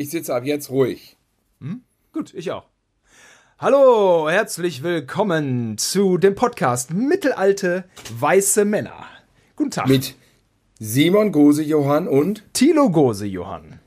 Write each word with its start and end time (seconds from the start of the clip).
Ich 0.00 0.10
sitze 0.10 0.32
ab 0.32 0.44
jetzt 0.44 0.70
ruhig. 0.70 1.16
Hm? 1.60 1.80
Gut, 2.12 2.32
ich 2.32 2.52
auch. 2.52 2.68
Hallo, 3.58 4.30
herzlich 4.30 4.84
willkommen 4.84 5.76
zu 5.76 6.18
dem 6.18 6.36
Podcast 6.36 6.94
Mittelalte 6.94 7.82
Weiße 8.16 8.64
Männer. 8.64 9.06
Guten 9.56 9.72
Tag. 9.72 9.88
Mit 9.88 10.14
Simon 10.78 11.32
Gose 11.32 11.64
Johann 11.64 12.06
und 12.06 12.44
Thilo 12.52 12.90
Gose 12.90 13.26
Johann. 13.26 13.80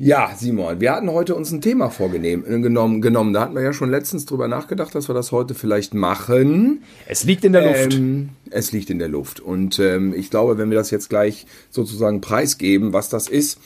Ja, 0.00 0.34
Simon, 0.36 0.80
wir 0.80 0.90
hatten 0.90 1.08
heute 1.08 1.36
uns 1.36 1.52
ein 1.52 1.60
Thema 1.60 1.90
vorgenommen. 1.90 3.00
Genommen. 3.00 3.32
Da 3.32 3.42
hatten 3.42 3.54
wir 3.54 3.62
ja 3.62 3.72
schon 3.72 3.92
letztens 3.92 4.26
drüber 4.26 4.48
nachgedacht, 4.48 4.92
dass 4.96 5.08
wir 5.08 5.14
das 5.14 5.30
heute 5.30 5.54
vielleicht 5.54 5.94
machen. 5.94 6.82
Es 7.06 7.22
liegt 7.22 7.44
in 7.44 7.52
der 7.52 7.68
Luft. 7.68 7.94
Ähm, 7.94 8.30
es 8.50 8.72
liegt 8.72 8.90
in 8.90 8.98
der 8.98 9.06
Luft. 9.06 9.38
Und 9.38 9.78
ähm, 9.78 10.12
ich 10.12 10.30
glaube, 10.30 10.58
wenn 10.58 10.70
wir 10.70 10.78
das 10.78 10.90
jetzt 10.90 11.08
gleich 11.08 11.46
sozusagen 11.70 12.20
preisgeben, 12.20 12.92
was 12.92 13.08
das 13.10 13.28
ist, 13.28 13.60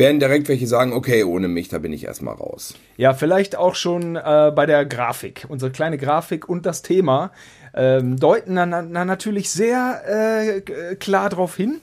werden 0.00 0.18
direkt 0.18 0.48
welche 0.48 0.66
sagen, 0.66 0.92
okay, 0.92 1.22
ohne 1.22 1.46
mich, 1.46 1.68
da 1.68 1.78
bin 1.78 1.92
ich 1.92 2.04
erstmal 2.04 2.34
raus. 2.34 2.74
Ja, 2.96 3.14
vielleicht 3.14 3.54
auch 3.54 3.76
schon 3.76 4.16
äh, 4.16 4.50
bei 4.52 4.66
der 4.66 4.84
Grafik. 4.84 5.46
Unsere 5.48 5.70
kleine 5.70 5.98
Grafik 5.98 6.48
und 6.48 6.66
das 6.66 6.82
Thema 6.82 7.30
ähm, 7.74 8.18
deuten 8.18 8.56
dann, 8.56 8.70
dann 8.72 9.06
natürlich 9.06 9.50
sehr 9.50 10.02
äh, 10.08 10.96
klar 10.96 11.30
darauf 11.30 11.54
hin. 11.54 11.80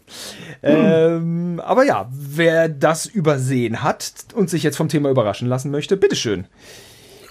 Ähm, 0.62 1.62
aber 1.64 1.86
ja, 1.86 2.09
wer 2.12 2.68
das 2.68 3.06
übersehen 3.06 3.84
hat 3.84 4.12
und 4.34 4.50
sich 4.50 4.64
jetzt 4.64 4.76
vom 4.76 4.90
Thema 4.90 5.09
überraschen 5.09 5.48
lassen 5.48 5.72
möchte, 5.72 5.95
bitteschön. 5.95 6.48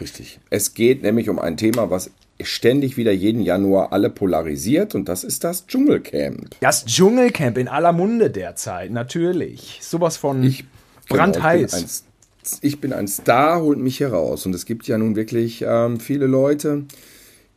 Richtig. 0.00 0.40
Es 0.50 0.72
geht 0.72 1.02
nämlich 1.02 1.28
um 1.28 1.38
ein 1.38 1.56
Thema, 1.56 1.90
was 1.90 2.10
ständig 2.40 2.96
wieder 2.96 3.12
jeden 3.12 3.40
Januar 3.40 3.92
alle 3.92 4.10
polarisiert 4.10 4.94
und 4.94 5.08
das 5.08 5.24
ist 5.24 5.42
das 5.42 5.66
Dschungelcamp. 5.66 6.54
Das 6.60 6.84
Dschungelcamp 6.84 7.56
in 7.58 7.68
aller 7.68 7.92
Munde 7.92 8.30
derzeit, 8.30 8.90
natürlich. 8.90 9.78
Sowas 9.82 10.16
von 10.16 10.42
ich, 10.42 10.64
brandheiß. 11.08 11.72
Genau, 11.72 12.58
ich, 12.62 12.80
bin 12.80 12.92
ein, 12.92 13.08
Star, 13.08 13.60
holt 13.60 13.78
mich 13.78 13.98
hier 13.98 14.12
raus 14.12 14.46
und 14.46 14.54
es 14.54 14.66
gibt 14.66 14.86
ja 14.86 14.98
nun 14.98 15.16
wirklich 15.16 15.64
ähm, 15.66 15.98
viele 15.98 16.26
Leute, 16.26 16.84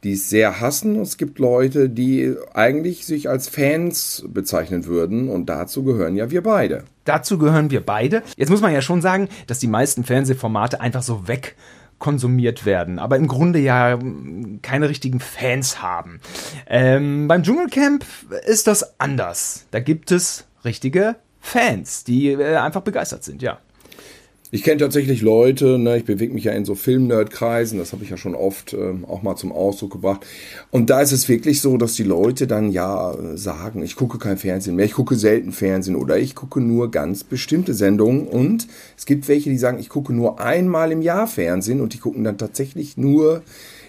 die 0.03 0.13
es 0.13 0.29
sehr 0.29 0.61
hassen 0.61 0.95
und 0.95 1.01
es 1.03 1.17
gibt 1.17 1.39
Leute, 1.39 1.89
die 1.89 2.35
eigentlich 2.53 3.05
sich 3.05 3.29
als 3.29 3.49
Fans 3.49 4.23
bezeichnen 4.27 4.85
würden 4.85 5.29
und 5.29 5.47
dazu 5.47 5.83
gehören 5.83 6.15
ja 6.15 6.31
wir 6.31 6.41
beide. 6.41 6.85
Dazu 7.05 7.37
gehören 7.37 7.69
wir 7.69 7.85
beide. 7.85 8.23
Jetzt 8.37 8.49
muss 8.49 8.61
man 8.61 8.73
ja 8.73 8.81
schon 8.81 9.01
sagen, 9.01 9.29
dass 9.47 9.59
die 9.59 9.67
meisten 9.67 10.03
Fernsehformate 10.03 10.79
einfach 10.79 11.03
so 11.03 11.27
weg 11.27 11.55
konsumiert 11.99 12.65
werden, 12.65 12.97
aber 12.97 13.17
im 13.17 13.27
Grunde 13.27 13.59
ja 13.59 13.99
hm, 13.99 14.59
keine 14.61 14.89
richtigen 14.89 15.19
Fans 15.19 15.81
haben. 15.81 16.21
Ähm, 16.65 17.27
beim 17.27 17.43
Dschungelcamp 17.43 18.05
ist 18.47 18.67
das 18.67 18.99
anders. 18.99 19.65
Da 19.71 19.81
gibt 19.81 20.11
es 20.11 20.45
richtige 20.63 21.15
Fans, 21.39 22.03
die 22.03 22.29
äh, 22.29 22.55
einfach 22.55 22.81
begeistert 22.81 23.23
sind, 23.23 23.41
ja. 23.41 23.59
Ich 24.51 24.63
kenne 24.63 24.79
tatsächlich 24.79 25.21
Leute, 25.21 25.77
ne, 25.77 25.97
ich 25.97 26.05
bewege 26.05 26.33
mich 26.33 26.45
ja 26.45 26.53
in 26.53 26.65
so 26.65 26.73
Film-Nerd-Kreisen, 26.73 27.77
das 27.77 27.93
habe 27.93 28.03
ich 28.03 28.09
ja 28.09 28.17
schon 28.17 28.33
oft 28.33 28.73
äh, 28.73 28.95
auch 29.07 29.21
mal 29.21 29.35
zum 29.35 29.51
Ausdruck 29.51 29.91
gebracht. 29.91 30.25
Und 30.71 30.89
da 30.89 31.01
ist 31.01 31.11
es 31.11 31.29
wirklich 31.29 31.61
so, 31.61 31.77
dass 31.77 31.93
die 31.93 32.03
Leute 32.03 32.47
dann 32.47 32.71
ja 32.71 33.15
sagen, 33.35 33.83
ich 33.83 33.95
gucke 33.95 34.17
kein 34.17 34.37
Fernsehen 34.37 34.75
mehr, 34.75 34.85
ich 34.85 34.93
gucke 34.93 35.15
selten 35.15 35.51
Fernsehen 35.51 35.95
oder 35.95 36.17
ich 36.17 36.33
gucke 36.33 36.61
nur 36.61 36.89
ganz 36.89 37.23
bestimmte 37.23 37.75
Sendungen. 37.75 38.27
Und 38.27 38.65
es 38.97 39.05
gibt 39.05 39.27
welche, 39.27 39.51
die 39.51 39.57
sagen, 39.59 39.77
ich 39.77 39.89
gucke 39.89 40.13
nur 40.13 40.39
einmal 40.39 40.91
im 40.91 41.03
Jahr 41.03 41.27
Fernsehen 41.27 41.79
und 41.79 41.93
die 41.93 41.99
gucken 41.99 42.23
dann 42.23 42.39
tatsächlich 42.39 42.97
nur, 42.97 43.43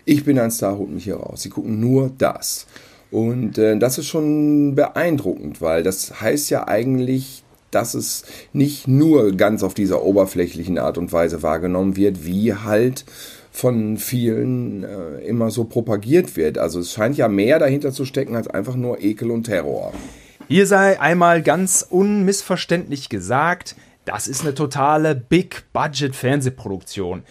ich 0.04 0.24
bin 0.26 0.38
ein 0.38 0.50
Star, 0.50 0.76
holt 0.76 0.90
mich 0.90 1.04
hier 1.04 1.16
raus. 1.16 1.40
Sie 1.40 1.48
gucken 1.48 1.80
nur 1.80 2.10
das. 2.18 2.66
Und 3.10 3.58
äh, 3.58 3.78
das 3.78 3.98
ist 3.98 4.06
schon 4.06 4.74
beeindruckend, 4.74 5.60
weil 5.60 5.82
das 5.82 6.20
heißt 6.20 6.50
ja 6.50 6.68
eigentlich, 6.68 7.42
dass 7.70 7.94
es 7.94 8.24
nicht 8.52 8.88
nur 8.88 9.32
ganz 9.32 9.62
auf 9.62 9.74
dieser 9.74 10.02
oberflächlichen 10.02 10.78
Art 10.78 10.98
und 10.98 11.12
Weise 11.12 11.42
wahrgenommen 11.42 11.96
wird, 11.96 12.24
wie 12.24 12.54
halt 12.54 13.04
von 13.52 13.96
vielen 13.96 14.84
äh, 14.84 15.24
immer 15.26 15.50
so 15.50 15.64
propagiert 15.64 16.36
wird. 16.36 16.58
Also 16.58 16.78
es 16.80 16.92
scheint 16.92 17.16
ja 17.16 17.28
mehr 17.28 17.58
dahinter 17.58 17.92
zu 17.92 18.04
stecken 18.04 18.36
als 18.36 18.48
einfach 18.48 18.76
nur 18.76 19.02
Ekel 19.02 19.30
und 19.30 19.44
Terror. 19.44 19.94
Hier 20.48 20.66
sei 20.66 21.00
einmal 21.00 21.40
ganz 21.42 21.86
unmissverständlich 21.88 23.08
gesagt, 23.08 23.76
das 24.04 24.28
ist 24.28 24.42
eine 24.42 24.54
totale 24.54 25.14
Big-Budget-Fernsehproduktion. 25.14 27.22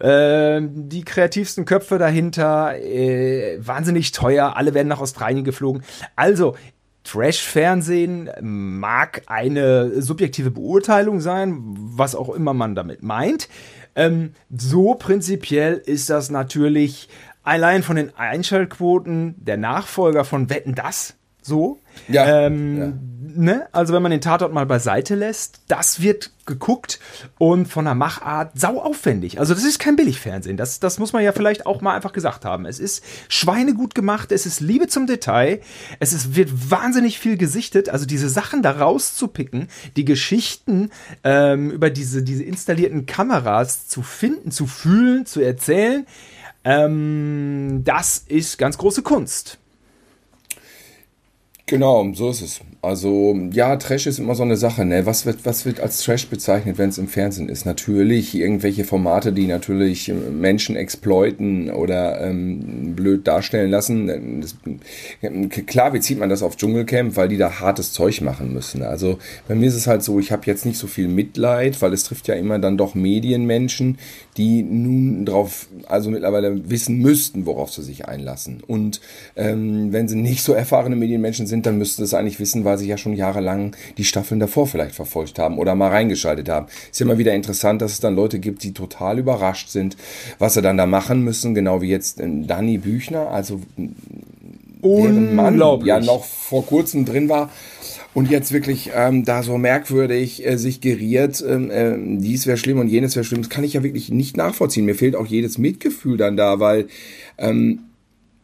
Äh, 0.00 0.60
die 0.62 1.04
kreativsten 1.04 1.64
Köpfe 1.64 1.98
dahinter, 1.98 2.76
äh, 2.78 3.58
wahnsinnig 3.58 4.12
teuer, 4.12 4.56
alle 4.56 4.74
werden 4.74 4.88
nach 4.88 5.00
Australien 5.00 5.44
geflogen. 5.44 5.82
Also, 6.16 6.56
Trash-Fernsehen 7.04 8.30
mag 8.40 9.22
eine 9.26 10.02
subjektive 10.02 10.50
Beurteilung 10.50 11.20
sein, 11.20 11.58
was 11.60 12.14
auch 12.14 12.28
immer 12.34 12.52
man 12.52 12.74
damit 12.74 13.02
meint. 13.02 13.48
Ähm, 13.96 14.34
so 14.54 14.94
prinzipiell 14.94 15.74
ist 15.74 16.10
das 16.10 16.30
natürlich 16.30 17.08
allein 17.42 17.82
von 17.82 17.96
den 17.96 18.14
Einschaltquoten 18.16 19.34
der 19.38 19.56
Nachfolger 19.56 20.24
von 20.24 20.50
Wetten 20.50 20.74
das 20.74 21.17
so. 21.48 21.80
Ja, 22.06 22.46
ähm, 22.46 22.78
ja. 22.78 22.92
Ne? 23.34 23.68
Also 23.72 23.92
wenn 23.94 24.02
man 24.02 24.10
den 24.10 24.20
Tatort 24.20 24.52
mal 24.52 24.66
beiseite 24.66 25.14
lässt, 25.14 25.60
das 25.68 26.00
wird 26.02 26.32
geguckt 26.46 26.98
und 27.38 27.66
von 27.66 27.84
der 27.84 27.94
Machart 27.94 28.58
sau 28.58 28.80
aufwendig. 28.80 29.38
Also 29.38 29.54
das 29.54 29.64
ist 29.64 29.78
kein 29.78 29.96
Billigfernsehen. 29.96 30.56
Das, 30.56 30.80
das 30.80 30.98
muss 30.98 31.12
man 31.12 31.22
ja 31.22 31.32
vielleicht 31.32 31.66
auch 31.66 31.80
mal 31.80 31.94
einfach 31.94 32.12
gesagt 32.12 32.44
haben. 32.44 32.66
Es 32.66 32.78
ist 32.78 33.04
schweinegut 33.28 33.94
gemacht, 33.94 34.32
es 34.32 34.46
ist 34.46 34.60
Liebe 34.60 34.88
zum 34.88 35.06
Detail, 35.06 35.60
es 36.00 36.12
ist, 36.12 36.34
wird 36.36 36.70
wahnsinnig 36.70 37.18
viel 37.18 37.36
gesichtet. 37.36 37.88
Also 37.90 38.06
diese 38.06 38.28
Sachen 38.28 38.62
da 38.62 38.72
rauszupicken, 38.72 39.68
die 39.96 40.04
Geschichten 40.04 40.90
ähm, 41.22 41.70
über 41.70 41.90
diese, 41.90 42.22
diese 42.22 42.44
installierten 42.44 43.06
Kameras 43.06 43.88
zu 43.88 44.02
finden, 44.02 44.50
zu 44.50 44.66
fühlen, 44.66 45.26
zu 45.26 45.40
erzählen, 45.40 46.06
ähm, 46.64 47.82
das 47.84 48.24
ist 48.26 48.58
ganz 48.58 48.78
große 48.78 49.02
Kunst. 49.02 49.58
Genau, 51.68 52.10
so 52.14 52.30
ist 52.30 52.40
es. 52.40 52.60
Also 52.80 53.38
ja, 53.52 53.76
Trash 53.76 54.06
ist 54.06 54.18
immer 54.18 54.34
so 54.34 54.42
eine 54.42 54.56
Sache. 54.56 54.86
Ne? 54.86 55.04
Was, 55.04 55.26
wird, 55.26 55.44
was 55.44 55.66
wird 55.66 55.80
als 55.80 56.02
Trash 56.02 56.28
bezeichnet, 56.28 56.78
wenn 56.78 56.88
es 56.88 56.96
im 56.96 57.08
Fernsehen 57.08 57.50
ist? 57.50 57.66
Natürlich 57.66 58.34
irgendwelche 58.34 58.84
Formate, 58.84 59.34
die 59.34 59.46
natürlich 59.46 60.10
Menschen 60.10 60.76
exploiten 60.76 61.70
oder 61.70 62.22
ähm, 62.22 62.94
blöd 62.96 63.26
darstellen 63.26 63.70
lassen. 63.70 64.40
Das, 64.40 64.56
klar 65.66 65.90
bezieht 65.90 66.18
man 66.18 66.30
das 66.30 66.42
auf 66.42 66.56
Dschungelcamp, 66.56 67.16
weil 67.16 67.28
die 67.28 67.36
da 67.36 67.60
hartes 67.60 67.92
Zeug 67.92 68.22
machen 68.22 68.54
müssen. 68.54 68.82
Also 68.82 69.18
bei 69.46 69.54
mir 69.54 69.68
ist 69.68 69.74
es 69.74 69.86
halt 69.86 70.02
so, 70.02 70.18
ich 70.18 70.32
habe 70.32 70.46
jetzt 70.46 70.64
nicht 70.64 70.78
so 70.78 70.86
viel 70.86 71.08
Mitleid, 71.08 71.82
weil 71.82 71.92
es 71.92 72.04
trifft 72.04 72.28
ja 72.28 72.34
immer 72.34 72.58
dann 72.58 72.78
doch 72.78 72.94
Medienmenschen, 72.94 73.98
die 74.38 74.62
nun 74.62 75.26
drauf, 75.26 75.66
also 75.86 76.10
mittlerweile 76.10 76.70
wissen 76.70 76.98
müssten, 76.98 77.44
worauf 77.44 77.72
sie 77.72 77.82
sich 77.82 78.06
einlassen. 78.06 78.62
Und 78.66 79.00
ähm, 79.34 79.92
wenn 79.92 80.08
sie 80.08 80.16
nicht 80.16 80.42
so 80.42 80.52
erfahrene 80.52 80.94
Medienmenschen 80.94 81.48
sind, 81.48 81.66
dann 81.66 81.76
müssten 81.76 82.02
sie 82.02 82.04
es 82.04 82.14
eigentlich 82.14 82.38
wissen, 82.38 82.64
weil 82.64 82.78
sie 82.78 82.86
ja 82.86 82.96
schon 82.96 83.14
jahrelang 83.14 83.74
die 83.98 84.04
Staffeln 84.04 84.38
davor 84.38 84.68
vielleicht 84.68 84.94
verfolgt 84.94 85.40
haben 85.40 85.58
oder 85.58 85.74
mal 85.74 85.88
reingeschaltet 85.88 86.48
haben. 86.48 86.66
Ist 86.90 87.00
ja 87.00 87.06
immer 87.06 87.18
wieder 87.18 87.34
interessant, 87.34 87.82
dass 87.82 87.92
es 87.92 88.00
dann 88.00 88.14
Leute 88.14 88.38
gibt, 88.38 88.62
die 88.62 88.72
total 88.72 89.18
überrascht 89.18 89.70
sind, 89.70 89.96
was 90.38 90.54
sie 90.54 90.62
dann 90.62 90.76
da 90.76 90.86
machen 90.86 91.24
müssen, 91.24 91.54
genau 91.54 91.82
wie 91.82 91.88
jetzt 91.90 92.20
äh, 92.20 92.28
Danny 92.46 92.78
Büchner, 92.78 93.30
also 93.30 93.60
deren 94.82 95.34
Mann 95.34 95.60
ja 95.84 96.00
noch 96.00 96.24
vor 96.24 96.64
kurzem 96.64 97.04
drin 97.04 97.28
war 97.28 97.50
und 98.14 98.30
jetzt 98.30 98.52
wirklich 98.52 98.90
ähm, 98.94 99.24
da 99.24 99.42
so 99.42 99.58
merkwürdig 99.58 100.44
äh, 100.44 100.56
sich 100.56 100.80
geriert, 100.80 101.44
ähm, 101.46 101.70
äh, 101.70 101.96
dies 102.18 102.46
wäre 102.46 102.56
schlimm 102.56 102.78
und 102.78 102.88
jenes 102.88 103.14
wäre 103.14 103.24
schlimm, 103.24 103.42
das 103.42 103.50
kann 103.50 103.64
ich 103.64 103.74
ja 103.74 103.82
wirklich 103.82 104.10
nicht 104.10 104.36
nachvollziehen. 104.36 104.86
Mir 104.86 104.94
fehlt 104.94 105.14
auch 105.14 105.26
jedes 105.26 105.58
Mitgefühl 105.58 106.16
dann 106.16 106.36
da, 106.36 106.58
weil 106.58 106.88
ähm, 107.36 107.80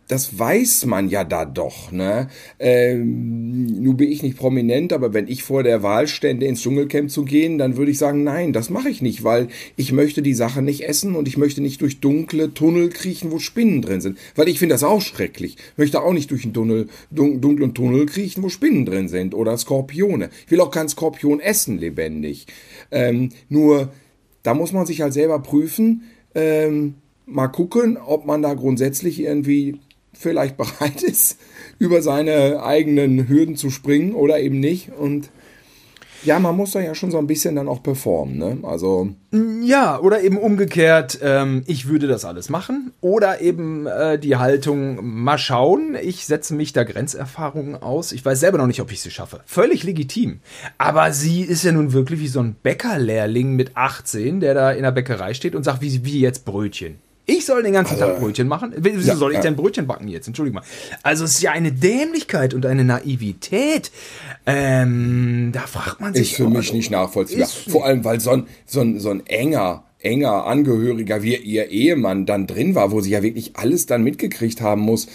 das 0.08 0.38
weiß 0.38 0.84
man 0.86 1.08
ja 1.08 1.24
da 1.24 1.44
doch, 1.44 1.90
ne? 1.90 2.28
Ähm, 2.58 3.82
nun 3.82 3.96
bin 3.96 4.10
ich 4.10 4.22
nicht 4.22 4.36
prominent, 4.36 4.92
aber 4.92 5.14
wenn 5.14 5.28
ich 5.28 5.42
vor 5.42 5.62
der 5.62 5.82
Wahl 5.82 6.08
stände, 6.08 6.46
ins 6.46 6.60
Dschungelcamp 6.60 7.10
zu 7.10 7.24
gehen, 7.24 7.56
dann 7.56 7.76
würde 7.76 7.90
ich 7.90 7.98
sagen, 7.98 8.22
nein, 8.22 8.52
das 8.52 8.68
mache 8.68 8.90
ich 8.90 9.00
nicht, 9.00 9.24
weil 9.24 9.48
ich 9.76 9.92
möchte 9.92 10.20
die 10.20 10.34
Sache 10.34 10.60
nicht 10.60 10.86
essen 10.86 11.16
und 11.16 11.26
ich 11.26 11.38
möchte 11.38 11.62
nicht 11.62 11.80
durch 11.80 12.00
dunkle 12.00 12.52
Tunnel 12.52 12.90
kriechen, 12.90 13.30
wo 13.30 13.38
Spinnen 13.38 13.80
drin 13.80 14.02
sind. 14.02 14.18
Weil 14.34 14.48
ich 14.48 14.58
finde 14.58 14.74
das 14.74 14.82
auch 14.84 15.00
schrecklich. 15.00 15.56
Ich 15.72 15.78
möchte 15.78 16.02
auch 16.02 16.12
nicht 16.12 16.30
durch 16.30 16.44
einen 16.44 16.54
Tunnel, 16.54 16.88
dun 17.10 17.40
dunklen 17.40 17.72
Tunnel 17.72 18.04
kriechen, 18.06 18.42
wo 18.42 18.50
Spinnen 18.50 18.84
drin 18.84 19.08
sind 19.08 19.34
oder 19.34 19.56
Skorpione. 19.56 20.28
Ich 20.44 20.50
will 20.50 20.60
auch 20.60 20.70
keinen 20.70 20.88
Skorpion 20.88 21.40
essen, 21.40 21.78
lebendig. 21.78 22.46
Ähm, 22.90 23.30
nur, 23.48 23.92
da 24.42 24.52
muss 24.52 24.72
man 24.72 24.84
sich 24.84 25.00
halt 25.00 25.14
selber 25.14 25.38
prüfen, 25.38 26.02
ähm, 26.34 26.94
mal 27.26 27.48
gucken, 27.48 27.96
ob 27.96 28.26
man 28.26 28.42
da 28.42 28.52
grundsätzlich 28.54 29.20
irgendwie 29.20 29.78
vielleicht 30.18 30.56
bereit 30.56 31.02
ist, 31.02 31.38
über 31.78 32.02
seine 32.02 32.62
eigenen 32.62 33.28
Hürden 33.28 33.56
zu 33.56 33.70
springen 33.70 34.14
oder 34.14 34.38
eben 34.40 34.60
nicht. 34.60 34.90
Und 34.92 35.30
Ja, 36.24 36.38
man 36.38 36.56
muss 36.56 36.70
da 36.70 36.80
ja 36.80 36.94
schon 36.94 37.10
so 37.10 37.18
ein 37.18 37.26
bisschen 37.26 37.54
dann 37.54 37.68
auch 37.68 37.82
performen, 37.82 38.38
ne? 38.38 38.58
Also. 38.62 39.10
Ja, 39.62 39.98
oder 40.00 40.22
eben 40.22 40.38
umgekehrt, 40.38 41.18
ähm, 41.22 41.64
ich 41.66 41.86
würde 41.88 42.06
das 42.06 42.24
alles 42.24 42.48
machen. 42.48 42.92
Oder 43.02 43.42
eben 43.42 43.86
äh, 43.86 44.18
die 44.18 44.36
Haltung, 44.36 45.00
mal 45.02 45.36
schauen, 45.36 45.96
ich 46.00 46.24
setze 46.24 46.54
mich 46.54 46.72
da 46.72 46.84
Grenzerfahrungen 46.84 47.74
aus. 47.74 48.12
Ich 48.12 48.24
weiß 48.24 48.40
selber 48.40 48.56
noch 48.56 48.66
nicht, 48.66 48.80
ob 48.80 48.90
ich 48.90 49.02
sie 49.02 49.10
schaffe. 49.10 49.40
Völlig 49.44 49.82
legitim. 49.82 50.40
Aber 50.78 51.12
sie 51.12 51.42
ist 51.42 51.62
ja 51.64 51.72
nun 51.72 51.92
wirklich 51.92 52.20
wie 52.20 52.28
so 52.28 52.40
ein 52.40 52.56
Bäckerlehrling 52.62 53.54
mit 53.54 53.76
18, 53.76 54.40
der 54.40 54.54
da 54.54 54.70
in 54.70 54.84
der 54.84 54.92
Bäckerei 54.92 55.34
steht 55.34 55.54
und 55.54 55.64
sagt, 55.64 55.82
wie, 55.82 56.04
wie 56.06 56.20
jetzt 56.20 56.46
Brötchen. 56.46 57.03
Ich 57.26 57.46
soll 57.46 57.62
den 57.62 57.72
ganzen 57.72 57.94
also, 57.94 58.06
Tag 58.06 58.20
Brötchen 58.20 58.48
machen? 58.48 58.74
Wieso 58.76 59.08
ja, 59.08 59.16
soll 59.16 59.32
ich 59.32 59.38
denn 59.38 59.56
Brötchen 59.56 59.86
backen 59.86 60.08
jetzt? 60.08 60.26
Entschuldigung 60.26 60.60
mal. 60.60 60.66
Also 61.02 61.24
es 61.24 61.36
ist 61.36 61.42
ja 61.42 61.52
eine 61.52 61.72
Dämlichkeit 61.72 62.52
und 62.52 62.66
eine 62.66 62.84
Naivität. 62.84 63.90
Ähm, 64.44 65.50
da 65.52 65.60
fragt 65.60 66.00
man 66.00 66.12
sich. 66.12 66.32
Ist 66.32 66.36
für 66.36 66.48
mich 66.48 66.72
nicht 66.72 66.90
nachvollziehbar. 66.90 67.48
Vor 67.48 67.86
allem, 67.86 68.04
weil 68.04 68.20
so 68.20 68.30
ein, 68.30 68.46
so 68.66 68.80
ein, 68.80 69.00
so 69.00 69.10
ein 69.10 69.24
enger, 69.26 69.84
enger 70.00 70.44
Angehöriger 70.46 71.22
wie 71.22 71.36
ihr 71.36 71.70
Ehemann 71.70 72.26
dann 72.26 72.46
drin 72.46 72.74
war, 72.74 72.92
wo 72.92 73.00
sie 73.00 73.10
ja 73.10 73.22
wirklich 73.22 73.56
alles 73.56 73.86
dann 73.86 74.02
mitgekriegt 74.02 74.60
haben 74.60 74.82
muss 74.82 75.08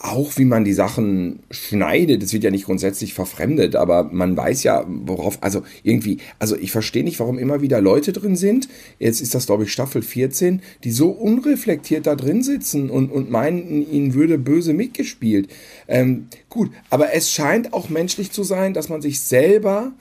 auch 0.00 0.36
wie 0.36 0.44
man 0.44 0.64
die 0.64 0.72
Sachen 0.72 1.40
schneidet, 1.50 2.22
es 2.22 2.32
wird 2.32 2.44
ja 2.44 2.52
nicht 2.52 2.66
grundsätzlich 2.66 3.14
verfremdet, 3.14 3.74
aber 3.74 4.04
man 4.04 4.36
weiß 4.36 4.62
ja, 4.62 4.84
worauf, 4.86 5.38
also 5.42 5.64
irgendwie, 5.82 6.18
also 6.38 6.56
ich 6.56 6.70
verstehe 6.70 7.02
nicht, 7.02 7.18
warum 7.18 7.36
immer 7.36 7.62
wieder 7.62 7.80
Leute 7.80 8.12
drin 8.12 8.36
sind, 8.36 8.68
jetzt 9.00 9.20
ist 9.20 9.34
das 9.34 9.46
glaube 9.46 9.64
ich 9.64 9.72
Staffel 9.72 10.02
14, 10.02 10.62
die 10.84 10.92
so 10.92 11.10
unreflektiert 11.10 12.06
da 12.06 12.14
drin 12.14 12.44
sitzen 12.44 12.90
und, 12.90 13.10
und 13.10 13.28
meinen, 13.30 13.90
ihnen 13.90 14.14
würde 14.14 14.38
böse 14.38 14.72
mitgespielt. 14.72 15.48
Ähm, 15.88 16.28
gut, 16.48 16.70
aber 16.90 17.12
es 17.14 17.32
scheint 17.32 17.72
auch 17.72 17.88
menschlich 17.88 18.30
zu 18.30 18.44
sein, 18.44 18.74
dass 18.74 18.88
man 18.88 19.02
sich 19.02 19.20
selber 19.20 19.92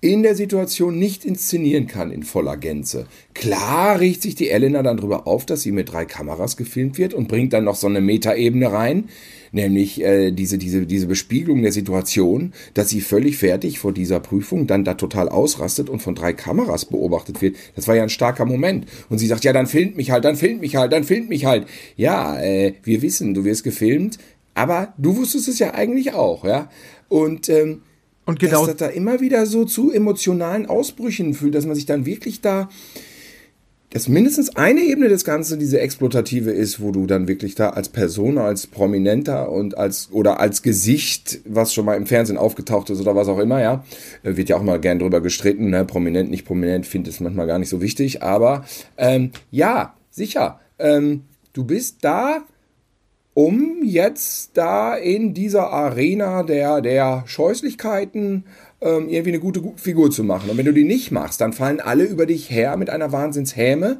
in 0.00 0.22
der 0.22 0.34
Situation 0.34 0.98
nicht 0.98 1.24
inszenieren 1.26 1.86
kann 1.86 2.10
in 2.10 2.22
voller 2.22 2.56
Gänze. 2.56 3.06
Klar 3.34 4.00
riecht 4.00 4.22
sich 4.22 4.34
die 4.34 4.48
Elena 4.48 4.82
dann 4.82 4.96
drüber 4.96 5.26
auf, 5.26 5.44
dass 5.44 5.62
sie 5.62 5.72
mit 5.72 5.92
drei 5.92 6.06
Kameras 6.06 6.56
gefilmt 6.56 6.96
wird 6.96 7.12
und 7.12 7.28
bringt 7.28 7.52
dann 7.52 7.64
noch 7.64 7.76
so 7.76 7.86
eine 7.86 8.00
Metaebene 8.00 8.72
rein, 8.72 9.10
nämlich 9.52 10.00
äh, 10.00 10.30
diese, 10.30 10.56
diese, 10.56 10.86
diese 10.86 11.06
Bespiegelung 11.06 11.60
der 11.60 11.72
Situation, 11.72 12.54
dass 12.72 12.88
sie 12.88 13.02
völlig 13.02 13.36
fertig 13.36 13.78
vor 13.78 13.92
dieser 13.92 14.20
Prüfung 14.20 14.66
dann 14.66 14.84
da 14.84 14.94
total 14.94 15.28
ausrastet 15.28 15.90
und 15.90 16.00
von 16.00 16.14
drei 16.14 16.32
Kameras 16.32 16.86
beobachtet 16.86 17.42
wird. 17.42 17.56
Das 17.76 17.86
war 17.86 17.94
ja 17.94 18.02
ein 18.02 18.08
starker 18.08 18.46
Moment. 18.46 18.86
Und 19.10 19.18
sie 19.18 19.26
sagt, 19.26 19.44
ja, 19.44 19.52
dann 19.52 19.66
filmt 19.66 19.96
mich 19.96 20.10
halt, 20.10 20.24
dann 20.24 20.36
filmt 20.36 20.62
mich 20.62 20.76
halt, 20.76 20.92
dann 20.92 21.04
filmt 21.04 21.28
mich 21.28 21.44
halt. 21.44 21.66
Ja, 21.96 22.40
äh, 22.40 22.74
wir 22.84 23.02
wissen, 23.02 23.34
du 23.34 23.44
wirst 23.44 23.64
gefilmt, 23.64 24.18
aber 24.54 24.94
du 24.96 25.18
wusstest 25.18 25.48
es 25.48 25.58
ja 25.58 25.74
eigentlich 25.74 26.14
auch, 26.14 26.44
ja. 26.44 26.70
Und 27.08 27.48
ähm, 27.48 27.82
und 28.30 28.38
genau. 28.38 28.60
Dass 28.64 28.76
das 28.76 28.76
da 28.76 28.86
immer 28.86 29.20
wieder 29.20 29.44
so 29.44 29.64
zu 29.64 29.90
emotionalen 29.90 30.66
Ausbrüchen 30.66 31.34
fühlt, 31.34 31.54
dass 31.54 31.66
man 31.66 31.74
sich 31.74 31.84
dann 31.84 32.06
wirklich 32.06 32.40
da, 32.40 32.68
dass 33.90 34.06
mindestens 34.06 34.54
eine 34.56 34.82
Ebene 34.82 35.08
des 35.08 35.24
Ganzen 35.24 35.58
diese 35.58 35.80
exploitative 35.80 36.52
ist, 36.52 36.80
wo 36.80 36.92
du 36.92 37.06
dann 37.06 37.26
wirklich 37.26 37.56
da 37.56 37.70
als 37.70 37.88
Person, 37.88 38.38
als 38.38 38.68
Prominenter 38.68 39.50
und 39.50 39.76
als, 39.76 40.10
oder 40.12 40.38
als 40.38 40.62
Gesicht, 40.62 41.40
was 41.44 41.74
schon 41.74 41.84
mal 41.84 41.96
im 41.96 42.06
Fernsehen 42.06 42.38
aufgetaucht 42.38 42.88
ist 42.90 43.00
oder 43.00 43.16
was 43.16 43.26
auch 43.26 43.40
immer, 43.40 43.60
ja, 43.60 43.84
äh, 44.22 44.36
wird 44.36 44.48
ja 44.48 44.56
auch 44.56 44.62
mal 44.62 44.78
gern 44.78 45.00
drüber 45.00 45.20
gestritten, 45.20 45.70
ne? 45.70 45.84
prominent, 45.84 46.30
nicht 46.30 46.44
prominent, 46.44 46.86
finde 46.86 47.10
es 47.10 47.18
manchmal 47.18 47.48
gar 47.48 47.58
nicht 47.58 47.68
so 47.68 47.82
wichtig, 47.82 48.22
aber 48.22 48.64
ähm, 48.96 49.32
ja, 49.50 49.94
sicher, 50.12 50.60
ähm, 50.78 51.24
du 51.52 51.64
bist 51.64 51.96
da, 52.02 52.44
um 53.34 53.82
jetzt 53.82 54.50
da 54.54 54.96
in 54.96 55.34
dieser 55.34 55.70
Arena 55.70 56.42
der, 56.42 56.80
der 56.80 57.24
Scheußlichkeiten 57.26 58.44
ähm, 58.80 59.08
irgendwie 59.08 59.30
eine 59.30 59.40
gute 59.40 59.62
Figur 59.76 60.10
zu 60.10 60.24
machen. 60.24 60.50
Und 60.50 60.56
wenn 60.56 60.66
du 60.66 60.72
die 60.72 60.84
nicht 60.84 61.10
machst, 61.10 61.40
dann 61.40 61.52
fallen 61.52 61.80
alle 61.80 62.04
über 62.04 62.26
dich 62.26 62.50
her 62.50 62.76
mit 62.76 62.90
einer 62.90 63.12
Wahnsinnshäme. 63.12 63.98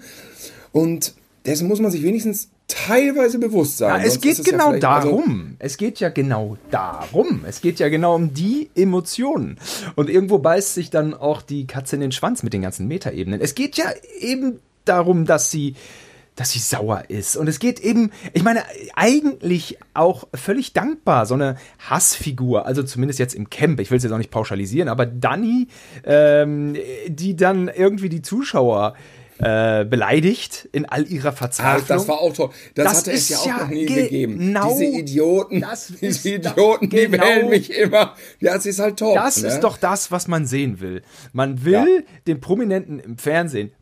Und 0.73 1.15
dessen 1.47 1.69
muss 1.69 1.81
man 1.81 1.91
sich 1.91 2.03
wenigstens 2.03 2.51
teilweise 2.71 3.39
bewusst 3.39 3.79
sein. 3.79 4.01
Ja, 4.01 4.07
es 4.07 4.21
geht 4.21 4.45
genau 4.45 4.73
ja 4.73 4.89
also 4.91 5.09
darum. 5.09 5.57
Also 5.59 5.67
es 5.67 5.77
geht 5.77 6.01
ja 6.01 6.09
genau 6.09 6.57
darum. 6.71 7.45
Es 7.47 7.61
geht 7.61 7.79
ja 7.79 7.89
genau 7.89 8.15
um 8.15 8.33
die 8.33 8.71
Emotionen. 8.75 9.59
Und 9.97 10.09
irgendwo 10.09 10.39
beißt 10.39 10.75
sich 10.75 10.91
dann 10.91 11.15
auch 11.15 11.43
die 11.43 11.67
Katze 11.67 11.97
in 11.97 12.01
den 12.01 12.13
Schwanz 12.13 12.43
mit 12.43 12.53
den 12.53 12.63
ganzen 12.63 12.87
Metaebenen. 12.89 13.41
Es 13.41 13.55
geht 13.55 13.77
ja 13.77 13.87
eben 14.21 14.61
darum, 14.85 15.25
dass 15.25 15.51
sie 15.51 15.75
dass 16.41 16.53
sie 16.53 16.59
sauer 16.59 17.05
ist. 17.09 17.37
Und 17.37 17.49
es 17.49 17.59
geht 17.59 17.81
eben, 17.81 18.13
ich 18.33 18.43
meine, 18.43 18.63
eigentlich 18.95 19.77
auch 19.93 20.27
völlig 20.33 20.73
dankbar, 20.73 21.27
so 21.27 21.35
eine 21.35 21.57
Hassfigur, 21.79 22.65
also 22.65 22.83
zumindest 22.83 23.19
jetzt 23.19 23.35
im 23.35 23.51
Camp, 23.51 23.79
ich 23.79 23.91
will 23.91 23.99
es 23.99 24.05
jetzt 24.05 24.13
auch 24.13 24.19
nicht 24.19 24.31
pauschalisieren, 24.31 24.89
aber 24.89 25.05
Dani, 25.05 25.69
ähm, 26.03 26.77
die 27.07 27.37
dann 27.37 27.69
irgendwie 27.69 28.09
die 28.09 28.23
Zuschauer 28.23 28.95
äh, 29.37 29.85
beleidigt 29.85 30.67
in 30.73 30.87
all 30.87 31.07
ihrer 31.07 31.33
Verzweiflung. 31.33 31.83
Ach, 31.83 31.89
das 31.89 32.09
war 32.09 32.21
auch 32.21 32.33
toll. 32.33 32.51
Das, 32.75 32.85
das 32.85 32.99
hatte 32.99 33.13
es 33.13 33.29
ja 33.29 33.37
auch 33.37 33.61
noch 33.61 33.69
nie 33.69 33.85
gegeben. 33.85 34.39
Diese 34.39 34.85
Idioten, 34.85 35.65
diese 36.01 36.29
Idioten, 36.37 36.89
die 36.89 37.09
genau, 37.09 37.23
wählen 37.23 37.51
mich 37.51 37.71
immer. 37.71 38.15
Ja, 38.39 38.57
es 38.57 38.65
ist 38.65 38.79
halt 38.79 38.99
toll. 38.99 39.15
Das 39.15 39.43
ne? 39.43 39.49
ist 39.49 39.61
doch 39.61 39.77
das, 39.77 40.11
was 40.11 40.27
man 40.27 40.47
sehen 40.47 40.81
will. 40.81 41.03
Man 41.35 41.67
will 41.67 41.75
ja. 42.07 42.15
den 42.27 42.41
Prominenten 42.41 42.99
im 42.99 43.19
Fernsehen 43.19 43.73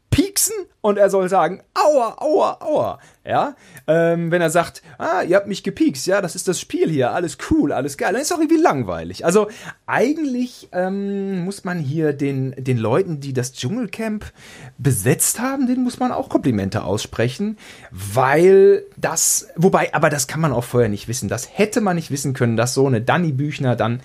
und 0.80 0.96
er 0.96 1.10
soll 1.10 1.28
sagen, 1.28 1.62
aua, 1.74 2.16
aua, 2.18 2.58
aua. 2.60 2.98
Ja, 3.24 3.56
ähm, 3.86 4.30
wenn 4.30 4.40
er 4.40 4.48
sagt, 4.48 4.82
ah, 4.96 5.22
ihr 5.22 5.36
habt 5.36 5.48
mich 5.48 5.62
gepiekst, 5.62 6.06
ja, 6.06 6.22
das 6.22 6.34
ist 6.34 6.48
das 6.48 6.58
Spiel 6.58 6.88
hier, 6.88 7.12
alles 7.12 7.36
cool, 7.50 7.72
alles 7.72 7.98
geil, 7.98 8.12
dann 8.12 8.22
ist 8.22 8.32
auch 8.32 8.38
irgendwie 8.38 8.60
langweilig. 8.60 9.24
Also 9.24 9.48
eigentlich 9.86 10.68
ähm, 10.72 11.44
muss 11.44 11.64
man 11.64 11.78
hier 11.78 12.12
den, 12.14 12.54
den 12.56 12.78
Leuten, 12.78 13.20
die 13.20 13.32
das 13.34 13.52
Dschungelcamp 13.52 14.32
besetzt 14.78 15.40
haben, 15.40 15.66
denen 15.66 15.84
muss 15.84 15.98
man 15.98 16.12
auch 16.12 16.28
Komplimente 16.28 16.84
aussprechen, 16.84 17.58
weil 17.90 18.84
das, 18.96 19.48
wobei, 19.56 19.92
aber 19.92 20.08
das 20.08 20.26
kann 20.26 20.40
man 20.40 20.52
auch 20.52 20.64
vorher 20.64 20.88
nicht 20.88 21.08
wissen. 21.08 21.28
Das 21.28 21.58
hätte 21.58 21.80
man 21.80 21.96
nicht 21.96 22.10
wissen 22.10 22.32
können, 22.32 22.56
dass 22.56 22.72
so 22.72 22.86
eine 22.86 23.02
Danny 23.02 23.32
Büchner 23.32 23.76
dann 23.76 24.00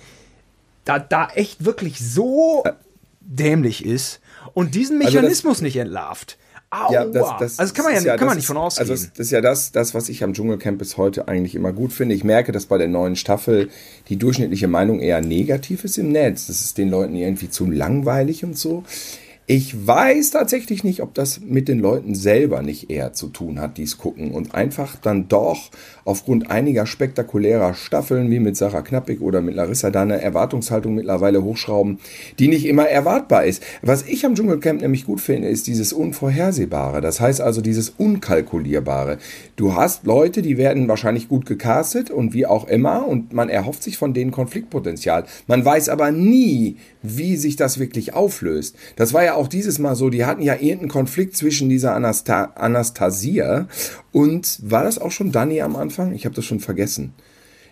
da, 0.84 0.98
da 0.98 1.28
echt 1.34 1.64
wirklich 1.64 1.98
so 1.98 2.62
dämlich 3.20 3.86
ist 3.86 4.20
und 4.52 4.74
diesen 4.74 5.00
also 5.00 5.16
Mechanismus 5.16 5.56
also 5.56 5.64
nicht 5.64 5.76
entlarvt. 5.76 6.36
Aua. 6.74 6.92
Ja, 6.92 7.04
das, 7.04 7.28
das, 7.38 7.58
also 7.58 7.72
kann 7.74 7.84
man 7.84 7.94
ja, 7.94 8.00
ja 8.00 8.16
kann 8.16 8.26
man 8.26 8.36
nicht 8.36 8.46
von 8.46 8.56
ausgehen. 8.56 8.90
Also 8.90 9.06
das 9.06 9.18
ist 9.18 9.30
ja 9.30 9.40
das, 9.40 9.72
das, 9.72 9.94
was 9.94 10.08
ich 10.08 10.24
am 10.24 10.32
Dschungelcamp 10.32 10.78
bis 10.78 10.96
heute 10.96 11.28
eigentlich 11.28 11.54
immer 11.54 11.72
gut 11.72 11.92
finde. 11.92 12.14
Ich 12.14 12.24
merke, 12.24 12.52
dass 12.52 12.66
bei 12.66 12.78
der 12.78 12.88
neuen 12.88 13.16
Staffel 13.16 13.70
die 14.08 14.16
durchschnittliche 14.16 14.68
Meinung 14.68 15.00
eher 15.00 15.20
negativ 15.20 15.84
ist 15.84 15.98
im 15.98 16.10
Netz. 16.10 16.48
Das 16.48 16.60
ist 16.60 16.78
den 16.78 16.90
Leuten 16.90 17.14
irgendwie 17.14 17.50
zu 17.50 17.70
langweilig 17.70 18.44
und 18.44 18.58
so. 18.58 18.84
Ich 19.46 19.86
weiß 19.86 20.30
tatsächlich 20.30 20.84
nicht, 20.84 21.02
ob 21.02 21.12
das 21.12 21.42
mit 21.42 21.68
den 21.68 21.78
Leuten 21.78 22.14
selber 22.14 22.62
nicht 22.62 22.90
eher 22.90 23.12
zu 23.12 23.28
tun 23.28 23.60
hat, 23.60 23.76
die 23.76 23.82
es 23.82 23.98
gucken 23.98 24.30
und 24.30 24.54
einfach 24.54 24.96
dann 24.96 25.28
doch 25.28 25.70
aufgrund 26.06 26.50
einiger 26.50 26.86
spektakulärer 26.86 27.74
Staffeln 27.74 28.30
wie 28.30 28.38
mit 28.38 28.56
Sarah 28.56 28.80
Knappig 28.80 29.20
oder 29.20 29.42
mit 29.42 29.54
Larissa 29.54 29.90
da 29.90 30.00
eine 30.00 30.18
Erwartungshaltung 30.18 30.94
mittlerweile 30.94 31.42
hochschrauben, 31.42 31.98
die 32.38 32.48
nicht 32.48 32.64
immer 32.64 32.88
erwartbar 32.88 33.44
ist. 33.44 33.62
Was 33.82 34.06
ich 34.08 34.24
am 34.24 34.34
Dschungelcamp 34.34 34.80
nämlich 34.80 35.04
gut 35.04 35.20
finde, 35.20 35.48
ist 35.48 35.66
dieses 35.66 35.92
Unvorhersehbare. 35.92 37.02
Das 37.02 37.20
heißt 37.20 37.42
also 37.42 37.60
dieses 37.60 37.90
Unkalkulierbare. 37.90 39.18
Du 39.56 39.74
hast 39.74 40.06
Leute, 40.06 40.40
die 40.40 40.56
werden 40.56 40.88
wahrscheinlich 40.88 41.28
gut 41.28 41.44
gecastet 41.44 42.10
und 42.10 42.32
wie 42.32 42.46
auch 42.46 42.66
immer 42.66 43.06
und 43.06 43.34
man 43.34 43.50
erhofft 43.50 43.82
sich 43.82 43.98
von 43.98 44.14
denen 44.14 44.30
Konfliktpotenzial. 44.30 45.26
Man 45.46 45.62
weiß 45.66 45.90
aber 45.90 46.12
nie, 46.12 46.78
wie 47.04 47.36
sich 47.36 47.56
das 47.56 47.78
wirklich 47.78 48.14
auflöst. 48.14 48.76
Das 48.96 49.12
war 49.12 49.22
ja 49.22 49.34
auch 49.34 49.46
dieses 49.46 49.78
Mal 49.78 49.94
so, 49.94 50.10
die 50.10 50.24
hatten 50.24 50.42
ja 50.42 50.54
irgendeinen 50.54 50.88
Konflikt 50.88 51.36
zwischen 51.36 51.68
dieser 51.68 51.94
Anasta 51.94 52.52
Anastasia 52.56 53.68
und 54.10 54.58
war 54.62 54.84
das 54.84 54.98
auch 54.98 55.10
schon 55.12 55.30
Dani 55.30 55.60
am 55.60 55.76
Anfang? 55.76 56.14
Ich 56.14 56.24
habe 56.24 56.34
das 56.34 56.46
schon 56.46 56.60
vergessen. 56.60 57.12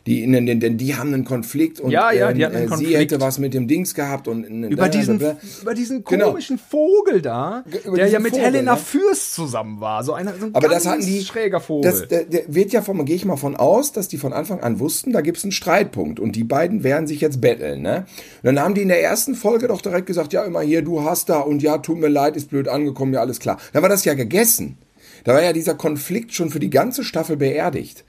Die, 0.07 0.29
denn, 0.31 0.59
denn 0.59 0.79
die 0.79 0.97
haben 0.97 1.15
einen 1.15 1.25
Konflikt 1.25 1.79
und 1.79 1.93
ja, 1.93 2.11
ja, 2.11 2.33
die 2.33 2.45
hatten 2.45 2.57
einen 2.57 2.73
äh, 2.73 2.77
sie 2.77 2.97
hätte 2.97 3.21
was 3.21 3.39
mit 3.39 3.55
dem 3.55 3.69
Dings 3.69 3.95
gehabt 3.95 4.27
und 4.27 4.43
über 4.43 4.89
diesen 4.89 5.21
über 5.63 5.75
diesen 5.75 6.03
genau. 6.03 6.31
komischen 6.31 6.57
genau. 6.57 6.69
Vogel 6.69 7.23
da, 7.23 7.63
über 7.85 7.99
der 7.99 8.09
ja 8.09 8.19
mit 8.19 8.33
Vogel, 8.33 8.47
Helena 8.47 8.73
ne? 8.73 8.79
Fürst 8.79 9.35
zusammen 9.35 9.81
war, 9.81 10.03
so, 10.03 10.13
einer, 10.13 10.35
so 10.35 10.47
ein 10.47 10.55
Aber 10.57 10.69
das 10.69 10.87
hatten 10.87 11.07
die, 11.07 11.23
schräger 11.23 11.61
Vogel. 11.61 11.89
Das 11.89 12.09
der, 12.09 12.25
der 12.25 12.43
wird 12.53 12.73
ja 12.73 12.83
vom 12.83 13.05
gehe 13.05 13.15
ich 13.15 13.25
mal 13.25 13.37
von 13.37 13.55
aus, 13.55 13.93
dass 13.93 14.09
die 14.09 14.19
von 14.19 14.33
Anfang 14.33 14.61
an 14.61 14.81
wussten, 14.81 15.13
da 15.13 15.21
gibt's 15.21 15.45
einen 15.45 15.53
Streitpunkt 15.53 16.19
und 16.19 16.35
die 16.35 16.45
beiden 16.45 16.83
werden 16.83 17.07
sich 17.07 17.21
jetzt 17.21 17.41
betteln, 17.41 17.83
ne? 17.83 18.07
Und 18.43 18.57
dann 18.57 18.61
haben 18.61 18.75
die 18.75 18.83
in 18.83 18.89
der 18.89 19.03
ersten 19.03 19.37
Folge 19.37 19.69
doch 19.69 19.83
direkt 19.83 20.07
gesagt, 20.07 20.33
ja 20.33 20.43
immer 20.43 20.63
hier, 20.63 20.83
du 20.83 21.05
hast 21.05 21.29
da 21.29 21.39
und 21.39 21.63
ja, 21.63 21.79
tut 21.79 21.99
mir 21.99 22.09
leid, 22.09 22.37
ist 22.37 22.51
blöd 22.51 22.67
angekommen, 22.67 23.15
ja 23.15 23.21
alles 23.21 23.39
klar. 23.39 23.59
Da 23.73 23.83
war 23.83 23.89
das 23.89 24.05
ja 24.05 24.15
gegessen. 24.15 24.79
Da 25.23 25.35
war 25.35 25.43
ja 25.43 25.53
dieser 25.53 25.75
Konflikt 25.75 26.35
schon 26.35 26.51
für 26.51 26.59
die 26.59 26.71
ganze 26.71 27.05
Staffel 27.05 27.37
beerdigt. 27.37 28.05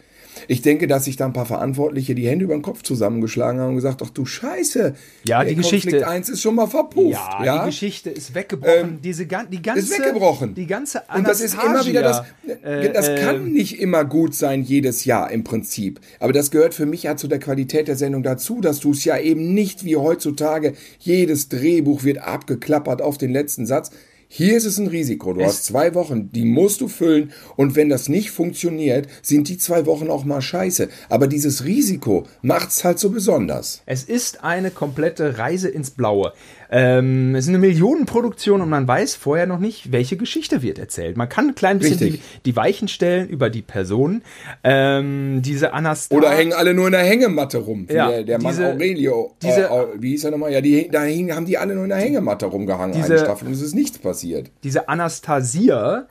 Ich 0.48 0.62
denke, 0.62 0.88
dass 0.88 1.06
sich 1.06 1.16
da 1.16 1.26
ein 1.26 1.34
paar 1.34 1.46
Verantwortliche 1.46 2.16
die 2.16 2.28
Hände 2.28 2.46
über 2.46 2.54
den 2.54 2.62
Kopf 2.62 2.84
zusammengeschlagen 2.84 3.60
haben 3.60 3.70
und 3.70 3.76
gesagt, 3.76 4.02
ach 4.04 4.10
du 4.10 4.26
Scheiße. 4.26 4.96
Ja, 5.26 5.44
die 5.44 5.56
Geschichte. 5.56 5.92
Konflikt 5.92 6.08
1 6.08 6.30
ist 6.30 6.42
schon 6.42 6.56
mal 6.56 6.68
verpufft. 6.68 7.12
Ja, 7.12 7.44
Ja, 7.44 7.60
die 7.60 7.66
Geschichte 7.68 8.10
ist 8.10 8.36
weggebrochen. 8.36 8.74
Ähm, 8.80 9.00
Diese 9.04 9.26
die 9.26 9.62
ganze, 9.62 9.80
ist 9.80 10.00
weggebrochen. 10.00 10.56
Die 10.56 10.68
ganze 10.68 11.04
Und 11.16 11.28
das 11.28 11.42
ist 11.42 11.56
immer 11.56 11.86
wieder 11.86 12.02
das. 12.02 12.24
Anastasia, 12.64 12.90
Das 12.94 13.08
äh, 13.08 13.18
kann 13.18 13.52
nicht 13.52 13.80
immer 13.80 14.06
gut 14.06 14.36
sein, 14.36 14.64
jedes 14.64 15.06
Jahr 15.06 15.32
im 15.32 15.44
Prinzip. 15.44 16.00
Aber 16.20 16.34
das 16.34 16.52
gehört 16.52 16.74
für 16.74 16.86
mich 16.86 17.04
ja 17.04 17.16
zu 17.16 17.28
der 17.28 17.40
Qualität 17.40 17.88
der 17.88 17.96
Sendung 17.96 18.24
dazu, 18.24 18.62
dass 18.62 18.80
du 18.80 18.92
es 18.92 19.04
ja 19.06 19.18
eben 19.18 19.54
nicht 19.54 19.84
wie 19.84 19.96
heutzutage, 19.96 20.74
jedes 21.00 21.50
Drehbuch 21.50 22.04
wird 22.04 22.20
abgeklappert 22.20 23.02
auf 23.02 23.18
den 23.18 23.32
letzten 23.32 23.66
Satz. 23.66 23.92
Hier 24.36 24.58
ist 24.58 24.66
es 24.66 24.80
ein 24.80 24.88
Risiko. 24.88 25.34
Du 25.34 25.42
Es- 25.42 25.48
hast 25.48 25.66
zwei 25.66 25.94
Wochen, 25.94 26.32
die 26.32 26.44
musst 26.44 26.82
du 26.82 26.88
füllen. 26.88 27.32
Und 27.56 27.76
wenn 27.76 27.88
das 27.90 28.10
nicht 28.10 28.32
funktioniert, 28.32 29.08
sind 29.22 29.48
die 29.48 29.60
zwei 29.60 29.86
Wochen 29.86 30.10
auch 30.10 30.26
mal 30.26 30.42
scheiße. 30.42 30.90
Aber 31.08 31.28
dieses 31.28 31.66
Risiko 31.66 32.26
macht's 32.42 32.84
halt 32.84 32.98
so 32.98 33.12
besonders. 33.12 33.84
Es 33.86 34.04
ist 34.06 34.44
eine 34.44 34.72
komplette 34.72 35.38
Reise 35.38 35.70
ins 35.70 35.92
Blaue. 35.92 36.34
Ähm, 36.76 37.36
es 37.36 37.46
ist 37.46 37.50
eine 37.50 37.60
Millionenproduktion 37.60 38.60
und 38.60 38.68
man 38.70 38.88
weiß 38.88 39.16
vorher 39.16 39.46
noch 39.46 39.60
nicht, 39.60 39.92
welche 39.92 40.18
Geschichte 40.18 40.64
wird 40.64 40.80
erzählt. 40.80 41.18
Man 41.18 41.30
kann 41.30 41.50
ein 41.50 41.56
klein 41.56 41.78
bisschen 41.78 42.00
die, 42.00 42.20
die 42.46 42.56
Weichen 42.56 42.88
stellen 42.88 43.30
über 43.30 43.52
die 43.52 43.62
Personen. 43.62 44.24
Ähm, 44.64 45.44
diese 45.44 45.74
Anastasia. 45.74 46.18
Oder 46.18 46.32
hängen 46.36 46.54
alle 46.54 46.74
nur 46.74 46.88
in 46.88 46.94
der 46.94 47.04
Hängematte 47.04 47.60
rum. 47.60 47.86
Ja, 47.92 48.10
der, 48.10 48.24
der 48.24 48.42
Mann 48.42 48.54
diese- 48.54 48.68
Aurelio. 48.74 49.36
diese- 49.44 49.66
äh, 49.66 49.86
wie 50.00 50.10
hieß 50.12 50.24
er 50.24 50.32
nochmal? 50.32 50.52
Ja, 50.52 50.62
die, 50.62 50.90
da 50.90 51.04
hingen, 51.04 51.36
haben 51.36 51.46
die 51.46 51.60
alle 51.60 51.76
nur 51.76 51.84
in 51.84 51.90
der 51.90 52.00
Hängematte 52.00 52.48
rumgehangen, 52.48 52.96
Diese- 52.96 53.14
eine 53.14 53.20
Staffel. 53.24 53.48
Und 53.50 53.54
es 53.54 53.62
ist 53.62 53.76
nichts 53.76 54.00
passiert. 54.00 54.50
diese 54.64 54.90
Anastasia 54.90 56.08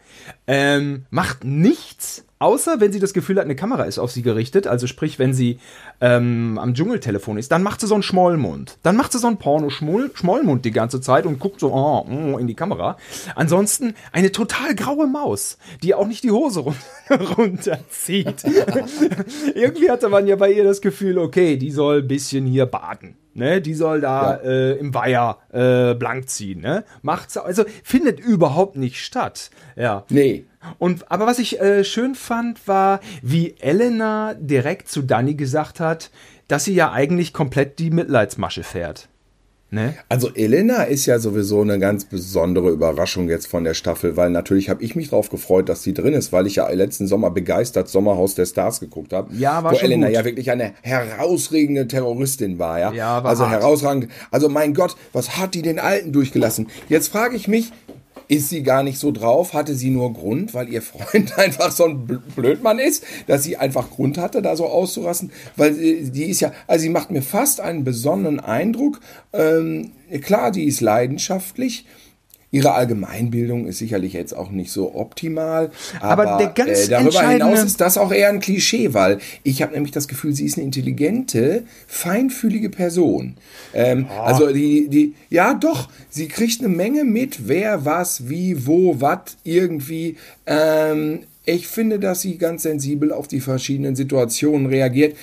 ähm, 0.47 1.07
macht 1.11 1.45
nichts, 1.45 2.25
außer 2.39 2.81
wenn 2.81 2.93
sie 2.93 2.99
das 2.99 3.13
Gefühl 3.13 3.37
hat, 3.37 3.45
eine 3.45 3.57
Kamera 3.57 3.85
ist 3.85 3.99
auf 3.99 4.11
sie 4.11 4.23
gerichtet. 4.23 4.67
Also 4.67 4.87
sprich, 4.87 5.19
wenn 5.19 5.33
sie 5.33 5.59
ähm, 6.01 6.59
am 6.61 6.75
Dschungeltelefon 6.75 7.39
ist, 7.39 7.53
dann 7.53 7.63
macht 7.63 7.81
sie 7.81 7.87
so 7.87 7.95
einen 7.95 8.03
Schmollmund. 8.03 8.79
Dann 8.83 8.97
macht 8.97 9.13
sie 9.13 9.19
so 9.19 9.29
einen 9.29 9.39
Porno-Schmollmund 9.39 10.65
die 10.65 10.71
ganze 10.73 11.01
Zeit 11.01 11.27
und 11.27 11.39
guckt 11.39 11.61
so 11.61 11.73
oh, 11.73 12.07
oh, 12.09 12.39
in 12.39 12.47
die 12.47 12.55
Kamera. 12.55 12.97
Ansonsten 13.35 13.95
eine 14.13 14.33
total 14.33 14.75
graue 14.75 15.07
Maus, 15.07 15.59
die 15.83 15.95
auch 15.95 16.07
nicht 16.07 16.25
die 16.25 16.33
Hose 16.33 16.61
run 16.61 16.77
runterzieht. 17.37 18.45
Irgendwie 19.55 19.91
hatte 19.91 20.09
man 20.09 20.27
ja 20.27 20.37
bei 20.37 20.53
ihr 20.53 20.65
das 20.65 20.81
Gefühl, 20.81 21.19
okay, 21.19 21.57
die 21.57 21.71
soll 21.71 22.01
ein 22.01 22.09
bisschen 22.09 22.47
hier 22.47 22.67
baden. 22.67 23.17
Ne, 23.35 23.61
die 23.63 23.75
soll 23.75 24.01
da 24.01 24.41
Ja. 24.43 24.51
äh, 24.51 24.73
im 24.73 24.93
Weiher 24.95 25.39
äh, 25.53 25.95
blank 25.95 26.29
ziehen. 26.29 26.61
Ne? 26.61 26.85
Macht's, 27.01 27.37
also 27.37 27.65
findet 27.83 28.21
überhaupt 28.21 28.77
nicht 28.77 28.99
statt. 29.03 29.51
Ja. 29.75 30.05
Nee. 30.11 30.45
Und 30.79 31.11
aber 31.11 31.27
was 31.27 31.39
ich 31.39 31.61
äh, 31.61 31.83
schön 31.85 32.15
fand, 32.15 32.69
war, 32.69 33.01
wie 33.23 33.55
Elena 33.61 34.35
direkt 34.35 34.89
zu 34.89 35.03
Danny 35.03 35.35
gesagt 35.35 35.81
hat, 35.81 36.11
dass 36.49 36.65
sie 36.65 36.75
ja 36.75 36.93
eigentlich 36.93 37.33
komplett 37.33 37.79
die 37.79 37.91
Mitleidsmasche 37.91 38.63
fährt. 38.63 39.09
Ne? 39.73 39.95
Also 40.11 40.29
Elena 40.35 40.83
ist 40.83 41.07
ja 41.07 41.19
sowieso 41.19 41.63
eine 41.63 41.79
ganz 41.79 42.05
besondere 42.05 42.69
Überraschung 42.69 43.31
jetzt 43.31 43.47
von 43.47 43.65
der 43.65 43.73
Staffel, 43.73 44.19
weil 44.19 44.29
natürlich 44.29 44.69
habe 44.69 44.85
ich 44.85 44.95
mich 44.97 45.09
drauf 45.09 45.31
gefreut, 45.31 45.71
dass 45.71 45.83
sie 45.83 45.95
drin 45.95 46.13
ist, 46.13 46.31
weil 46.31 46.47
ich 46.47 46.57
ja 46.57 46.69
letzten 46.69 47.07
Sommer 47.07 47.31
begeistert 47.31 47.89
Sommerhaus 47.89 48.35
der 48.35 48.45
Stars 48.45 48.81
geguckt 48.81 49.15
habe. 49.15 49.35
Ja, 49.35 49.65
war 49.65 49.73
wo 49.73 49.77
schon 49.77 49.87
Elena 49.87 50.09
gut. 50.09 50.17
ja 50.17 50.25
wirklich 50.27 50.51
eine 50.51 50.75
herausregende 50.83 51.89
Terroristin 51.89 52.59
war, 52.59 52.81
ja. 52.81 52.93
Ja, 52.93 53.25
war 53.25 53.31
also 53.31 53.49
hart. 53.49 53.63
herausragend. 53.63 54.09
Also 54.31 54.51
mein 54.51 54.75
Gott, 54.75 54.95
was 55.15 55.39
hat 55.39 55.55
die 55.55 55.63
den 55.63 55.79
Alten 55.79 56.13
durchgelassen? 56.13 56.69
Jetzt 56.91 57.09
frage 57.09 57.35
ich 57.35 57.49
mich, 57.49 57.73
ist 58.33 58.49
sie 58.49 58.63
gar 58.63 58.83
nicht 58.83 58.99
so 58.99 59.13
drauf? 59.13 59.53
Hatte 59.53 59.75
sie 59.75 59.91
nur 59.91 60.15
Grund, 60.15 60.55
weil 60.55 60.69
ihr 60.71 60.81
Freund 60.81 61.39
einfach 61.39 61.71
so 61.71 61.85
ein 61.85 62.07
Bl- 62.07 62.21
Blödmann 62.35 62.79
ist, 62.79 63.05
dass 63.27 63.43
sie 63.43 63.59
einfach 63.59 63.91
Grund 63.91 64.17
hatte, 64.17 64.41
da 64.41 64.57
so 64.57 64.67
auszurasten? 64.67 65.31
Weil 65.57 65.79
äh, 65.79 66.03
die 66.11 66.25
ist 66.25 66.41
ja, 66.41 66.53
also 66.67 66.83
sie 66.83 66.89
macht 66.89 67.11
mir 67.11 67.23
fast 67.23 67.61
einen 67.61 67.85
besonnenen 67.85 68.41
Eindruck. 68.41 69.01
Ähm, 69.35 69.93
klar, 70.23 70.51
die 70.51 70.65
ist 70.65 70.81
leidenschaftlich. 70.81 71.85
Ihre 72.53 72.75
Allgemeinbildung 72.75 73.67
ist 73.67 73.79
sicherlich 73.79 74.13
jetzt 74.13 74.37
auch 74.37 74.51
nicht 74.51 74.71
so 74.71 74.95
optimal, 74.95 75.71
aber, 76.01 76.29
Aber 76.29 76.39
der 76.39 76.49
ganz 76.49 76.85
äh, 76.87 76.89
darüber 76.89 77.27
hinaus 77.27 77.65
ist 77.65 77.81
das 77.81 77.97
auch 77.97 78.13
eher 78.13 78.29
ein 78.29 78.41
Klischee, 78.41 78.93
weil 78.93 79.21
ich 79.43 79.63
habe 79.63 79.73
nämlich 79.73 79.91
das 79.91 80.07
Gefühl, 80.07 80.35
sie 80.35 80.45
ist 80.45 80.59
eine 80.59 80.67
intelligente, 80.67 81.63
feinfühlige 81.87 82.69
Person. 82.69 83.39
Ähm, 83.73 84.07
Also 84.21 84.53
die, 84.53 84.89
die, 84.89 85.15
ja 85.31 85.55
doch, 85.55 85.89
sie 86.11 86.29
kriegt 86.29 86.61
eine 86.61 86.69
Menge 86.69 87.05
mit, 87.05 87.49
wer 87.49 87.87
was, 87.87 88.29
wie, 88.29 88.67
wo, 88.67 89.01
was 89.01 89.39
irgendwie. 89.45 90.17
Ähm, 90.47 91.21
ich 91.47 91.67
finde, 91.67 91.99
dass 91.99 92.21
sie 92.21 92.37
ganz 92.37 92.63
sensibel 92.65 93.13
auf 93.13 93.29
die 93.29 93.41
verschiedenen 93.41 93.97
Situationen 93.97 94.67
reagiert. 94.67 95.17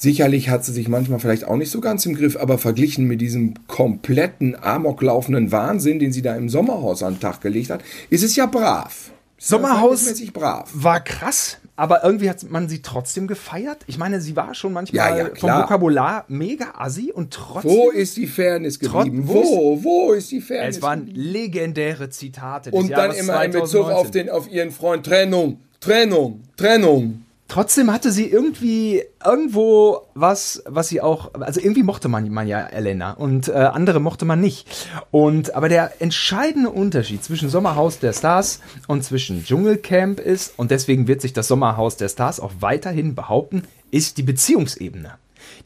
Sicherlich 0.00 0.48
hat 0.48 0.64
sie 0.64 0.72
sich 0.72 0.88
manchmal 0.88 1.18
vielleicht 1.18 1.44
auch 1.44 1.56
nicht 1.56 1.70
so 1.70 1.82
ganz 1.82 2.06
im 2.06 2.14
Griff, 2.14 2.34
aber 2.34 2.56
verglichen 2.56 3.04
mit 3.04 3.20
diesem 3.20 3.52
kompletten 3.66 4.56
amoklaufenden 4.58 5.52
Wahnsinn, 5.52 5.98
den 5.98 6.10
sie 6.10 6.22
da 6.22 6.36
im 6.36 6.48
Sommerhaus 6.48 7.02
an 7.02 7.16
den 7.16 7.20
Tag 7.20 7.42
gelegt 7.42 7.68
hat, 7.68 7.82
ist 8.08 8.24
es 8.24 8.34
ja 8.34 8.46
brav. 8.46 9.10
Sommerhaus 9.36 10.10
brav. 10.32 10.70
war 10.72 11.00
krass, 11.00 11.58
aber 11.76 12.02
irgendwie 12.02 12.30
hat 12.30 12.50
man 12.50 12.70
sie 12.70 12.80
trotzdem 12.80 13.26
gefeiert. 13.26 13.84
Ich 13.88 13.98
meine, 13.98 14.22
sie 14.22 14.36
war 14.36 14.54
schon 14.54 14.72
manchmal 14.72 15.18
Ja, 15.18 15.18
ja, 15.18 15.34
vom. 15.34 15.50
Vokabular 15.50 16.24
mega 16.28 16.72
assi 16.78 17.12
und 17.12 17.34
trotzdem. 17.34 17.70
Wo 17.70 17.90
ist 17.90 18.16
die 18.16 18.26
Fairness 18.26 18.78
geblieben? 18.78 19.24
Wo, 19.26 19.82
wo 19.82 20.12
ist 20.14 20.30
die 20.30 20.40
Fairness? 20.40 20.76
es 20.76 20.82
waren 20.82 21.08
legendäre 21.08 22.08
Zitate. 22.08 22.70
Des 22.70 22.80
Und 22.80 22.90
dann 22.90 23.10
Jahres 23.10 23.20
immer 23.20 23.44
in 23.44 23.50
Bezug 23.50 23.84
2019. 23.84 23.92
auf, 23.92 24.10
den, 24.10 24.30
auf 24.30 24.50
ihren 24.50 24.70
Freund 24.70 25.04
Trennung, 25.04 25.60
Trennung, 25.78 26.40
Trennung. 26.56 27.26
Trotzdem 27.50 27.92
hatte 27.92 28.12
sie 28.12 28.30
irgendwie 28.30 29.02
irgendwo 29.24 30.06
was, 30.14 30.62
was 30.66 30.86
sie 30.86 31.00
auch, 31.00 31.34
also 31.34 31.60
irgendwie 31.60 31.82
mochte 31.82 32.06
man, 32.06 32.30
man 32.30 32.46
ja 32.46 32.64
Elena 32.64 33.14
und 33.14 33.48
äh, 33.48 33.54
andere 33.54 33.98
mochte 33.98 34.24
man 34.24 34.40
nicht. 34.40 34.88
Und 35.10 35.56
aber 35.56 35.68
der 35.68 36.00
entscheidende 36.00 36.70
Unterschied 36.70 37.24
zwischen 37.24 37.48
Sommerhaus 37.48 37.98
der 37.98 38.12
Stars 38.12 38.60
und 38.86 39.02
zwischen 39.02 39.44
Dschungelcamp 39.44 40.20
ist, 40.20 40.54
und 40.58 40.70
deswegen 40.70 41.08
wird 41.08 41.20
sich 41.20 41.32
das 41.32 41.48
Sommerhaus 41.48 41.96
der 41.96 42.08
Stars 42.08 42.38
auch 42.38 42.52
weiterhin 42.60 43.16
behaupten, 43.16 43.64
ist 43.90 44.18
die 44.18 44.22
Beziehungsebene. 44.22 45.14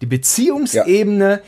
Die 0.00 0.07
Beziehungsebene 0.07 1.43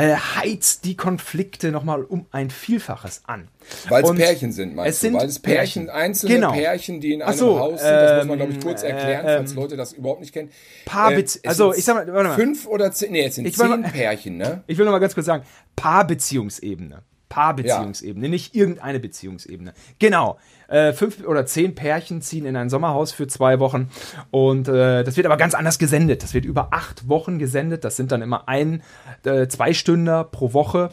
äh, 0.00 0.14
heizt 0.16 0.84
die 0.84 0.96
Konflikte 0.96 1.70
nochmal 1.72 2.04
um 2.04 2.26
ein 2.30 2.50
Vielfaches 2.50 3.22
an. 3.26 3.48
Weil 3.88 4.04
es 4.04 4.12
Pärchen 4.14 4.52
sind, 4.52 4.74
meinst 4.74 4.94
es 4.96 5.00
du? 5.00 5.06
sind 5.08 5.14
Weil 5.14 5.28
es 5.28 5.38
Pärchen, 5.38 5.86
Pärchen. 5.86 5.90
einzelne 5.90 6.34
Genau. 6.34 6.52
Pärchen, 6.52 7.00
die 7.00 7.12
in 7.14 7.22
einem 7.22 7.36
so, 7.36 7.58
Haus 7.58 7.80
sind. 7.80 7.90
Das 7.90 8.16
muss 8.18 8.26
man, 8.26 8.30
ähm, 8.32 8.36
glaube 8.46 8.52
ich, 8.52 8.60
kurz 8.64 8.82
äh, 8.82 8.88
erklären, 8.88 9.24
ähm, 9.28 9.36
falls 9.38 9.54
Leute 9.54 9.76
das 9.76 9.92
überhaupt 9.92 10.20
nicht 10.20 10.32
kennen. 10.32 10.50
Paarbezie- 10.86 11.40
es 11.42 11.48
also, 11.48 11.74
ich 11.74 11.84
sag 11.84 11.94
mal, 11.94 12.12
warte 12.12 12.28
mal. 12.30 12.34
Fünf 12.34 12.66
oder 12.66 12.90
zehn, 12.92 13.12
nee, 13.12 13.24
es 13.26 13.34
sind 13.34 13.46
Ich 13.46 13.56
zehn 13.56 13.68
mal- 13.68 13.82
Pärchen, 13.82 14.36
ne? 14.36 14.62
Ich 14.66 14.78
will 14.78 14.84
noch 14.84 14.92
mal 14.92 14.98
ganz 14.98 15.14
kurz 15.14 15.26
sagen, 15.26 15.44
Paarbeziehungsebene. 15.76 17.02
Paarbeziehungsebene, 17.28 18.28
nicht 18.28 18.56
irgendeine 18.56 18.98
Beziehungsebene. 18.98 19.72
Genau. 20.00 20.38
Äh, 20.70 20.92
fünf 20.92 21.26
oder 21.26 21.46
zehn 21.46 21.74
Pärchen 21.74 22.22
ziehen 22.22 22.46
in 22.46 22.54
ein 22.54 22.70
Sommerhaus 22.70 23.10
für 23.10 23.26
zwei 23.26 23.58
Wochen 23.58 23.90
und 24.30 24.68
äh, 24.68 25.02
das 25.02 25.16
wird 25.16 25.26
aber 25.26 25.36
ganz 25.36 25.54
anders 25.54 25.80
gesendet. 25.80 26.22
Das 26.22 26.32
wird 26.32 26.44
über 26.44 26.68
acht 26.70 27.08
Wochen 27.08 27.40
gesendet. 27.40 27.84
Das 27.84 27.96
sind 27.96 28.12
dann 28.12 28.22
immer 28.22 28.48
ein, 28.48 28.84
äh, 29.24 29.48
zwei 29.48 29.74
Stunden 29.74 30.24
pro 30.30 30.52
Woche 30.52 30.90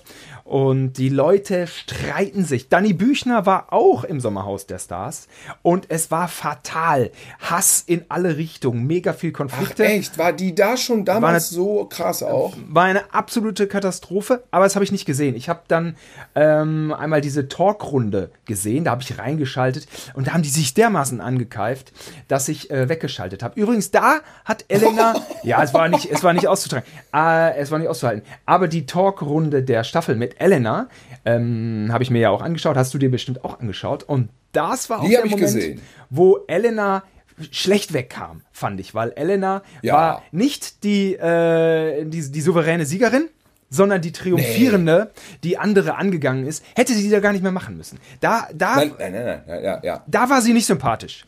und 0.48 0.94
die 0.94 1.10
Leute 1.10 1.68
streiten 1.68 2.46
sich. 2.46 2.70
Danny 2.70 2.94
Büchner 2.94 3.46
war 3.46 3.74
auch 3.74 4.06
im 4.06 4.22
Sommerhaus 4.22 4.66
der 4.66 4.80
Stars 4.80 5.27
und 5.62 5.88
es 5.89 6.10
war 6.10 6.30
fatal. 6.30 7.12
Hass 7.42 7.84
in 7.86 8.06
alle 8.08 8.38
Richtungen, 8.38 8.88
mega 8.88 9.12
viel 9.12 9.32
Ach, 9.34 9.38
Konflikte 9.39 9.86
echt? 9.86 10.18
War 10.18 10.32
die 10.32 10.56
da 10.56 10.77
schon 10.77 11.04
damals 11.04 11.51
eine- 11.51 11.56
so 11.58 11.86
krass 11.86 12.24
auch? 12.24 12.54
war 12.70 12.86
eine 12.86 13.13
absolute 13.13 13.68
Katastrophe, 13.68 14.44
aber 14.50 14.63
das 14.63 14.75
habe 14.75 14.86
ich 14.86 14.92
nicht 14.94 15.06
gesehen. 15.06 15.36
Ich 15.36 15.50
habe 15.50 15.62
dann 15.68 15.98
ähm, 16.34 16.94
einmal 16.98 17.20
diese 17.20 17.50
Talkrunde 17.50 18.32
gesehen, 18.46 18.86
da 18.86 18.92
habe 18.92 19.01
ich 19.01 19.20
reingeschaltet 19.20 19.88
und 20.13 20.27
da 20.27 20.34
haben 20.34 20.44
die 20.44 20.50
sich 20.50 20.74
dermaßen 20.74 21.20
angekeift, 21.20 21.92
dass 22.30 22.48
ich 22.48 22.72
äh, 22.72 22.88
weggeschaltet 22.88 23.44
habe. 23.44 23.60
Übrigens, 23.60 23.92
da 23.92 24.22
hat 24.46 24.63
Elena, 24.70 25.16
ja, 25.44 25.62
es 25.62 25.74
war 25.74 25.89
nicht, 25.89 26.10
es 26.10 26.24
war 26.24 26.32
nicht 26.32 26.48
auszutragen, 26.48 26.86
äh, 27.13 27.58
es 27.58 27.70
war 27.70 27.80
nicht 27.80 27.89
auszuhalten, 27.89 28.24
aber 28.46 28.70
die 28.70 28.86
Talkrunde 28.86 29.62
der 29.63 29.84
Staffel 29.84 30.16
mit 30.16 30.37
Elena 30.39 30.89
ähm, 31.25 31.89
habe 31.91 32.03
ich 32.03 32.10
mir 32.10 32.20
ja 32.20 32.29
auch 32.29 32.41
angeschaut, 32.41 32.75
hast 32.77 32.94
du 32.94 32.98
dir 32.98 33.12
bestimmt 33.12 33.44
auch 33.44 33.60
angeschaut 33.60 34.03
und 34.03 34.29
das 34.51 34.89
war 34.89 35.00
auch 35.00 35.03
Die 35.06 35.12
der 35.12 35.22
Moment, 35.25 35.39
gesehen. 35.41 35.82
wo 36.10 36.39
Elena 36.48 37.03
schlecht 37.51 37.94
wegkam, 37.94 38.41
fand 38.51 38.79
ich, 38.79 38.96
weil 38.96 39.12
Elena 39.15 39.62
Ja. 39.82 39.94
war 39.94 40.24
nicht 40.32 40.84
die, 40.84 41.13
äh, 41.13 42.06
die, 42.06 42.32
die 42.32 42.41
souveräne 42.41 42.86
Siegerin, 42.86 43.29
sondern 43.70 44.01
die 44.01 44.12
triumphierende, 44.12 45.12
die 45.44 45.58
andere 45.58 45.96
angegangen 45.98 46.48
ist, 46.48 46.63
hätte 46.75 46.94
sie 46.94 47.10
da 47.10 47.20
gar 47.20 47.34
nicht 47.34 47.44
mehr 47.44 47.51
machen 47.51 47.77
müssen. 47.77 48.00
Da, 48.22 48.48
da, 48.53 48.77
nein, 48.77 48.94
nein, 48.98 49.12
nein, 49.13 49.41
nein 49.46 49.63
ja, 49.63 49.79
ja. 49.84 50.03
da 50.08 50.29
war 50.29 50.41
sie 50.41 50.53
nicht 50.53 50.65
sympathisch. 50.65 51.25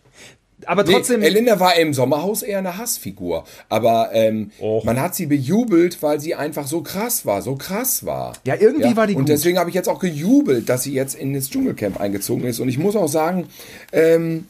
Aber 0.65 0.85
trotzdem, 0.85 1.21
Nee, 1.21 1.27
Elena 1.27 1.59
war 1.59 1.75
im 1.77 1.93
Sommerhaus 1.93 2.41
eher 2.43 2.59
eine 2.59 2.77
Hassfigur. 2.77 3.45
Aber 3.69 4.09
ähm, 4.13 4.51
Och. 4.61 4.83
man 4.83 4.99
hat 4.99 5.15
sie 5.15 5.25
bejubelt, 5.25 6.01
weil 6.03 6.19
sie 6.19 6.35
einfach 6.35 6.67
so 6.67 6.81
krass 6.81 7.25
war, 7.25 7.41
so 7.41 7.55
krass 7.55 8.05
war. 8.05 8.33
Ja, 8.45 8.55
irgendwie 8.59 8.95
war 8.95 9.07
die 9.07 9.13
Und 9.13 9.21
gut. 9.21 9.29
deswegen 9.29 9.57
habe 9.57 9.69
ich 9.69 9.75
jetzt 9.75 9.87
auch 9.89 9.99
gejubelt, 9.99 10.67
dass 10.69 10.83
sie 10.83 10.93
jetzt 10.93 11.15
in 11.15 11.33
das 11.33 11.49
Dschungelcamp 11.49 11.99
eingezogen 11.99 12.43
ist. 12.45 12.59
Und 12.59 12.69
ich 12.69 12.77
muss 12.77 12.95
auch 12.95 13.07
sagen, 13.07 13.47
ähm, 13.93 14.47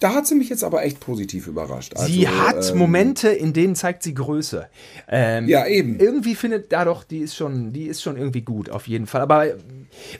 da 0.00 0.14
hat 0.14 0.26
sie 0.26 0.34
mich 0.34 0.48
jetzt 0.48 0.62
aber 0.62 0.84
echt 0.84 1.00
positiv 1.00 1.46
überrascht. 1.46 1.96
Also, 1.96 2.12
sie 2.12 2.28
hat 2.28 2.70
ähm, 2.70 2.78
Momente, 2.78 3.28
in 3.28 3.52
denen 3.52 3.74
zeigt 3.74 4.02
sie 4.02 4.14
Größe. 4.14 4.68
Ähm, 5.08 5.48
ja, 5.48 5.66
eben. 5.66 5.98
Irgendwie 5.98 6.34
findet, 6.34 6.72
da 6.72 6.84
doch, 6.84 7.04
die 7.04 7.18
ist 7.18 7.34
schon, 7.34 7.72
die 7.72 7.86
ist 7.86 8.02
schon 8.02 8.16
irgendwie 8.16 8.42
gut, 8.42 8.70
auf 8.70 8.86
jeden 8.86 9.06
Fall. 9.06 9.20
Aber 9.20 9.46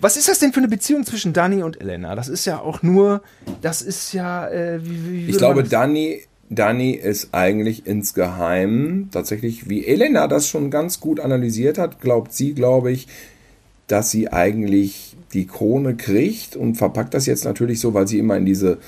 was 0.00 0.16
ist 0.16 0.28
das 0.28 0.40
denn 0.40 0.52
für 0.52 0.60
eine 0.60 0.68
Beziehung 0.68 1.04
zwischen 1.04 1.32
Dani 1.32 1.62
und 1.62 1.80
Elena? 1.80 2.14
Das 2.16 2.28
ist 2.28 2.44
ja 2.44 2.60
auch 2.60 2.82
nur, 2.82 3.22
das 3.62 3.82
ist 3.82 4.12
ja, 4.12 4.48
äh, 4.48 4.80
wie, 4.82 5.26
wie 5.26 5.30
Ich 5.30 5.38
glaube, 5.38 5.62
Dani, 5.62 6.22
Dani 6.50 6.92
ist 6.92 7.28
eigentlich 7.32 7.86
insgeheim 7.86 9.08
tatsächlich, 9.12 9.68
wie 9.68 9.86
Elena 9.86 10.26
das 10.26 10.48
schon 10.48 10.70
ganz 10.70 10.98
gut 10.98 11.20
analysiert 11.20 11.78
hat, 11.78 12.00
glaubt 12.00 12.32
sie, 12.32 12.54
glaube 12.54 12.90
ich, 12.90 13.06
dass 13.86 14.10
sie 14.10 14.32
eigentlich 14.32 15.16
die 15.32 15.46
Krone 15.46 15.96
kriegt 15.96 16.56
und 16.56 16.76
verpackt 16.76 17.14
das 17.14 17.26
jetzt 17.26 17.44
natürlich 17.44 17.80
so, 17.80 17.94
weil 17.94 18.08
sie 18.08 18.18
immer 18.18 18.36
in 18.36 18.46
diese 18.46 18.78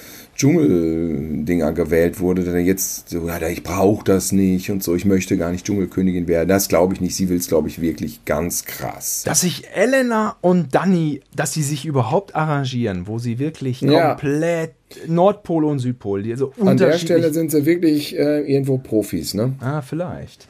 Dschungeldinger 0.41 1.73
gewählt 1.73 2.19
wurde, 2.19 2.45
dann 2.45 2.65
jetzt 2.65 3.11
so, 3.11 3.29
ja, 3.29 3.47
ich 3.47 3.63
brauche 3.63 4.05
das 4.05 4.33
nicht 4.33 4.71
und 4.71 4.83
so, 4.83 4.95
ich 4.95 5.05
möchte 5.05 5.37
gar 5.37 5.53
nicht 5.53 5.67
Dschungelkönigin 5.67 6.29
werden. 6.29 6.49
Das 6.49 6.69
glaube 6.69 6.95
ich 6.95 7.01
nicht. 7.03 7.15
Sie 7.15 7.29
will 7.29 7.37
es, 7.37 7.49
glaube 7.49 7.69
ich, 7.69 7.83
wirklich 7.83 8.25
ganz 8.25 8.65
krass. 8.65 9.23
Dass 9.27 9.43
sich 9.43 9.65
Elena 9.75 10.37
und 10.41 10.75
Dani, 10.75 11.21
dass 11.37 11.53
sie 11.53 11.63
sich 11.63 11.85
überhaupt 11.85 12.35
arrangieren, 12.35 13.07
wo 13.07 13.19
sie 13.19 13.39
wirklich 13.39 13.83
ja. 13.83 14.15
komplett 14.15 14.73
Nordpol 15.07 15.67
und 15.67 15.79
Südpol, 15.79 16.23
die 16.23 16.33
also 16.33 16.55
An 16.65 16.79
der 16.79 16.97
Stelle 16.97 17.35
sind 17.35 17.51
sie 17.51 17.67
wirklich 17.67 18.19
äh, 18.19 18.41
irgendwo 18.41 18.79
Profis, 18.79 19.35
ne? 19.35 19.53
Ah, 19.61 19.83
vielleicht. 19.83 20.49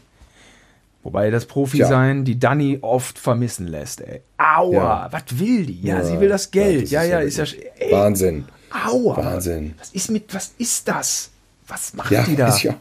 Wobei 1.02 1.30
das 1.30 1.46
Profi 1.46 1.78
ja. 1.78 1.88
sein 1.88 2.24
die 2.24 2.38
Danny 2.38 2.78
oft 2.80 3.18
vermissen 3.18 3.66
lässt, 3.66 4.02
ey. 4.02 4.20
Aua, 4.38 4.72
ja. 4.72 5.08
was 5.10 5.40
will 5.40 5.66
die? 5.66 5.80
Ja, 5.82 5.98
ja, 5.98 6.04
sie 6.04 6.20
will 6.20 6.28
das 6.28 6.52
Geld. 6.52 6.84
Das 6.84 6.90
ja, 6.92 7.02
ja, 7.02 7.18
ist 7.18 7.38
ja. 7.38 7.44
Ey, 7.78 7.90
Wahnsinn. 7.90 8.44
Aua. 8.70 9.16
Wahnsinn. 9.16 9.74
Was 9.78 9.90
ist 9.90 10.10
mit, 10.10 10.32
was 10.34 10.54
ist 10.58 10.88
das? 10.88 11.30
Was 11.66 11.94
macht 11.94 12.10
die 12.10 12.36
da? 12.36 12.56
ja, 12.56 12.74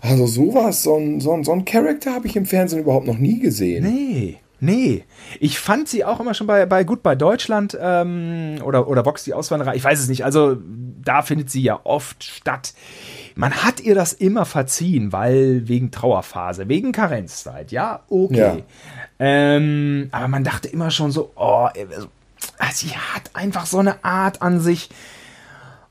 also 0.00 0.26
sowas, 0.26 0.82
so 0.82 0.96
ein, 0.96 1.20
so 1.20 1.32
ein, 1.32 1.42
so 1.42 1.52
ein 1.52 1.64
Charakter 1.64 2.14
habe 2.14 2.26
ich 2.28 2.36
im 2.36 2.46
Fernsehen 2.46 2.80
überhaupt 2.80 3.06
noch 3.06 3.18
nie 3.18 3.40
gesehen. 3.40 3.84
Nee. 3.84 4.38
Nee, 4.58 5.04
ich 5.38 5.58
fand 5.58 5.86
sie 5.86 6.02
auch 6.04 6.18
immer 6.18 6.32
schon 6.32 6.46
bei, 6.46 6.64
bei 6.64 6.82
gut 6.82 7.02
bei 7.02 7.14
Deutschland 7.14 7.76
ähm, 7.78 8.56
oder, 8.64 8.88
oder 8.88 9.04
Vox 9.04 9.22
die 9.24 9.34
Auswanderer, 9.34 9.74
ich 9.74 9.84
weiß 9.84 10.00
es 10.00 10.08
nicht. 10.08 10.24
Also 10.24 10.56
da 11.04 11.20
findet 11.20 11.50
sie 11.50 11.60
ja 11.60 11.78
oft 11.84 12.24
statt. 12.24 12.72
Man 13.34 13.52
hat 13.52 13.80
ihr 13.80 13.94
das 13.94 14.14
immer 14.14 14.46
verziehen, 14.46 15.12
weil 15.12 15.68
wegen 15.68 15.90
Trauerphase, 15.90 16.68
wegen 16.68 16.92
Karenzzeit, 16.92 17.70
ja, 17.70 18.00
okay. 18.08 18.36
Ja. 18.38 18.56
Ähm, 19.18 20.08
aber 20.10 20.28
man 20.28 20.42
dachte 20.42 20.68
immer 20.68 20.90
schon 20.90 21.12
so, 21.12 21.32
oh, 21.36 21.68
sie 22.72 22.96
hat 22.96 23.30
einfach 23.34 23.66
so 23.66 23.78
eine 23.78 24.02
Art 24.04 24.40
an 24.40 24.60
sich, 24.60 24.88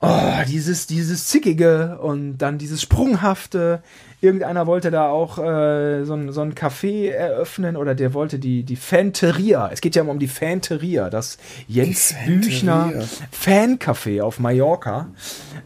oh, 0.05 0.43
dieses, 0.47 0.87
dieses 0.87 1.27
Zickige 1.27 1.99
und 1.99 2.37
dann 2.37 2.57
dieses 2.57 2.81
Sprunghafte. 2.81 3.81
Irgendeiner 4.21 4.65
wollte 4.65 4.91
da 4.91 5.09
auch 5.09 5.37
äh, 5.37 6.03
so, 6.03 6.13
ein, 6.13 6.31
so 6.31 6.41
ein 6.41 6.55
Café 6.55 7.11
eröffnen 7.11 7.75
oder 7.77 7.93
der 7.93 8.13
wollte 8.13 8.39
die, 8.39 8.63
die 8.63 8.75
Fanteria. 8.75 9.69
Es 9.71 9.81
geht 9.81 9.95
ja 9.95 10.03
um 10.03 10.19
die 10.19 10.27
Fanteria, 10.27 11.09
das 11.09 11.37
Jens 11.67 12.15
Büchner 12.25 12.91
Fancafé 13.31 14.21
auf 14.21 14.39
Mallorca. 14.39 15.09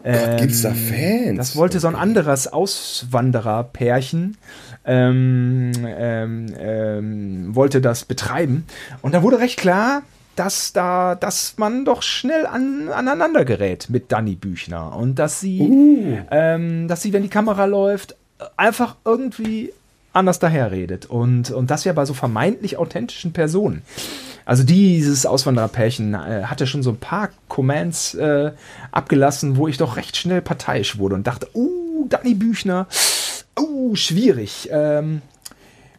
Ähm, 0.03 0.37
gibt's 0.37 0.61
da 0.61 0.73
Fans? 0.73 1.37
Das 1.37 1.55
wollte 1.55 1.79
so 1.79 1.87
ein 1.87 1.95
anderes 1.95 2.47
Auswandererpärchen. 2.47 4.37
Ähm, 4.85 5.71
ähm, 5.85 6.45
ähm, 6.57 7.55
wollte 7.55 7.81
das 7.81 8.05
betreiben. 8.05 8.65
Und 9.01 9.13
da 9.13 9.21
wurde 9.23 9.39
recht 9.39 9.59
klar, 9.59 10.01
dass 10.39 10.71
da, 10.71 11.15
dass 11.15 11.55
man 11.57 11.83
doch 11.83 12.01
schnell 12.01 12.45
an, 12.45 12.87
aneinander 12.89 13.43
gerät 13.43 13.89
mit 13.89 14.09
Danny 14.09 14.35
Büchner 14.35 14.95
und 14.95 15.19
dass 15.19 15.41
sie, 15.41 15.59
uh. 15.59 16.17
ähm, 16.31 16.87
dass 16.87 17.01
sie, 17.01 17.11
wenn 17.11 17.23
die 17.23 17.29
Kamera 17.29 17.65
läuft, 17.65 18.15
einfach 18.55 18.95
irgendwie 19.03 19.73
anders 20.13 20.39
daherredet 20.39 21.05
und, 21.07 21.51
und 21.51 21.69
das 21.69 21.83
ja 21.83 21.91
bei 21.91 22.05
so 22.05 22.13
vermeintlich 22.13 22.77
authentischen 22.77 23.33
Personen. 23.33 23.81
Also 24.45 24.63
dieses 24.63 25.25
Auswandererpärchen 25.25 26.13
äh, 26.13 26.43
hatte 26.45 26.65
schon 26.67 26.83
so 26.83 26.91
ein 26.91 26.97
paar 26.97 27.29
Commands 27.49 28.13
äh, 28.15 28.53
abgelassen, 28.91 29.57
wo 29.57 29.67
ich 29.67 29.77
doch 29.77 29.97
recht 29.97 30.15
schnell 30.15 30.41
parteiisch 30.41 30.97
wurde 30.97 31.15
und 31.15 31.27
dachte, 31.27 31.49
uh, 31.53 32.07
Danny 32.07 32.33
Büchner, 32.33 32.87
uh, 33.59 33.93
schwierig. 33.95 34.69
Ähm, 34.71 35.21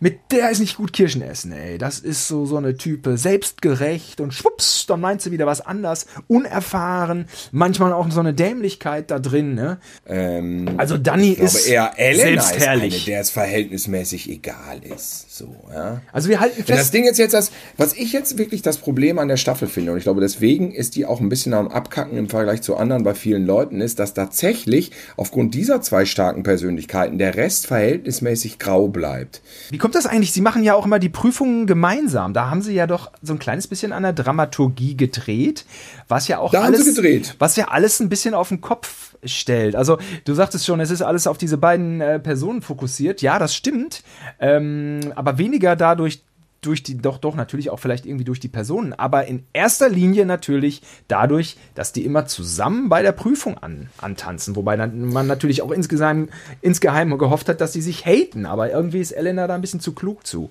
mit 0.01 0.33
der 0.33 0.51
ist 0.51 0.61
nicht 0.61 0.77
gut 0.77 0.93
Kirschen 0.93 1.23
essen, 1.23 1.53
ey. 1.53 1.79
Das 1.79 1.99
ist 1.99 2.27
so, 2.27 2.47
so 2.47 2.57
eine 2.57 2.77
Type, 2.77 3.17
selbstgerecht 3.17 4.21
und 4.21 4.35
schwupps, 4.35 4.87
dann 4.87 5.01
meint 5.01 5.23
sie 5.23 5.31
wieder 5.31 5.47
was 5.47 5.61
anders, 5.61 6.07
unerfahren, 6.27 7.27
manchmal 7.53 7.93
auch 7.93 8.11
so 8.11 8.21
eine 8.21 8.35
Dämlichkeit 8.35 9.11
da 9.11 9.19
drin, 9.19 9.55
ne? 9.55 9.79
Ähm, 10.07 10.71
also 10.77 10.97
Danny 10.97 11.31
ist 11.31 11.67
eher 11.67 11.93
Elena 11.97 12.43
selbstherrlich. 12.43 12.97
Ist 12.97 13.03
eine, 13.03 13.13
der 13.13 13.21
es 13.21 13.31
verhältnismäßig 13.31 14.31
egal 14.31 14.81
ist, 14.83 15.37
so, 15.37 15.55
ja. 15.73 16.01
Also 16.13 16.29
wir 16.29 16.41
halten 16.41 16.65
fest. 16.65 16.79
Das 16.79 16.91
Ding 16.91 17.05
ist 17.05 17.19
jetzt 17.19 17.35
das, 17.35 17.51
was 17.77 17.93
ich 17.93 18.13
jetzt 18.13 18.39
wirklich 18.39 18.63
das 18.63 18.79
Problem 18.79 19.19
an 19.19 19.29
der 19.29 19.37
Staffel 19.37 19.69
finde, 19.69 19.93
und 19.93 19.99
ich 19.99 20.05
glaube, 20.05 20.21
deswegen 20.21 20.73
ist 20.73 20.97
die 20.97 21.07
auch 21.07 21.21
ein 21.21 21.29
bisschen 21.29 21.55
am 21.55 21.69
Abkacken 21.69 22.17
im 22.17 22.29
Vergleich 22.29 22.63
zu 22.63 22.77
anderen 22.77 23.05
bei 23.05 23.15
vielen 23.15 23.45
Leuten, 23.45 23.81
ist, 23.81 23.99
dass 23.99 24.15
tatsächlich 24.15 24.93
aufgrund 25.17 25.55
dieser 25.55 25.83
zwei 25.83 26.05
starken 26.05 26.43
Persönlichkeiten 26.43 27.19
der 27.19 27.37
Rest 27.37 27.67
verhältnismäßig 27.67 28.59
grau 28.59 28.89
bleibt. 28.89 29.43
Wie 29.71 29.79
kommt 29.79 29.90
kommt 29.91 30.05
das 30.05 30.07
eigentlich? 30.07 30.31
Sie 30.31 30.41
machen 30.41 30.63
ja 30.63 30.77
auch 30.77 30.87
immer 30.87 31.01
die 31.01 31.09
Prüfungen 31.09 31.67
gemeinsam. 31.67 32.33
Da 32.33 32.49
haben 32.49 32.63
Sie 32.63 32.73
ja 32.73 32.87
doch 32.87 33.11
so 33.23 33.33
ein 33.33 33.41
kleines 33.41 33.67
bisschen 33.67 33.93
an 33.93 34.05
der 34.05 34.13
Dramaturgie 34.13 34.97
gedreht, 34.97 35.65
was 36.07 36.29
ja 36.29 36.39
auch 36.39 36.53
da 36.53 36.63
alles, 36.63 36.97
was 37.41 37.57
ja 37.57 37.69
alles 37.69 37.99
ein 37.99 38.09
bisschen 38.09 38.35
auf 38.35 38.51
den 38.51 38.61
Kopf 38.61 39.17
stellt. 39.25 39.75
Also 39.75 39.99
du 40.27 40.35
sagtest 40.35 40.65
schon, 40.65 40.79
es 40.79 40.93
ist 40.93 41.03
alles 41.03 41.27
auf 41.27 41.39
diese 41.39 41.59
beiden 41.59 42.01
äh, 42.01 42.21
Personen 42.21 42.63
fokussiert. 42.63 43.21
Ja, 43.21 43.41
das 43.41 43.53
stimmt, 43.53 44.05
ähm, 44.39 45.01
aber 45.17 45.39
weniger 45.39 45.75
dadurch, 45.75 46.23
durch 46.61 46.83
die, 46.83 46.99
doch, 46.99 47.19
doch, 47.19 47.35
natürlich 47.35 47.71
auch 47.71 47.79
vielleicht 47.79 48.07
irgendwie 48.07 48.25
durch 48.25 48.41
die 48.41 48.49
Personen, 48.49 48.93
aber 48.93 49.27
in 49.27 49.45
erster 49.53 49.89
Linie 49.89 50.27
natürlich 50.27 50.83
dadurch, 51.09 51.57
dass 51.75 51.93
die 51.93 52.05
immer 52.05 52.27
zusammen 52.27 52.89
bei 52.89 53.03
der 53.03 53.13
Prüfung 53.13 53.57
an, 53.59 53.89
antanzen. 53.99 54.57
Wobei 54.57 54.77
dann 54.77 55.13
man 55.13 55.27
natürlich 55.27 55.63
auch 55.63 55.71
insgeheim, 55.71 56.29
insgeheim 56.61 57.17
gehofft 57.17 57.49
hat, 57.49 57.61
dass 57.61 57.73
sie 57.73 57.83
sich 57.83 58.05
haten, 58.05 58.47
aber 58.47 58.71
irgendwie 58.71 59.01
ist 59.01 59.13
Elena 59.13 59.47
da 59.47 59.55
ein 59.55 59.61
bisschen 59.61 59.81
zu 59.81 59.93
klug 59.93 60.27
zu. 60.27 60.51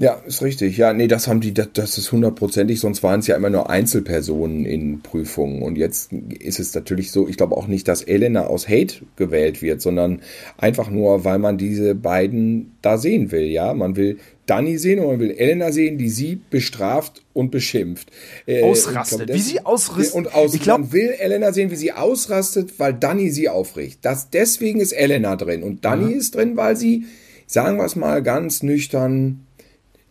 Ja, 0.00 0.14
ist 0.26 0.40
richtig. 0.40 0.78
Ja, 0.78 0.94
nee, 0.94 1.08
das 1.08 1.28
haben 1.28 1.42
die, 1.42 1.52
das, 1.52 1.68
das 1.74 1.98
ist 1.98 2.10
hundertprozentig, 2.10 2.80
sonst 2.80 3.02
waren 3.02 3.20
es 3.20 3.26
ja 3.26 3.36
immer 3.36 3.50
nur 3.50 3.68
Einzelpersonen 3.68 4.64
in 4.64 5.02
Prüfungen. 5.02 5.60
Und 5.60 5.76
jetzt 5.76 6.10
ist 6.12 6.58
es 6.58 6.74
natürlich 6.74 7.12
so, 7.12 7.28
ich 7.28 7.36
glaube 7.36 7.54
auch 7.54 7.66
nicht, 7.66 7.86
dass 7.86 8.00
Elena 8.00 8.46
aus 8.46 8.66
Hate 8.66 9.02
gewählt 9.16 9.60
wird, 9.60 9.82
sondern 9.82 10.22
einfach 10.56 10.88
nur, 10.88 11.26
weil 11.26 11.38
man 11.38 11.58
diese 11.58 11.94
beiden 11.94 12.78
da 12.80 12.96
sehen 12.96 13.30
will, 13.30 13.42
ja. 13.42 13.74
Man 13.74 13.94
will 13.94 14.18
Dani 14.46 14.78
sehen 14.78 15.00
und 15.00 15.06
man 15.06 15.20
will 15.20 15.32
Elena 15.32 15.70
sehen, 15.70 15.98
die 15.98 16.08
sie 16.08 16.40
bestraft 16.48 17.22
und 17.34 17.50
beschimpft. 17.50 18.10
Äh, 18.46 18.62
ausrastet, 18.62 19.26
glaub, 19.26 19.36
wie 19.36 19.42
sie 19.42 19.66
ausrastet. 19.66 20.14
Und 20.14 20.34
aus, 20.34 20.54
ich 20.54 20.62
glaub, 20.62 20.80
man 20.80 20.92
will 20.94 21.10
Elena 21.18 21.52
sehen, 21.52 21.70
wie 21.70 21.76
sie 21.76 21.92
ausrastet, 21.92 22.78
weil 22.78 22.94
Dani 22.94 23.28
sie 23.28 23.50
aufricht. 23.50 23.98
Das, 24.00 24.30
deswegen 24.30 24.80
ist 24.80 24.92
Elena 24.92 25.36
drin. 25.36 25.62
Und 25.62 25.84
Dani 25.84 26.06
mhm. 26.06 26.18
ist 26.18 26.34
drin, 26.34 26.56
weil 26.56 26.74
sie, 26.74 27.04
sagen 27.46 27.76
wir 27.76 27.84
es 27.84 27.96
mal 27.96 28.22
ganz 28.22 28.62
nüchtern, 28.62 29.46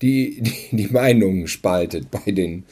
die, 0.02 0.42
die, 0.42 0.76
die 0.76 0.88
Meinungen 0.88 1.48
spaltet 1.48 2.12
bei 2.12 2.32
den 2.32 2.66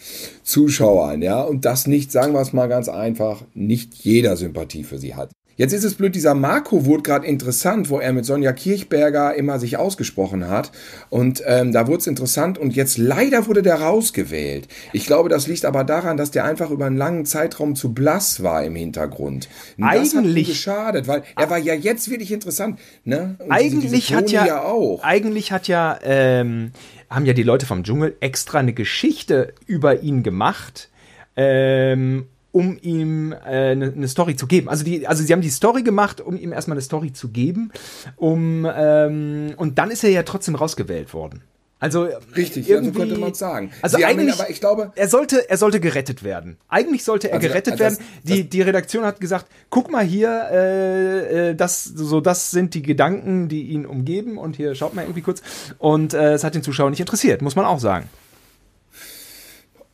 Zuschauern, 0.43 1.21
ja. 1.21 1.41
Und 1.41 1.65
das 1.65 1.87
nicht, 1.87 2.11
sagen 2.11 2.33
wir 2.33 2.41
es 2.41 2.53
mal 2.53 2.67
ganz 2.67 2.89
einfach, 2.89 3.43
nicht 3.53 3.93
jeder 3.95 4.37
Sympathie 4.37 4.83
für 4.83 4.97
sie 4.97 5.15
hat. 5.15 5.31
Jetzt 5.57 5.73
ist 5.73 5.83
es 5.83 5.95
blöd, 5.95 6.13
dieser 6.13 6.35
Marco 6.35 6.85
wurde 6.85 7.01
gerade 7.01 7.25
interessant, 7.25 7.89
wo 7.89 7.99
er 7.99 8.13
mit 8.13 8.25
Sonja 8.25 8.53
Kirchberger 8.53 9.33
immer 9.33 9.57
sich 9.57 9.77
ausgesprochen 9.77 10.47
hat. 10.47 10.71
Und 11.09 11.41
ähm, 11.47 11.71
da 11.71 11.87
wurde 11.87 11.97
es 11.97 12.07
interessant 12.07 12.59
und 12.59 12.75
jetzt 12.75 12.99
leider 12.99 13.47
wurde 13.47 13.63
der 13.63 13.81
rausgewählt. 13.81 14.67
Ich 14.93 15.07
glaube, 15.07 15.29
das 15.29 15.47
liegt 15.47 15.65
aber 15.65 15.83
daran, 15.83 16.15
dass 16.15 16.29
der 16.29 16.45
einfach 16.45 16.69
über 16.69 16.85
einen 16.85 16.95
langen 16.95 17.25
Zeitraum 17.25 17.75
zu 17.75 17.91
blass 17.91 18.43
war 18.43 18.63
im 18.63 18.75
Hintergrund. 18.75 19.49
Und 19.79 19.85
eigentlich 19.85 20.13
das 20.13 20.23
hat 20.23 20.35
geschadet, 20.35 21.07
weil 21.07 21.23
er 21.35 21.49
war 21.49 21.57
ja 21.57 21.73
jetzt 21.73 22.11
wirklich 22.11 22.31
interessant. 22.31 22.77
Ne? 23.03 23.35
Und 23.39 23.51
eigentlich 23.51 23.81
diese, 23.81 23.95
diese 23.95 24.15
hat 24.15 24.29
ja, 24.29 24.45
ja, 24.45 24.61
auch. 24.61 25.03
Eigentlich 25.03 25.51
hat 25.51 25.67
ja 25.67 25.97
ähm, 26.03 26.71
haben 27.09 27.25
ja 27.25 27.33
die 27.33 27.43
Leute 27.43 27.65
vom 27.65 27.83
Dschungel 27.83 28.15
extra 28.19 28.59
eine 28.59 28.73
Geschichte 28.73 29.53
über 29.65 30.01
ihn 30.01 30.23
gemacht. 30.23 30.89
Ähm, 31.35 32.27
um 32.51 32.77
ihm 32.81 33.33
äh, 33.33 33.35
eine, 33.71 33.93
eine 33.93 34.07
Story 34.07 34.35
zu 34.35 34.47
geben. 34.47 34.67
Also 34.67 34.83
die, 34.83 35.05
also 35.05 35.23
sie 35.23 35.31
haben 35.31 35.41
die 35.41 35.49
Story 35.49 35.83
gemacht, 35.83 36.21
um 36.21 36.35
ihm 36.37 36.51
erstmal 36.51 36.75
eine 36.75 36.81
Story 36.81 37.13
zu 37.13 37.29
geben, 37.29 37.71
um 38.15 38.67
ähm, 38.67 39.53
und 39.57 39.77
dann 39.77 39.91
ist 39.91 40.03
er 40.03 40.09
ja 40.09 40.23
trotzdem 40.23 40.55
rausgewählt 40.55 41.13
worden. 41.13 41.43
Also 41.79 42.07
richtig, 42.35 42.67
irgendwie, 42.67 42.87
ja, 42.89 42.93
so 42.93 42.99
könnte 42.99 43.19
man 43.19 43.33
sagen. 43.35 43.71
Also 43.83 43.97
Sie 43.97 44.05
eigentlich, 44.05 44.35
ihn, 44.35 44.41
aber 44.41 44.49
ich 44.49 44.59
glaube, 44.59 44.91
er 44.95 45.07
sollte, 45.07 45.47
er 45.47 45.57
sollte 45.57 45.79
gerettet 45.79 46.23
werden. 46.23 46.57
Eigentlich 46.69 47.03
sollte 47.03 47.29
er 47.29 47.35
also, 47.35 47.47
gerettet 47.47 47.73
also 47.73 47.83
das, 47.83 47.99
werden. 47.99 48.07
Die 48.23 48.41
das, 48.41 48.49
die 48.49 48.61
Redaktion 48.63 49.05
hat 49.05 49.19
gesagt, 49.19 49.45
guck 49.69 49.91
mal 49.91 50.03
hier, 50.03 50.47
äh, 50.51 51.49
äh, 51.49 51.55
das 51.55 51.83
so 51.83 52.19
das 52.19 52.49
sind 52.49 52.73
die 52.73 52.81
Gedanken, 52.81 53.47
die 53.47 53.63
ihn 53.67 53.85
umgeben 53.85 54.39
und 54.39 54.55
hier 54.55 54.73
schaut 54.73 54.95
mal 54.95 55.03
irgendwie 55.03 55.21
kurz 55.21 55.43
und 55.77 56.15
äh, 56.15 56.33
es 56.33 56.43
hat 56.43 56.55
den 56.55 56.63
Zuschauer 56.63 56.89
nicht 56.89 56.99
interessiert, 56.99 57.43
muss 57.43 57.55
man 57.55 57.65
auch 57.65 57.79
sagen. 57.79 58.09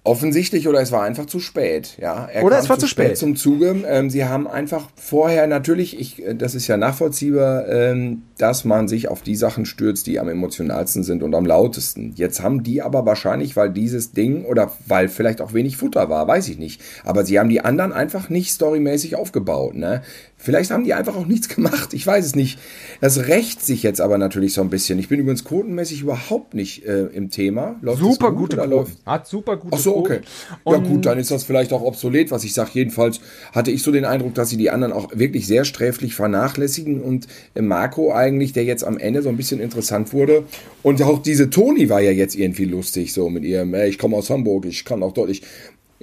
Offensichtlich 0.06 0.68
oder 0.68 0.82
es 0.82 0.92
war 0.92 1.04
einfach 1.04 1.28
zu 1.28 1.40
spät, 1.40 1.98
ja. 1.98 2.26
Er 2.26 2.44
oder 2.44 2.60
es 2.60 2.68
war 2.68 2.78
zu 2.78 2.88
spät. 2.88 3.06
spät. 3.06 3.18
zum 3.18 3.38
Zuge. 3.38 3.84
Ähm, 3.88 4.10
sie 4.10 4.26
haben 4.26 4.50
einfach 4.50 4.90
vorher 4.98 5.48
natürlich, 5.48 5.98
ich, 5.98 6.26
äh, 6.26 6.36
das 6.36 6.56
ist 6.56 6.68
ja 6.68 6.76
nachvollziehbar, 6.76 7.70
ähm, 7.70 8.24
dass 8.38 8.66
man 8.66 8.90
sich 8.90 9.08
auf 9.08 9.22
die 9.22 9.38
Sachen 9.38 9.66
stürzt, 9.66 10.08
die 10.08 10.20
am 10.20 10.28
emotionalsten 10.28 11.04
sind 11.04 11.24
und 11.24 11.34
am 11.34 11.46
lautesten. 11.46 12.12
Jetzt 12.18 12.44
haben 12.44 12.64
die 12.64 12.82
aber 12.82 13.06
wahrscheinlich, 13.06 13.56
weil 13.56 13.72
dieses 13.72 14.12
Ding 14.12 14.44
oder 14.44 14.74
weil 14.88 15.08
vielleicht 15.08 15.40
auch 15.40 15.54
wenig 15.54 15.78
Futter 15.78 16.10
war, 16.10 16.28
weiß 16.28 16.50
ich 16.50 16.60
nicht. 16.60 16.82
Aber 17.06 17.24
sie 17.24 17.40
haben 17.40 17.48
die 17.48 17.62
anderen 17.62 17.94
einfach 17.94 18.28
nicht 18.28 18.52
storymäßig 18.52 19.16
aufgebaut, 19.16 19.76
ne? 19.76 20.02
Vielleicht 20.44 20.72
haben 20.72 20.84
die 20.84 20.94
einfach 20.94 21.16
auch 21.16 21.26
nichts 21.26 21.48
gemacht. 21.56 21.94
Ich 21.94 22.06
weiß 22.06 22.26
es 22.26 22.36
nicht. 22.36 22.60
Das 23.00 23.28
rächt 23.28 23.66
sich 23.66 23.82
jetzt 23.82 24.02
aber 24.02 24.18
natürlich 24.18 24.54
so 24.54 24.62
ein 24.62 24.70
bisschen. 24.70 25.00
Ich 25.00 25.08
bin 25.08 25.20
übrigens 25.20 25.46
quotenmäßig 25.46 26.02
überhaupt 26.02 26.54
nicht 26.54 26.86
äh, 26.86 27.06
im 27.06 27.30
Thema. 27.30 27.78
Läuft 27.82 28.00
super 28.00 28.32
gut 28.32 28.44
gute 28.44 28.58
oder 28.58 28.68
läuft? 28.68 28.98
Hat 29.06 29.26
super 29.26 29.56
gute 29.56 29.76
Ach 29.76 29.80
so, 29.80 29.96
okay. 29.96 30.20
ja 30.66 30.78
gut, 30.78 31.06
dann 31.06 31.18
ist 31.18 31.32
das 31.32 31.46
vielleicht 31.46 31.72
auch 31.72 31.82
obsolet, 31.82 32.30
was 32.32 32.44
ich 32.44 32.54
sage. 32.54 32.72
Jedenfalls 32.74 33.22
hatte 33.54 33.72
ich 33.72 33.84
so 33.84 33.92
den 33.92 34.04
Eindruck, 34.04 34.36
dass 34.36 34.50
sie 34.50 34.58
die 34.58 34.70
anderen 34.70 34.92
auch 34.94 35.10
wirklich 35.14 35.48
sehr 35.48 35.64
sträflich 35.64 36.14
vernachlässigen 36.14 37.02
und 37.02 37.28
Marco 37.58 38.14
eigentlich, 38.14 38.52
der 38.52 38.66
jetzt 38.66 38.84
am 38.84 38.98
Ende 38.98 39.22
so 39.22 39.30
ein 39.30 39.38
bisschen 39.38 39.62
interessant 39.62 40.12
wurde. 40.12 40.44
Und 40.82 41.02
auch 41.02 41.22
diese 41.22 41.50
Toni 41.50 41.90
war 41.90 42.02
ja 42.02 42.12
jetzt 42.12 42.36
irgendwie 42.36 42.66
lustig, 42.66 43.14
so 43.14 43.30
mit 43.30 43.46
ihrem, 43.46 43.74
ich 43.76 43.98
komme 43.98 44.18
aus 44.18 44.30
Hamburg, 44.30 44.66
ich 44.66 44.84
kann 44.84 45.04
auch 45.04 45.14
deutlich. 45.14 45.44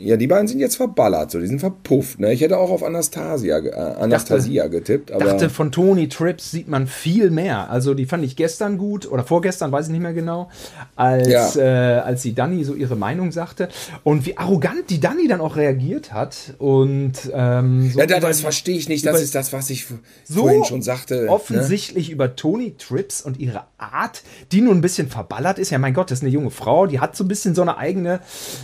Ja, 0.00 0.16
die 0.16 0.26
beiden 0.26 0.48
sind 0.48 0.60
jetzt 0.60 0.76
verballert, 0.76 1.30
so, 1.30 1.38
die 1.38 1.46
sind 1.46 1.58
verpufft. 1.58 2.20
Ne? 2.20 2.32
Ich 2.32 2.40
hätte 2.40 2.56
auch 2.56 2.70
auf 2.70 2.82
Anastasia, 2.82 3.58
äh, 3.58 3.70
Anastasia 4.00 4.64
dachte, 4.64 4.76
getippt. 4.76 5.12
Aber 5.12 5.24
dachte, 5.24 5.50
von 5.50 5.70
Tony 5.70 6.08
Trips 6.08 6.50
sieht 6.50 6.68
man 6.68 6.86
viel 6.86 7.30
mehr. 7.30 7.70
Also 7.70 7.92
die 7.92 8.06
fand 8.06 8.24
ich 8.24 8.34
gestern 8.34 8.78
gut 8.78 9.10
oder 9.10 9.24
vorgestern, 9.24 9.72
weiß 9.72 9.86
ich 9.86 9.92
nicht 9.92 10.00
mehr 10.00 10.14
genau, 10.14 10.48
als, 10.96 11.54
ja. 11.54 11.98
äh, 11.98 12.00
als 12.00 12.22
die 12.22 12.34
Dani 12.34 12.64
so 12.64 12.74
ihre 12.74 12.96
Meinung 12.96 13.30
sagte. 13.30 13.68
Und 14.02 14.24
wie 14.24 14.38
arrogant 14.38 14.88
die 14.88 15.00
Dani 15.00 15.28
dann 15.28 15.40
auch 15.40 15.56
reagiert 15.56 16.12
hat. 16.12 16.54
Und 16.58 17.12
ähm, 17.32 17.90
so 17.90 17.98
ja, 17.98 18.06
das, 18.06 18.20
das 18.20 18.40
verstehe 18.40 18.76
ich 18.76 18.88
nicht. 18.88 19.04
Das 19.04 19.20
ist 19.20 19.34
das, 19.34 19.52
was 19.52 19.68
ich 19.68 19.86
so 20.24 20.42
vorhin 20.42 20.64
schon 20.64 20.82
sagte. 20.82 21.24
Ne? 21.24 21.28
Offensichtlich 21.28 22.08
ne? 22.08 22.14
über 22.14 22.36
Tony 22.36 22.74
Trips 22.78 23.20
und 23.20 23.38
ihre 23.38 23.64
Art, 23.76 24.22
die 24.52 24.62
nun 24.62 24.78
ein 24.78 24.80
bisschen 24.80 25.08
verballert 25.08 25.58
ist. 25.58 25.70
Ja, 25.70 25.78
mein 25.78 25.92
Gott, 25.92 26.10
das 26.10 26.20
ist 26.20 26.22
eine 26.22 26.32
junge 26.32 26.50
Frau, 26.50 26.86
die 26.86 27.00
hat 27.00 27.16
so 27.16 27.24
ein 27.24 27.28
bisschen 27.28 27.54
so 27.54 27.62
eine 27.62 27.76
eigene, 27.76 28.20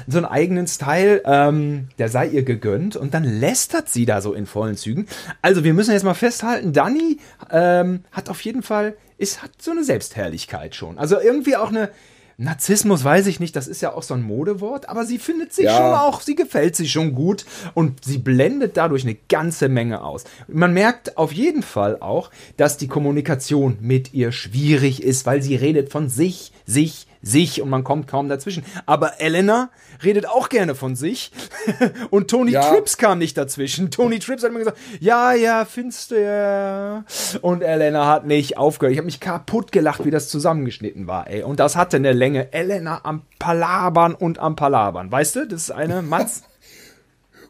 so 0.07 0.17
einen 0.17 0.27
eigenen 0.27 0.67
Style 0.67 1.26
ähm, 1.27 1.89
der 1.99 2.09
sei 2.09 2.29
ihr 2.29 2.45
gegönnt 2.45 2.97
und 2.97 3.13
dann 3.13 3.25
lästert 3.25 3.89
sie 3.89 4.07
da 4.07 4.21
so 4.21 4.33
in 4.33 4.47
vollen 4.47 4.77
Zügen. 4.77 5.07
Also 5.43 5.65
wir 5.65 5.75
müssen 5.75 5.93
jetzt 5.93 6.05
mal 6.05 6.15
festhalten, 6.15 6.73
Dani 6.73 7.19
ähm, 7.51 8.05
hat 8.13 8.31
auf 8.31 8.41
jeden 8.43 8.63
Fall, 8.63 8.97
ist, 9.19 9.43
hat 9.43 9.51
so 9.61 9.73
eine 9.73 9.85
Selbstherrlichkeit 9.85 10.75
schon. 10.75 10.99
Also 10.99 11.21
irgendwie 11.21 11.57
auch 11.57 11.69
eine, 11.69 11.91
Narzissmus 12.39 13.03
weiß 13.03 13.29
ich 13.29 13.41
nicht, 13.41 13.57
das 13.57 13.67
ist 13.67 13.81
ja 13.81 13.95
auch 13.95 14.03
so 14.03 14.13
ein 14.13 14.23
Modewort, 14.23 14.91
aber 14.91 15.07
sie 15.07 15.19
findet 15.19 15.55
sich 15.55 15.65
ja. 15.65 15.77
schon 15.77 15.95
auch, 15.95 16.21
sie 16.21 16.35
gefällt 16.35 16.77
sich 16.77 16.93
schon 16.93 17.15
gut 17.15 17.47
und 17.73 18.05
sie 18.05 18.19
blendet 18.19 18.77
dadurch 18.77 19.05
eine 19.05 19.17
ganze 19.29 19.71
Menge 19.71 20.05
aus. 20.05 20.25
Man 20.47 20.75
merkt 20.75 21.17
auf 21.17 21.33
jeden 21.33 21.63
Fall 21.63 21.97
auch, 22.01 22.31
dass 22.59 22.77
die 22.77 22.89
Kommunikation 22.89 23.79
mit 23.81 24.13
ihr 24.13 24.33
schwierig 24.33 25.03
ist, 25.03 25.25
weil 25.25 25.41
sie 25.41 25.57
redet 25.57 25.91
von 25.91 26.11
sich, 26.11 26.53
sich, 26.67 27.07
sich 27.23 27.63
und 27.63 27.71
man 27.71 27.85
kommt 27.85 28.07
kaum 28.07 28.29
dazwischen. 28.29 28.65
Aber 28.87 29.21
Elena 29.21 29.71
redet 30.05 30.29
auch 30.29 30.49
gerne 30.49 30.75
von 30.75 30.97
sich 30.97 31.33
und 32.11 32.31
Tony 32.31 32.53
ja. 32.53 32.63
Trips 32.63 32.97
kam 32.99 33.19
nicht 33.19 33.37
dazwischen. 33.37 33.91
Tony 33.91 34.19
Trips 34.19 34.43
hat 34.43 34.51
immer 34.51 34.61
gesagt, 34.61 34.79
ja, 35.01 35.33
ja, 35.33 35.65
findest 35.65 36.11
du 36.11 36.23
ja. 36.23 37.05
Und 37.43 37.63
Elena 37.63 38.07
hat 38.07 38.27
nicht 38.27 38.59
aufgehört. 38.59 38.93
Ich 38.93 38.99
habe 38.99 39.07
mich 39.07 39.21
kaputt 39.21 39.73
gelacht, 39.73 40.05
wie 40.05 40.11
das 40.11 40.29
zusammengeschnitten 40.29 41.07
war, 41.07 41.29
ey. 41.29 41.43
Und 41.43 41.61
das 41.61 41.77
hatte 41.77 41.97
eine 41.97 42.13
Länge. 42.13 42.53
Elena 42.53 43.01
am 43.05 43.23
Palabern 43.39 44.15
und 44.15 44.39
am 44.39 44.57
Palabern. 44.57 45.11
Weißt 45.11 45.37
du, 45.37 45.47
das 45.47 45.63
ist 45.63 45.71
eine 45.71 46.03
Matz. 46.03 46.43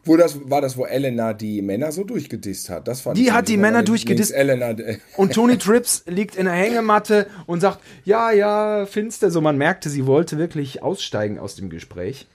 Wo 0.07 0.17
das, 0.17 0.39
war 0.49 0.61
das, 0.61 0.77
wo 0.77 0.85
Elena 0.85 1.33
die 1.33 1.61
Männer 1.61 1.91
so 1.91 2.03
durchgedisst 2.03 2.69
hat? 2.69 2.87
Das 2.87 3.01
fand 3.01 3.17
die 3.17 3.31
hat 3.31 3.47
die 3.47 3.57
Männer 3.57 3.83
durchgedisst. 3.83 4.33
Elena. 4.33 4.73
Und 5.17 5.33
Tony 5.33 5.57
Trips 5.59 6.03
liegt 6.07 6.35
in 6.35 6.45
der 6.45 6.53
Hängematte 6.53 7.27
und 7.45 7.59
sagt, 7.59 7.79
ja, 8.05 8.31
ja, 8.31 8.85
finster. 8.85 9.29
So, 9.31 9.41
man 9.41 9.57
merkte, 9.57 9.89
sie 9.89 10.05
wollte 10.05 10.37
wirklich 10.37 10.81
aussteigen 10.81 11.39
aus 11.39 11.55
dem 11.55 11.69
Gespräch. 11.69 12.27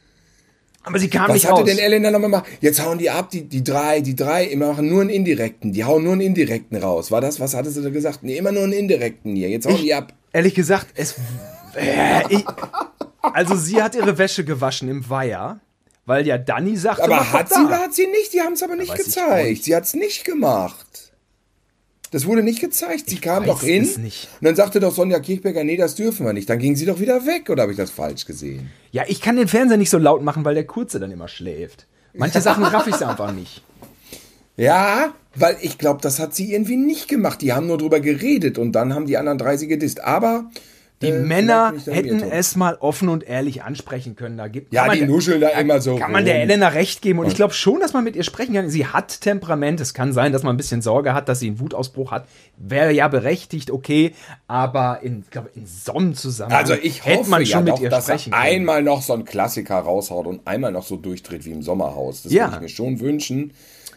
Aber 0.85 0.99
sie 0.99 1.09
kam 1.09 1.29
Was 1.29 1.35
nicht 1.35 1.47
raus. 1.47 1.53
Was 1.53 1.59
hatte 1.61 1.71
denn 1.71 1.79
Elena 1.79 2.11
nochmal 2.11 2.31
gemacht? 2.31 2.47
Jetzt 2.61 2.85
hauen 2.85 2.99
die 2.99 3.09
ab, 3.09 3.31
die, 3.31 3.49
die 3.49 3.63
drei, 3.63 4.01
die 4.01 4.17
drei, 4.17 4.45
immer 4.45 4.69
machen 4.69 4.89
nur 4.89 5.01
einen 5.01 5.11
Indirekten. 5.11 5.73
Die 5.73 5.85
hauen 5.85 6.03
nur 6.03 6.13
einen 6.13 6.23
Indirekten 6.23 6.77
raus. 6.77 7.11
War 7.11 7.21
das, 7.21 7.39
was 7.39 7.55
hatte 7.55 7.71
sie 7.71 7.83
da 7.83 7.91
gesagt? 7.91 8.23
Nee, 8.23 8.37
immer 8.37 8.53
nur 8.53 8.65
einen 8.65 8.73
Indirekten 8.73 9.37
hier. 9.37 9.49
Jetzt 9.49 9.67
hauen 9.67 9.77
ich, 9.77 9.83
die 9.83 9.95
ab. 9.95 10.13
Ehrlich 10.33 10.55
gesagt, 10.55 10.89
es, 10.97 11.15
äh, 11.77 12.23
ich, 12.29 12.45
also 13.21 13.55
sie 13.55 13.81
hat 13.81 13.95
ihre 13.95 14.19
Wäsche 14.19 14.45
gewaschen 14.45 14.89
im 14.89 15.09
Weiher. 15.09 15.61
Weil 16.05 16.27
ja 16.27 16.37
Danny 16.37 16.77
sagt, 16.77 17.01
aber 17.01 17.33
hat 17.33 17.49
sie 17.49 17.65
oder 17.65 17.79
hat 17.79 17.95
sie 17.95 18.07
nicht? 18.07 18.33
Die 18.33 18.41
haben 18.41 18.55
es 18.55 18.63
aber 18.63 18.77
nicht 18.77 18.95
gezeigt. 18.95 19.65
Sie 19.65 19.75
hat 19.75 19.85
es 19.85 19.95
nicht 19.95 20.25
gemacht. 20.25 21.13
Das 22.11 22.27
wurde 22.27 22.43
nicht 22.43 22.61
gezeigt. 22.61 23.09
Sie 23.09 23.15
ich 23.15 23.23
kam 23.23 23.47
doch 23.47 23.63
hin. 23.63 23.85
Und 23.85 24.13
dann 24.43 24.55
sagte 24.55 24.81
doch 24.81 24.95
Sonja 24.95 25.19
Kirchberger, 25.21 25.65
nee, 25.65 25.79
das 25.79 25.95
dürfen 25.95 26.27
wir 26.27 26.35
nicht. 26.35 26.49
Dann 26.51 26.59
ging 26.59 26.77
sie 26.77 26.85
doch 26.85 27.01
wieder 27.01 27.25
weg, 27.25 27.49
oder 27.49 27.63
habe 27.63 27.73
ich 27.73 27.79
das 27.79 27.91
falsch 27.91 28.27
gesehen? 28.27 28.71
Ja, 28.91 29.05
ich 29.09 29.23
kann 29.23 29.37
den 29.37 29.49
Fernseher 29.49 29.79
nicht 29.79 29.89
so 29.91 29.97
laut 29.97 30.23
machen, 30.23 30.45
weil 30.45 30.55
der 30.55 30.67
Kurze 30.67 31.01
dann 31.01 31.11
immer 31.11 31.29
schläft. 31.29 31.87
Manche 32.13 32.41
Sachen 32.43 32.65
raff 32.65 32.87
ich 32.87 32.95
einfach 33.07 33.33
nicht. 33.33 33.63
Ja, 34.59 35.15
weil 35.35 35.57
ich 35.63 35.79
glaube, 35.79 36.01
das 36.03 36.19
hat 36.19 36.35
sie 36.35 36.53
irgendwie 36.53 36.77
nicht 36.77 37.09
gemacht. 37.09 37.41
Die 37.41 37.55
haben 37.55 37.67
nur 37.67 37.79
drüber 37.79 38.01
geredet 38.01 38.59
und 38.59 38.73
dann 38.73 38.95
haben 38.95 39.07
die 39.07 39.17
anderen 39.17 39.39
drei 39.39 39.57
sie 39.57 39.67
gedisst. 39.67 40.05
Aber 40.05 40.51
die 41.03 41.09
äh, 41.09 41.19
Männer 41.19 41.75
hätten 41.87 42.23
es 42.23 42.57
mal 42.57 42.77
offen 42.77 43.09
und 43.09 43.25
ehrlich 43.25 43.63
ansprechen 43.63 44.17
können. 44.17 44.39
Da 44.39 44.49
gibt, 44.49 44.73
ja, 44.73 44.89
die 44.89 45.03
nuscheln 45.03 45.41
da 45.41 45.49
immer 45.49 45.81
so. 45.81 45.97
Kann 45.97 46.05
rum. 46.05 46.13
man 46.13 46.25
der 46.25 46.41
Elena 46.41 46.69
recht 46.69 47.03
geben. 47.03 47.19
Und 47.19 47.27
ich 47.27 47.35
glaube 47.35 47.53
schon, 47.53 47.81
dass 47.81 47.93
man 47.93 48.05
mit 48.05 48.17
ihr 48.17 48.23
sprechen 48.23 48.55
kann. 48.55 48.71
Sie 48.71 48.87
hat 48.87 49.21
Temperament. 49.21 49.81
Es 49.81 49.95
kann 49.95 50.13
sein, 50.13 50.33
dass 50.33 50.43
man 50.43 50.55
ein 50.55 50.57
bisschen 50.57 50.83
Sorge 50.83 51.15
hat, 51.15 51.29
dass 51.29 51.41
sie 51.41 51.49
einen 51.49 51.61
Wutausbruch 51.61 52.11
hat. 52.11 52.27
Wäre 52.57 52.93
ja 52.93 53.09
berechtigt, 53.09 53.71
okay. 53.71 54.15
Aber 54.47 55.01
in, 55.03 55.25
glaube 55.31 55.51
in 55.55 55.67
Sonnenzusammenhang 55.67 56.61
also 56.61 56.75
ich 56.75 57.05
hätte 57.05 57.29
man 57.29 57.45
schon 57.45 57.67
ja 57.67 57.73
mit 57.73 57.75
doch, 57.75 57.81
ihr 57.81 57.91
dass 57.91 58.05
sprechen 58.05 58.33
er 58.33 58.39
einmal 58.39 58.83
noch 58.83 59.03
so 59.03 59.13
ein 59.13 59.25
Klassiker 59.25 59.79
raushaut 59.79 60.27
und 60.27 60.47
einmal 60.47 60.73
noch 60.73 60.85
so 60.85 60.97
durchdreht 60.97 61.45
wie 61.45 61.51
im 61.51 61.63
Sommerhaus. 61.63 62.23
Das 62.23 62.33
ja. 62.33 62.45
würde 62.45 62.57
ich 62.57 62.63
mir 62.63 62.69
schon 62.69 63.01
wünschen. 63.01 63.53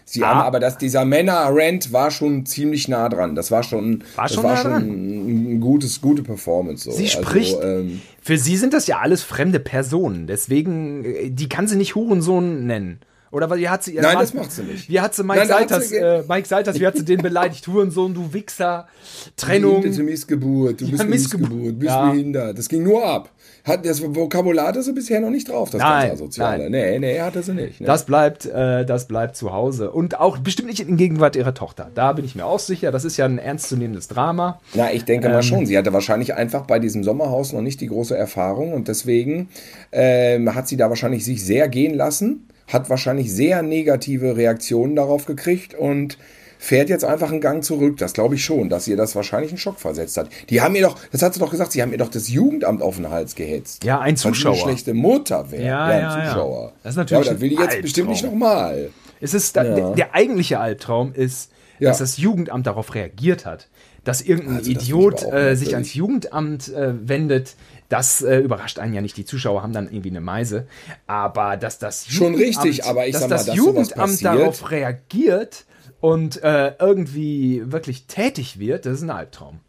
Sie 0.08 0.24
ah. 0.24 0.28
haben 0.28 0.42
aber, 0.42 0.60
dass 0.60 0.78
dieser 0.78 1.04
Männer-Rant 1.04 1.92
war 1.92 2.12
schon 2.12 2.46
ziemlich 2.46 2.88
nah 2.88 3.10
dran. 3.10 3.34
Das 3.34 3.50
war 3.50 3.64
schon, 3.64 4.04
war 4.16 4.30
schon, 4.30 4.44
das 4.44 4.44
war 4.44 4.58
schon 4.58 5.56
ein 5.56 5.60
gutes, 5.60 6.00
gute 6.00 6.22
Performance. 6.22 6.84
So. 6.84 6.92
Sie 6.92 7.06
also, 7.06 7.24
spricht. 7.24 7.58
Ähm, 7.62 8.02
für 8.22 8.38
sie 8.38 8.56
sind 8.56 8.74
das 8.74 8.86
ja 8.86 9.00
alles 9.00 9.24
fremde 9.24 9.60
Personen. 9.60 10.28
Deswegen, 10.28 11.04
äh, 11.04 11.32
die 11.32 11.50
kann 11.50 11.68
sie 11.68 11.76
nicht 11.76 11.96
Hurensohn 11.96 12.68
nennen. 12.68 13.00
Oder 13.36 13.54
wie 13.58 13.68
hat 13.68 13.84
sie 13.84 13.96
Nein, 13.96 14.04
Mann, 14.04 14.20
das 14.20 14.34
macht 14.34 14.50
sie 14.50 14.64
nicht. 14.64 14.88
Wie 14.88 15.02
hat 15.02 15.14
sie 15.14 15.22
Mike 15.22 15.46
Salters, 15.46 15.92
äh, 15.92 16.24
Mike 16.26 16.48
Salters, 16.48 16.80
wie 16.80 16.88
hat 16.88 16.96
sie 16.96 17.04
den 17.04 17.22
beleidigt? 17.22 17.68
Hurensohn, 17.68 18.14
du 18.14 18.32
Wichser, 18.32 18.88
Trennung. 19.36 19.82
Du 19.82 20.04
Missgeburt, 20.04 20.80
du 20.80 20.90
bist 20.90 21.04
ja, 21.04 21.10
Missgeburt, 21.10 21.52
du 21.52 21.74
bist 21.74 21.92
ja. 21.92 22.12
behindert. 22.12 22.58
Das 22.58 22.70
ging 22.70 22.84
nur 22.84 23.06
ab. 23.06 23.30
Hat 23.66 23.86
das 23.86 24.02
Vokabular 24.02 24.68
hatte 24.68 24.84
sie 24.84 24.94
bisher 24.94 25.20
noch 25.20 25.32
nicht 25.32 25.50
drauf, 25.50 25.72
das 25.72 25.82
nein, 25.82 26.08
ganze 26.10 26.24
Asoziale. 26.24 26.70
Nein. 26.70 26.72
Nee, 26.72 27.00
nee, 27.00 27.20
hatte 27.20 27.44
sie 27.44 27.54
nicht. 27.54 27.82
Ne? 27.82 27.88
Das 27.88 28.06
bleibt, 28.06 28.46
äh, 28.46 28.86
das 28.86 29.08
bleibt 29.08 29.36
zu 29.36 29.52
Hause. 29.52 29.92
Und 29.92 30.18
auch 30.18 30.38
bestimmt 30.38 30.70
nicht 30.70 30.80
in 30.80 30.96
Gegenwart 30.96 31.36
ihrer 31.36 31.54
Tochter. 31.54 31.90
Da 31.94 32.14
bin 32.14 32.24
ich 32.24 32.36
mir 32.36 32.46
auch 32.46 32.60
sicher. 32.60 32.92
Das 32.92 33.04
ist 33.04 33.18
ja 33.18 33.26
ein 33.26 33.40
ernstzunehmendes 33.40 34.08
Drama. 34.08 34.62
Na, 34.76 34.94
ich 34.94 35.04
denke 35.04 35.28
ähm, 35.28 35.34
mal 35.34 35.44
schon. 35.44 35.66
Sie 35.66 35.78
hatte 35.78 35.92
wahrscheinlich 35.92 36.36
einfach 36.36 36.68
bei 36.68 36.80
diesem 36.80 37.04
Sommerhaus 37.04 37.52
noch 37.52 37.62
nicht 37.62 37.82
die 37.82 37.88
große 37.88 38.16
Erfahrung 38.16 38.72
und 38.72 38.88
deswegen 38.88 39.50
ähm, 39.92 40.56
hat 40.56 40.68
sie 40.70 40.78
da 40.78 40.88
wahrscheinlich 40.88 41.26
sich 41.26 41.44
sehr 41.44 41.68
gehen 41.68 41.96
lassen, 41.96 42.48
hat 42.68 42.90
wahrscheinlich 42.90 43.32
sehr 43.32 43.62
negative 43.62 44.36
Reaktionen 44.38 44.96
darauf 44.96 45.26
gekriegt 45.26 45.74
und 45.74 46.18
fährt 46.58 46.90
jetzt 46.90 47.06
einfach 47.06 47.32
einen 47.32 47.42
Gang 47.42 47.64
zurück. 47.64 47.98
Das 47.98 48.14
glaube 48.14 48.36
ich 48.36 48.44
schon, 48.44 48.70
dass 48.70 48.88
ihr 48.88 48.98
das 48.98 49.16
wahrscheinlich 49.16 49.52
einen 49.52 49.58
Schock 49.58 49.80
versetzt 49.80 50.18
hat. 50.18 50.30
Die 50.50 50.62
haben 50.62 50.74
mir 50.74 50.84
doch, 50.84 50.98
das 51.12 51.22
hat 51.22 51.34
sie 51.34 51.40
doch 51.40 51.52
gesagt, 51.52 51.72
sie 51.72 51.82
haben 51.82 51.92
mir 51.92 51.98
doch 51.98 52.10
das 52.10 52.30
Jugendamt 52.30 52.82
auf 52.82 52.96
den 52.96 53.10
Hals 53.10 53.36
gehetzt. 53.36 53.84
Ja, 53.84 54.00
ein 54.00 54.18
Zuschauer. 54.18 54.54
Weil 54.54 54.62
eine 54.62 54.72
schlechte 54.72 54.94
Mutter 54.94 55.52
wäre. 55.52 55.64
Ja, 55.64 56.00
ja, 56.00 56.14
ein 56.14 56.28
Zuschauer. 56.28 56.64
Ja. 56.64 56.74
Das 56.84 56.94
ist 56.94 56.98
natürlich. 56.98 57.26
Ja, 57.28 57.32
das 57.34 57.42
will 57.42 57.52
ich 57.52 57.60
jetzt 57.60 57.62
Albtraum. 57.62 57.82
bestimmt 57.82 58.10
nicht 58.10 58.24
nochmal. 58.24 58.90
Es 59.22 59.34
ist, 59.34 59.56
ja. 59.56 59.64
der, 59.64 59.92
der, 59.92 60.16
eigentliche 60.16 60.60
Albtraum 60.60 61.14
ist, 61.14 61.52
ja. 61.80 61.90
dass 61.90 62.00
das 62.00 62.18
Jugendamt 62.18 62.68
darauf 62.68 62.94
reagiert 62.96 63.46
hat. 63.46 63.68
Dass 64.04 64.22
irgendein 64.22 64.58
also, 64.58 64.70
Idiot 64.70 65.24
äh, 65.24 65.56
sich 65.56 65.74
ans 65.74 65.96
Jugendamt 65.96 66.72
äh, 66.72 66.94
wendet, 67.08 67.56
das 67.90 68.22
äh, 68.22 68.40
überrascht 68.40 68.80
einen 68.80 68.94
ja 68.94 69.02
nicht. 69.02 69.18
Die 69.18 69.26
Zuschauer 69.26 69.62
haben 69.64 69.74
dann 69.74 69.88
irgendwie 69.88 70.10
eine 70.10 70.22
Meise. 70.22 70.68
Aber 71.08 71.58
dass 71.58 71.80
das 71.80 72.08
Jugendamt, 72.08 72.54
Schon 72.54 72.64
richtig, 72.66 72.86
aber 72.86 73.08
ich 73.08 73.14
dass 73.14 73.22
sag 73.22 73.30
mal, 73.30 73.36
das 73.36 73.46
dass 73.46 73.56
Jugendamt 73.56 74.26
darauf 74.26 74.72
reagiert 74.72 75.66
und 76.02 76.42
äh, 76.44 76.74
irgendwie 76.80 77.64
wirklich 77.66 78.08
tätig 78.08 78.60
wird, 78.60 78.86
das 78.86 78.94
ist 78.96 79.02
ein 79.04 79.10
Albtraum. 79.10 79.60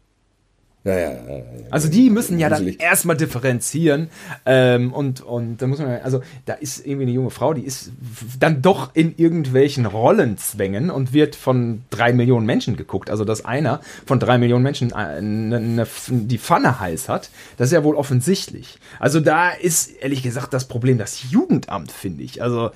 Ja, 0.87 0.97
ja, 0.97 1.09
ja, 1.09 1.43
also 1.69 1.89
die 1.89 2.09
müssen 2.09 2.39
ja 2.39 2.47
dann 2.47 2.65
erstmal 2.65 3.17
differenzieren 3.17 4.09
ähm, 4.45 4.93
und, 4.93 5.19
und 5.19 5.61
da 5.61 5.67
muss 5.67 5.79
man, 5.79 5.99
also 6.01 6.21
da 6.45 6.53
ist 6.53 6.85
irgendwie 6.85 7.03
eine 7.03 7.11
junge 7.11 7.29
Frau, 7.29 7.53
die 7.53 7.65
ist 7.65 7.91
dann 8.39 8.61
doch 8.61 8.91
in 8.93 9.13
irgendwelchen 9.17 9.85
Rollenzwängen 9.85 10.89
und 10.89 11.11
wird 11.11 11.35
von 11.35 11.81
drei 11.89 12.13
Millionen 12.13 12.45
Menschen 12.45 12.77
geguckt. 12.77 13.09
Also 13.09 13.25
dass 13.25 13.43
einer 13.43 13.81
von 14.05 14.19
drei 14.19 14.37
Millionen 14.37 14.63
Menschen 14.63 14.93
eine, 14.93 15.57
eine, 15.57 15.87
die 16.07 16.37
Pfanne 16.37 16.79
heiß 16.79 17.09
hat, 17.09 17.31
das 17.57 17.67
ist 17.67 17.73
ja 17.73 17.83
wohl 17.83 17.95
offensichtlich. 17.95 18.79
Also 18.97 19.19
da 19.19 19.49
ist 19.49 19.91
ehrlich 20.01 20.23
gesagt 20.23 20.53
das 20.53 20.69
Problem 20.69 20.97
das 20.97 21.29
Jugendamt, 21.29 21.91
finde 21.91 22.23
ich. 22.23 22.41
Also 22.41 22.71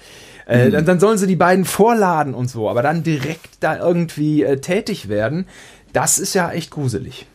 äh, 0.47 0.65
mhm. 0.65 0.71
dann, 0.71 0.85
dann, 0.85 0.99
sollen 0.99 1.17
sie 1.17 1.27
die 1.27 1.37
beiden 1.37 1.63
vorladen 1.63 2.33
und 2.33 2.49
so, 2.49 2.69
aber 2.69 2.81
dann 2.81 3.03
direkt 3.03 3.51
da 3.61 3.77
irgendwie 3.77 4.43
äh, 4.43 4.59
tätig 4.59 5.07
werden, 5.07 5.47
das 5.93 6.19
ist 6.19 6.33
ja 6.33 6.51
echt 6.51 6.71
gruselig. 6.71 7.25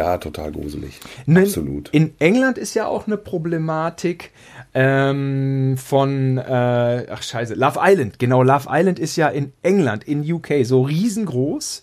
Ja, 0.00 0.16
total 0.16 0.50
gruselig. 0.50 0.98
In, 1.26 1.36
Absolut. 1.36 1.90
In 1.90 2.14
England 2.20 2.56
ist 2.56 2.72
ja 2.72 2.86
auch 2.86 3.06
eine 3.06 3.18
Problematik 3.18 4.30
ähm, 4.72 5.76
von, 5.76 6.38
äh, 6.38 7.06
ach 7.10 7.22
scheiße, 7.22 7.52
Love 7.52 7.78
Island. 7.82 8.18
Genau, 8.18 8.42
Love 8.42 8.66
Island 8.70 8.98
ist 8.98 9.16
ja 9.16 9.28
in 9.28 9.52
England, 9.62 10.04
in 10.04 10.22
UK, 10.22 10.64
so 10.64 10.80
riesengroß. 10.80 11.82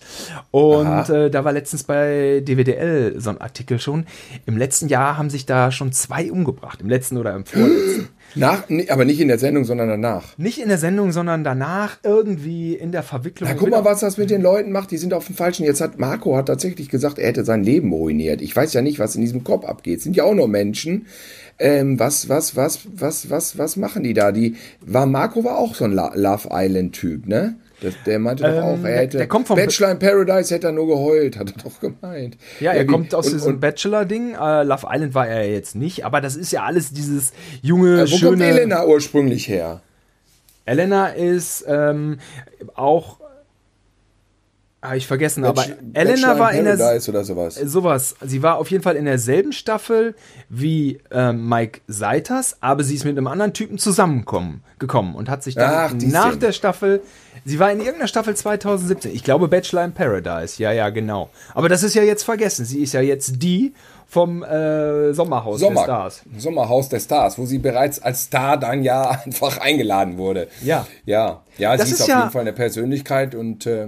Und 0.50 1.10
äh, 1.10 1.30
da 1.30 1.46
war 1.46 1.52
letztens 1.52 1.84
bei 1.84 2.42
DWDL 2.44 3.20
so 3.20 3.30
ein 3.30 3.40
Artikel 3.40 3.80
schon. 3.80 4.08
Im 4.48 4.58
letzten 4.58 4.88
Jahr 4.88 5.16
haben 5.20 5.30
sich 5.30 5.46
da 5.46 5.72
schon 5.72 5.92
zwei 5.92 6.32
umgebracht. 6.32 6.82
Im 6.82 6.90
letzten 6.90 7.18
oder 7.18 7.36
im 7.36 7.46
vorletzten. 7.46 8.10
Nach, 8.36 8.64
aber 8.90 9.06
nicht 9.06 9.20
in 9.20 9.28
der 9.28 9.40
Sendung, 9.40 9.64
sondern 9.64 9.88
danach. 9.88 10.38
Nicht 10.38 10.60
in 10.60 10.70
der 10.70 10.78
Sendung, 10.78 11.12
sondern 11.12 11.44
danach 11.44 11.98
irgendwie 12.04 12.76
in 12.76 12.92
der 12.92 13.04
Verwicklung. 13.04 13.50
Na, 13.50 13.56
guck 13.58 13.70
mal, 13.70 13.86
was 13.86 14.02
das 14.02 14.18
mit 14.18 14.30
den 14.30 14.42
Leuten 14.42 14.72
macht. 14.72 14.92
Die 14.92 14.98
sind 14.98 15.14
auf 15.14 15.26
dem 15.26 15.36
falschen. 15.36 15.66
Jetzt 15.66 15.82
hat 15.82 15.98
Marco 15.98 16.36
hat 16.36 16.48
tatsächlich 16.48 16.90
gesagt, 16.90 17.20
er 17.20 17.28
hätte 17.28 17.46
sein 17.46 17.64
Leben 17.64 17.92
ruiniert. 17.92 18.42
Ich 18.42 18.56
weiß 18.56 18.74
ja 18.74 18.82
nicht, 18.82 19.00
was 19.00 19.16
in 19.16 19.22
diesem 19.22 19.44
Kopf 19.44 19.66
abgeht. 19.66 20.02
Sind 20.02 20.16
ja 20.16 20.24
auch 20.24 20.36
nur 20.36 20.48
Menschen. 20.48 21.08
Ähm, 21.60 22.00
was, 22.00 22.30
was, 22.30 22.56
was, 22.56 22.82
was, 22.94 23.30
was, 23.30 23.58
was 23.58 23.78
machen 23.78 24.04
die 24.04 24.14
da? 24.14 24.32
Die 24.32 24.56
war 24.82 25.06
Marco 25.08 25.44
war 25.44 25.58
auch 25.58 25.74
so 25.74 25.86
ein 25.86 25.94
Love 25.94 26.50
Island 26.52 26.94
Typ, 26.94 27.28
ne? 27.28 27.56
Das, 27.82 27.94
der 28.06 28.18
meinte 28.18 28.44
ähm, 28.44 28.56
doch 28.56 28.64
auch, 28.64 28.84
er 28.84 29.02
hätte 29.02 29.18
der 29.18 29.28
kommt 29.28 29.48
vom 29.48 29.56
Bachelor 29.56 29.92
in 29.92 30.00
Paradise 30.00 30.54
hätte 30.54 30.68
er 30.68 30.74
nur 30.74 30.88
geheult, 30.88 31.38
hat 31.38 31.52
er 31.56 31.64
doch 31.64 31.80
gemeint. 31.80 32.38
Ja, 32.60 32.72
er 32.72 32.78
ja, 32.78 32.84
kommt 32.86 33.14
aus 33.14 33.28
und, 33.28 33.34
diesem 33.34 33.60
Bachelor-Ding. 33.60 34.36
Uh, 34.36 34.64
Love 34.64 34.88
Island 34.90 35.14
war 35.14 35.28
er 35.28 35.48
jetzt 35.50 35.76
nicht, 35.76 36.04
aber 36.04 36.20
das 36.20 36.36
ist 36.36 36.52
ja 36.52 36.64
alles 36.64 36.92
dieses 36.92 37.34
junge, 37.62 38.00
äh, 38.00 38.02
wo 38.02 38.08
schöne. 38.08 38.22
Wo 38.22 38.30
kommt 38.30 38.42
Elena 38.42 38.86
ursprünglich 38.86 39.48
her? 39.48 39.82
Elena 40.66 41.08
ist 41.10 41.66
ähm, 41.68 42.18
auch 42.74 43.20
habe 44.82 44.98
ich 44.98 45.08
vergessen, 45.08 45.42
Bachelor, 45.42 45.78
aber 45.78 46.00
Elena 46.00 46.40
war 46.40 46.54
in 46.54 46.66
der 46.66 46.76
oder 46.76 47.24
sowas. 47.24 47.56
sowas. 47.56 48.16
Sie 48.24 48.44
war 48.44 48.58
auf 48.58 48.70
jeden 48.70 48.84
Fall 48.84 48.96
in 48.96 49.06
derselben 49.06 49.52
Staffel 49.52 50.16
wie 50.50 51.00
äh, 51.12 51.34
Mike 51.34 51.82
Seiters, 51.88 52.58
aber 52.62 52.84
sie 52.84 52.96
ist 52.96 53.04
mit 53.04 53.18
einem 53.18 53.28
anderen 53.28 53.54
Typen 53.54 53.78
zusammengekommen 53.78 54.64
gekommen 54.80 55.16
und 55.16 55.30
hat 55.30 55.44
sich 55.44 55.56
dann 55.56 55.74
Ach, 55.74 55.94
nach 55.94 56.36
der 56.36 56.52
Staffel, 56.52 57.02
sie 57.48 57.60
war 57.60 57.72
in 57.72 57.80
irgendeiner 57.80 58.08
Staffel 58.08 58.36
2017, 58.36 59.16
ich 59.16 59.24
glaube 59.24 59.48
Bachelor 59.48 59.86
in 59.86 59.94
Paradise, 59.94 60.62
ja, 60.62 60.72
ja, 60.72 60.90
genau. 60.90 61.30
Aber 61.54 61.70
das 61.70 61.82
ist 61.82 61.96
ja 61.96 62.04
jetzt 62.04 62.24
vergessen. 62.24 62.66
Sie 62.66 62.82
ist 62.82 62.94
ja 62.94 63.02
jetzt 63.02 63.42
die 63.42 63.74
vom 64.06 64.44
äh, 64.44 65.14
Sommerhaus 65.14 65.60
Sommer, 65.60 65.76
der 65.76 65.84
Stars. 65.84 66.22
Sommerhaus 66.38 66.90
der 66.90 67.00
Stars, 67.00 67.38
wo 67.38 67.46
sie 67.46 67.58
bereits 67.58 68.02
als 68.02 68.24
Star 68.24 68.58
dann 68.58 68.84
ja 68.84 69.10
einfach 69.26 69.60
eingeladen 69.60 70.18
wurde. 70.18 70.48
Ja. 70.62 70.86
Ja, 71.06 71.42
ja, 71.58 71.76
das 71.76 71.88
sie 71.88 71.94
ist, 71.94 72.00
ist 72.00 72.04
auf 72.04 72.10
ja 72.10 72.20
jeden 72.20 72.32
Fall 72.32 72.42
eine 72.42 72.54
Persönlichkeit 72.54 73.34
und 73.34 73.66
äh, 73.66 73.88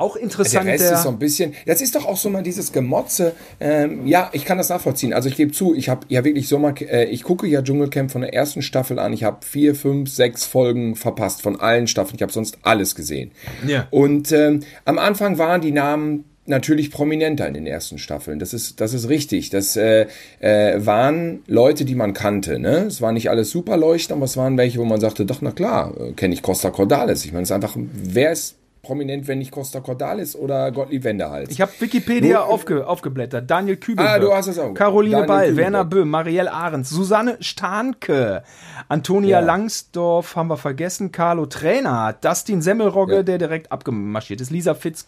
auch 0.00 0.16
interessant. 0.16 0.66
Der 0.66 0.74
Rest 0.74 0.84
der 0.84 0.94
ist 0.94 1.02
so 1.02 1.08
ein 1.08 1.18
bisschen, 1.18 1.54
das 1.66 1.80
ist 1.80 1.94
doch 1.94 2.06
auch 2.06 2.16
so 2.16 2.30
mal 2.30 2.42
dieses 2.42 2.72
Gemotze. 2.72 3.34
Ähm, 3.60 4.06
ja, 4.06 4.30
ich 4.32 4.44
kann 4.44 4.58
das 4.58 4.68
nachvollziehen. 4.68 5.12
Also 5.12 5.28
ich 5.28 5.36
gebe 5.36 5.52
zu, 5.52 5.74
ich 5.74 5.88
habe 5.88 6.06
ja 6.08 6.24
wirklich 6.24 6.48
Sommer, 6.48 6.74
äh, 6.80 7.04
ich 7.04 7.22
gucke 7.22 7.46
ja 7.46 7.62
Dschungelcamp 7.62 8.10
von 8.10 8.22
der 8.22 8.34
ersten 8.34 8.62
Staffel 8.62 8.98
an. 8.98 9.12
Ich 9.12 9.24
habe 9.24 9.44
vier, 9.44 9.74
fünf, 9.74 10.10
sechs 10.10 10.44
Folgen 10.44 10.96
verpasst 10.96 11.42
von 11.42 11.60
allen 11.60 11.86
Staffeln. 11.86 12.16
Ich 12.16 12.22
habe 12.22 12.32
sonst 12.32 12.58
alles 12.62 12.94
gesehen. 12.94 13.30
Ja. 13.66 13.86
Und 13.90 14.32
ähm, 14.32 14.60
am 14.84 14.98
Anfang 14.98 15.38
waren 15.38 15.60
die 15.60 15.72
Namen 15.72 16.24
natürlich 16.46 16.90
prominenter 16.90 17.46
in 17.46 17.54
den 17.54 17.66
ersten 17.66 17.98
Staffeln. 17.98 18.38
Das 18.38 18.52
ist, 18.52 18.80
das 18.80 18.92
ist 18.92 19.08
richtig. 19.08 19.50
Das 19.50 19.76
äh, 19.76 20.06
äh, 20.40 20.84
waren 20.84 21.42
Leute, 21.46 21.84
die 21.84 21.94
man 21.94 22.12
kannte. 22.12 22.58
Ne? 22.58 22.86
Es 22.88 23.00
waren 23.00 23.14
nicht 23.14 23.30
alles 23.30 23.50
Superleuchten, 23.50 24.16
aber 24.16 24.24
es 24.24 24.36
waren 24.36 24.58
welche, 24.58 24.78
wo 24.78 24.84
man 24.84 25.00
sagte, 25.00 25.24
doch, 25.24 25.40
na 25.40 25.52
klar, 25.52 25.94
äh, 25.98 26.12
kenne 26.12 26.34
ich 26.34 26.42
Costa 26.42 26.70
Cordalis. 26.70 27.24
Ich 27.24 27.32
meine, 27.32 27.44
es 27.44 27.50
ist 27.50 27.54
einfach, 27.54 27.76
wer 27.76 28.32
ist 28.32 28.56
prominent, 28.90 29.28
wenn 29.28 29.38
nicht 29.38 29.52
Costa 29.52 29.78
Cordalis 29.78 30.34
oder 30.34 30.72
Gottlieb 30.72 31.04
Wendehals. 31.04 31.48
Ich 31.50 31.60
habe 31.60 31.70
Wikipedia 31.78 32.38
Nur, 32.38 32.48
aufge, 32.48 32.88
aufgeblättert. 32.88 33.48
Daniel 33.48 33.76
Kübel. 33.76 34.04
Ah, 34.04 34.18
du 34.18 34.32
hast 34.32 34.48
es 34.48 34.58
auch. 34.58 34.74
Caroline 34.74 35.12
Daniel 35.12 35.28
Ball, 35.28 35.40
Kübelberg. 35.42 35.64
Werner 35.64 35.84
Böhm, 35.84 36.10
Marielle 36.10 36.52
Ahrens, 36.52 36.90
Susanne 36.90 37.36
Starnke, 37.38 38.42
Antonia 38.88 39.38
ja. 39.38 39.46
Langsdorf 39.46 40.34
haben 40.34 40.48
wir 40.48 40.56
vergessen, 40.56 41.12
Carlo 41.12 41.46
Trainer, 41.46 42.16
Dustin 42.20 42.62
Semmelrogge, 42.62 43.14
ja. 43.14 43.22
der 43.22 43.38
direkt 43.38 43.70
abgemarschiert 43.70 44.40
ist, 44.40 44.50
Lisa 44.50 44.74
Fitz. 44.74 45.06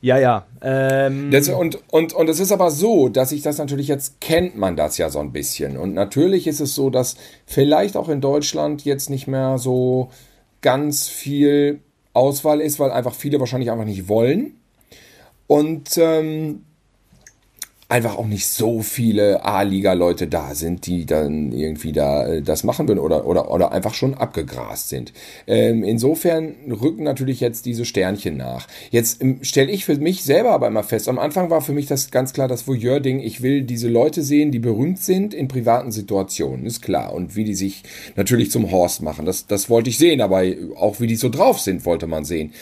Ja, 0.00 0.16
ja. 0.16 0.46
Ähm. 0.62 1.32
Das, 1.32 1.48
und, 1.48 1.80
und, 1.90 2.12
und 2.12 2.28
es 2.28 2.38
ist 2.38 2.52
aber 2.52 2.70
so, 2.70 3.08
dass 3.08 3.32
ich 3.32 3.42
das 3.42 3.58
natürlich 3.58 3.88
jetzt 3.88 4.20
kennt 4.20 4.56
man 4.56 4.76
das 4.76 4.96
ja 4.96 5.10
so 5.10 5.18
ein 5.18 5.32
bisschen. 5.32 5.76
Und 5.76 5.92
natürlich 5.92 6.46
ist 6.46 6.60
es 6.60 6.76
so, 6.76 6.88
dass 6.88 7.16
vielleicht 7.46 7.96
auch 7.96 8.08
in 8.08 8.20
Deutschland 8.20 8.84
jetzt 8.84 9.10
nicht 9.10 9.26
mehr 9.26 9.58
so 9.58 10.10
ganz 10.60 11.08
viel 11.08 11.80
Auswahl 12.14 12.60
ist, 12.60 12.78
weil 12.80 12.90
einfach 12.90 13.14
viele 13.14 13.38
wahrscheinlich 13.40 13.70
einfach 13.70 13.84
nicht 13.84 14.08
wollen. 14.08 14.54
Und 15.46 15.98
ähm, 15.98 16.64
einfach 17.94 18.18
auch 18.18 18.26
nicht 18.26 18.48
so 18.48 18.82
viele 18.82 19.44
A-Liga-Leute 19.44 20.26
da 20.26 20.56
sind, 20.56 20.86
die 20.86 21.06
dann 21.06 21.52
irgendwie 21.52 21.92
da 21.92 22.26
äh, 22.26 22.42
das 22.42 22.64
machen 22.64 22.88
würden 22.88 22.98
oder, 22.98 23.24
oder, 23.24 23.52
oder 23.52 23.70
einfach 23.70 23.94
schon 23.94 24.14
abgegrast 24.14 24.88
sind. 24.88 25.12
Ähm, 25.46 25.84
insofern 25.84 26.56
rücken 26.68 27.04
natürlich 27.04 27.38
jetzt 27.38 27.66
diese 27.66 27.84
Sternchen 27.84 28.36
nach. 28.36 28.66
Jetzt 28.90 29.22
ähm, 29.22 29.38
stelle 29.42 29.70
ich 29.70 29.84
für 29.84 29.94
mich 29.94 30.24
selber 30.24 30.50
aber 30.50 30.66
immer 30.66 30.82
fest, 30.82 31.08
am 31.08 31.20
Anfang 31.20 31.50
war 31.50 31.60
für 31.60 31.72
mich 31.72 31.86
das 31.86 32.10
ganz 32.10 32.32
klar 32.32 32.48
das 32.48 32.66
Voyeur-Ding, 32.66 33.20
ich 33.20 33.42
will 33.42 33.62
diese 33.62 33.88
Leute 33.88 34.22
sehen, 34.22 34.50
die 34.50 34.58
berühmt 34.58 34.98
sind 34.98 35.32
in 35.32 35.46
privaten 35.46 35.92
Situationen, 35.92 36.66
ist 36.66 36.82
klar. 36.82 37.14
Und 37.14 37.36
wie 37.36 37.44
die 37.44 37.54
sich 37.54 37.84
natürlich 38.16 38.50
zum 38.50 38.72
Horst 38.72 39.02
machen, 39.02 39.24
das, 39.24 39.46
das 39.46 39.70
wollte 39.70 39.90
ich 39.90 39.98
sehen, 39.98 40.20
aber 40.20 40.42
auch 40.74 40.98
wie 40.98 41.06
die 41.06 41.14
so 41.14 41.28
drauf 41.28 41.60
sind, 41.60 41.84
wollte 41.84 42.08
man 42.08 42.24
sehen. 42.24 42.52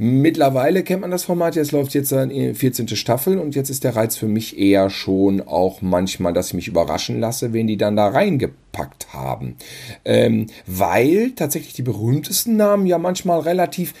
Mittlerweile 0.00 0.84
kennt 0.84 1.00
man 1.00 1.10
das 1.10 1.24
Format, 1.24 1.56
jetzt 1.56 1.72
läuft 1.72 1.92
jetzt 1.92 2.12
eine 2.12 2.54
14. 2.54 2.86
Staffel 2.88 3.36
und 3.36 3.56
jetzt 3.56 3.68
ist 3.68 3.82
der 3.82 3.96
Reiz 3.96 4.16
für 4.16 4.28
mich 4.28 4.56
eher 4.56 4.90
schon 4.90 5.40
auch 5.40 5.82
manchmal, 5.82 6.32
dass 6.32 6.48
ich 6.48 6.54
mich 6.54 6.68
überraschen 6.68 7.18
lasse, 7.18 7.52
wen 7.52 7.66
die 7.66 7.76
dann 7.76 7.96
da 7.96 8.06
reingepackt 8.06 9.12
haben. 9.12 9.56
Ähm, 10.04 10.46
weil 10.66 11.32
tatsächlich 11.32 11.74
die 11.74 11.82
berühmtesten 11.82 12.56
Namen 12.56 12.86
ja 12.86 12.96
manchmal 12.96 13.40
relativ 13.40 13.92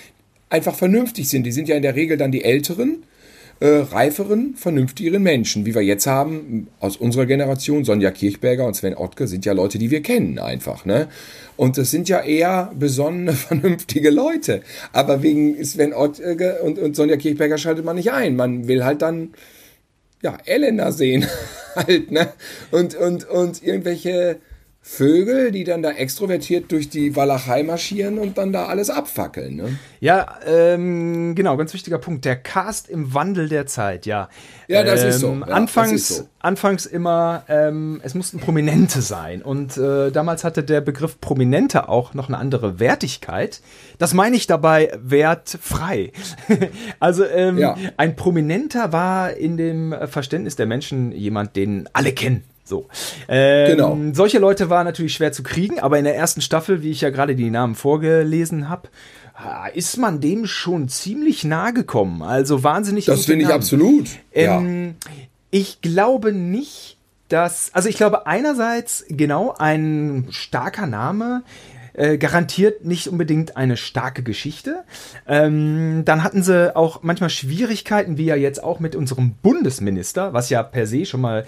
einfach 0.50 0.76
vernünftig 0.76 1.28
sind. 1.28 1.42
Die 1.44 1.52
sind 1.52 1.68
ja 1.68 1.74
in 1.74 1.82
der 1.82 1.96
Regel 1.96 2.16
dann 2.16 2.30
die 2.30 2.44
Älteren. 2.44 3.02
Äh, 3.60 3.78
reiferen, 3.90 4.54
vernünftigeren 4.54 5.20
Menschen, 5.20 5.66
wie 5.66 5.74
wir 5.74 5.82
jetzt 5.82 6.06
haben, 6.06 6.68
aus 6.78 6.96
unserer 6.96 7.26
Generation, 7.26 7.84
Sonja 7.84 8.12
Kirchberger 8.12 8.64
und 8.64 8.74
Sven 8.74 8.96
Ottke, 8.96 9.26
sind 9.26 9.44
ja 9.44 9.52
Leute, 9.52 9.78
die 9.78 9.90
wir 9.90 10.00
kennen 10.00 10.38
einfach, 10.38 10.84
ne? 10.84 11.08
Und 11.56 11.76
das 11.76 11.90
sind 11.90 12.08
ja 12.08 12.20
eher 12.20 12.70
besonnene, 12.78 13.32
vernünftige 13.48 14.10
Leute. 14.10 14.62
Aber 14.92 15.24
wegen 15.24 15.64
Sven 15.64 15.92
Ottke 15.92 16.60
und, 16.62 16.78
und 16.78 16.94
Sonja 16.94 17.16
Kirchberger 17.16 17.58
schaltet 17.58 17.84
man 17.84 17.96
nicht 17.96 18.12
ein. 18.12 18.36
Man 18.36 18.68
will 18.68 18.84
halt 18.84 19.02
dann 19.02 19.30
ja, 20.22 20.38
Elena 20.44 20.92
sehen 20.92 21.26
halt, 21.74 22.12
ne? 22.12 22.28
Und, 22.70 22.94
und, 22.94 23.28
und 23.28 23.62
irgendwelche 23.62 24.38
Vögel, 24.80 25.50
die 25.52 25.64
dann 25.64 25.82
da 25.82 25.90
extrovertiert 25.90 26.72
durch 26.72 26.88
die 26.88 27.14
Walachei 27.14 27.62
marschieren 27.62 28.18
und 28.18 28.38
dann 28.38 28.52
da 28.52 28.66
alles 28.66 28.88
abfackeln. 28.88 29.56
Ne? 29.56 29.78
Ja, 30.00 30.38
ähm, 30.46 31.34
genau, 31.34 31.56
ganz 31.56 31.74
wichtiger 31.74 31.98
Punkt. 31.98 32.24
Der 32.24 32.36
Cast 32.36 32.88
im 32.88 33.12
Wandel 33.12 33.48
der 33.48 33.66
Zeit, 33.66 34.06
ja. 34.06 34.28
Ja, 34.66 34.84
das 34.84 35.02
ähm, 35.02 35.08
ist 35.08 35.20
so. 35.20 35.34
Ja, 35.34 35.54
anfangs, 35.54 35.92
ist 35.92 36.08
so. 36.08 36.28
anfangs 36.38 36.86
immer, 36.86 37.44
ähm, 37.48 38.00
es 38.02 38.14
mussten 38.14 38.38
Prominente 38.38 39.02
sein. 39.02 39.42
Und 39.42 39.76
äh, 39.76 40.10
damals 40.10 40.42
hatte 40.42 40.64
der 40.64 40.80
Begriff 40.80 41.20
Prominente 41.20 41.88
auch 41.88 42.14
noch 42.14 42.28
eine 42.28 42.38
andere 42.38 42.80
Wertigkeit. 42.80 43.60
Das 43.98 44.14
meine 44.14 44.36
ich 44.36 44.46
dabei 44.46 44.96
wertfrei. 45.02 46.12
also 47.00 47.24
ähm, 47.26 47.58
ja. 47.58 47.76
ein 47.98 48.16
Prominenter 48.16 48.92
war 48.92 49.34
in 49.34 49.56
dem 49.56 49.94
Verständnis 50.06 50.56
der 50.56 50.66
Menschen 50.66 51.12
jemand, 51.12 51.56
den 51.56 51.88
alle 51.92 52.12
kennen. 52.12 52.44
So. 52.68 52.86
Ähm, 53.28 53.66
genau. 53.66 53.98
Solche 54.12 54.38
Leute 54.38 54.68
waren 54.68 54.84
natürlich 54.84 55.14
schwer 55.14 55.32
zu 55.32 55.42
kriegen, 55.42 55.80
aber 55.80 55.98
in 55.98 56.04
der 56.04 56.16
ersten 56.16 56.42
Staffel, 56.42 56.82
wie 56.82 56.90
ich 56.90 57.00
ja 57.00 57.08
gerade 57.10 57.34
die 57.34 57.48
Namen 57.48 57.74
vorgelesen 57.74 58.68
habe, 58.68 58.88
ist 59.74 59.96
man 59.96 60.20
dem 60.20 60.46
schon 60.46 60.88
ziemlich 60.88 61.44
nahe 61.44 61.72
gekommen. 61.72 62.22
Also 62.22 62.64
wahnsinnig. 62.64 63.06
Das 63.06 63.24
finde 63.24 63.46
ich 63.46 63.50
absolut. 63.52 64.08
Ähm, 64.32 64.96
ja. 65.04 65.12
Ich 65.50 65.80
glaube 65.80 66.32
nicht, 66.32 66.98
dass, 67.28 67.70
also 67.72 67.88
ich 67.88 67.96
glaube 67.96 68.26
einerseits 68.26 69.04
genau 69.08 69.54
ein 69.56 70.26
starker 70.30 70.86
Name 70.86 71.42
äh, 71.94 72.18
garantiert 72.18 72.84
nicht 72.84 73.08
unbedingt 73.08 73.56
eine 73.56 73.76
starke 73.76 74.22
Geschichte. 74.22 74.84
Ähm, 75.26 76.02
dann 76.04 76.22
hatten 76.22 76.42
sie 76.42 76.74
auch 76.76 77.02
manchmal 77.02 77.30
Schwierigkeiten, 77.30 78.18
wie 78.18 78.26
ja 78.26 78.36
jetzt 78.36 78.62
auch 78.62 78.80
mit 78.80 78.94
unserem 78.94 79.32
Bundesminister, 79.42 80.32
was 80.32 80.50
ja 80.50 80.62
per 80.62 80.86
se 80.86 81.06
schon 81.06 81.20
mal 81.20 81.46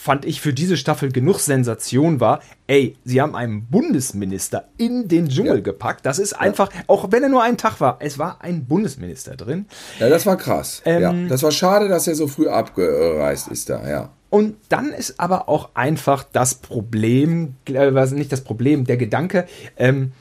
fand 0.00 0.24
ich 0.24 0.40
für 0.40 0.54
diese 0.54 0.78
Staffel 0.78 1.12
genug 1.12 1.40
Sensation 1.40 2.20
war. 2.20 2.40
Ey, 2.66 2.96
sie 3.04 3.20
haben 3.20 3.36
einen 3.36 3.66
Bundesminister 3.66 4.64
in 4.78 5.08
den 5.08 5.28
Dschungel 5.28 5.56
ja. 5.56 5.60
gepackt. 5.60 6.06
Das 6.06 6.18
ist 6.18 6.32
einfach, 6.32 6.72
ja. 6.72 6.80
auch 6.86 7.12
wenn 7.12 7.22
er 7.22 7.28
nur 7.28 7.42
einen 7.42 7.58
Tag 7.58 7.82
war, 7.82 7.98
es 8.00 8.18
war 8.18 8.40
ein 8.40 8.64
Bundesminister 8.64 9.36
drin. 9.36 9.66
Ja, 9.98 10.08
das 10.08 10.24
war 10.24 10.38
krass. 10.38 10.80
Ähm, 10.86 11.02
ja. 11.02 11.12
Das 11.28 11.42
war 11.42 11.50
schade, 11.50 11.88
dass 11.88 12.08
er 12.08 12.14
so 12.14 12.28
früh 12.28 12.48
abgereist 12.48 13.48
ist 13.48 13.68
da, 13.68 13.86
ja. 13.86 14.08
Und 14.30 14.56
dann 14.70 14.90
ist 14.92 15.20
aber 15.20 15.50
auch 15.50 15.70
einfach 15.74 16.24
das 16.24 16.54
Problem, 16.54 17.56
äh, 17.66 17.90
nicht 17.90 18.32
das 18.32 18.40
Problem, 18.40 18.86
der 18.86 18.96
Gedanke, 18.96 19.46
ähm, 19.76 20.12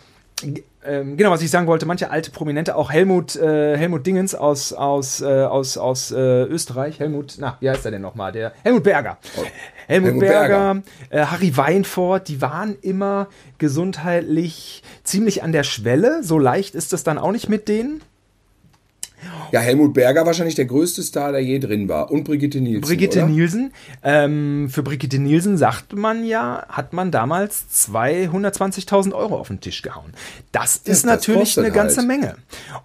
ähm, 0.89 1.17
genau, 1.17 1.31
was 1.31 1.41
ich 1.41 1.51
sagen 1.51 1.67
wollte, 1.67 1.85
manche 1.85 2.09
alte 2.09 2.31
Prominente, 2.31 2.75
auch 2.75 2.91
Helmut, 2.91 3.35
äh, 3.35 3.77
Helmut 3.77 4.05
Dingens 4.05 4.33
aus, 4.35 4.73
aus, 4.73 5.21
äh, 5.21 5.25
aus, 5.25 5.77
aus 5.77 6.11
äh, 6.11 6.43
Österreich, 6.43 6.99
Helmut, 6.99 7.35
na, 7.39 7.57
wie 7.59 7.69
heißt 7.69 7.85
er 7.85 7.91
denn 7.91 8.01
nochmal? 8.01 8.31
Der 8.31 8.53
Helmut 8.63 8.83
Berger. 8.83 9.17
Oh. 9.37 9.43
Helmut, 9.87 10.09
Helmut, 10.09 10.21
Berger, 10.21 10.73
Berger. 10.73 10.81
Äh, 11.09 11.25
Harry 11.25 11.55
Weinfort, 11.55 12.27
die 12.27 12.41
waren 12.41 12.77
immer 12.81 13.27
gesundheitlich 13.57 14.83
ziemlich 15.03 15.43
an 15.43 15.51
der 15.51 15.63
Schwelle. 15.63 16.23
So 16.23 16.39
leicht 16.39 16.75
ist 16.75 16.93
es 16.93 17.03
dann 17.03 17.17
auch 17.17 17.31
nicht 17.31 17.49
mit 17.49 17.67
denen. 17.67 18.01
Ja, 19.51 19.59
Helmut 19.59 19.93
Berger 19.93 20.25
wahrscheinlich 20.25 20.55
der 20.55 20.65
größte 20.65 21.01
Star, 21.01 21.31
der 21.31 21.41
je 21.41 21.59
drin 21.59 21.89
war. 21.89 22.11
Und 22.11 22.23
Brigitte 22.23 22.61
Nielsen. 22.61 22.81
Brigitte 22.81 23.19
oder? 23.19 23.29
Nielsen. 23.29 23.73
Ähm, 24.03 24.69
für 24.69 24.83
Brigitte 24.83 25.19
Nielsen 25.19 25.57
sagt 25.57 25.93
man 25.93 26.23
ja, 26.23 26.65
hat 26.69 26.93
man 26.93 27.11
damals 27.11 27.65
220.000 27.89 29.13
Euro 29.13 29.39
auf 29.39 29.47
den 29.47 29.59
Tisch 29.59 29.81
gehauen. 29.81 30.13
Das 30.51 30.81
ja, 30.85 30.91
ist 30.91 31.05
natürlich 31.05 31.57
eine 31.57 31.71
ganze 31.71 31.97
halt. 31.97 32.07
Menge. 32.07 32.35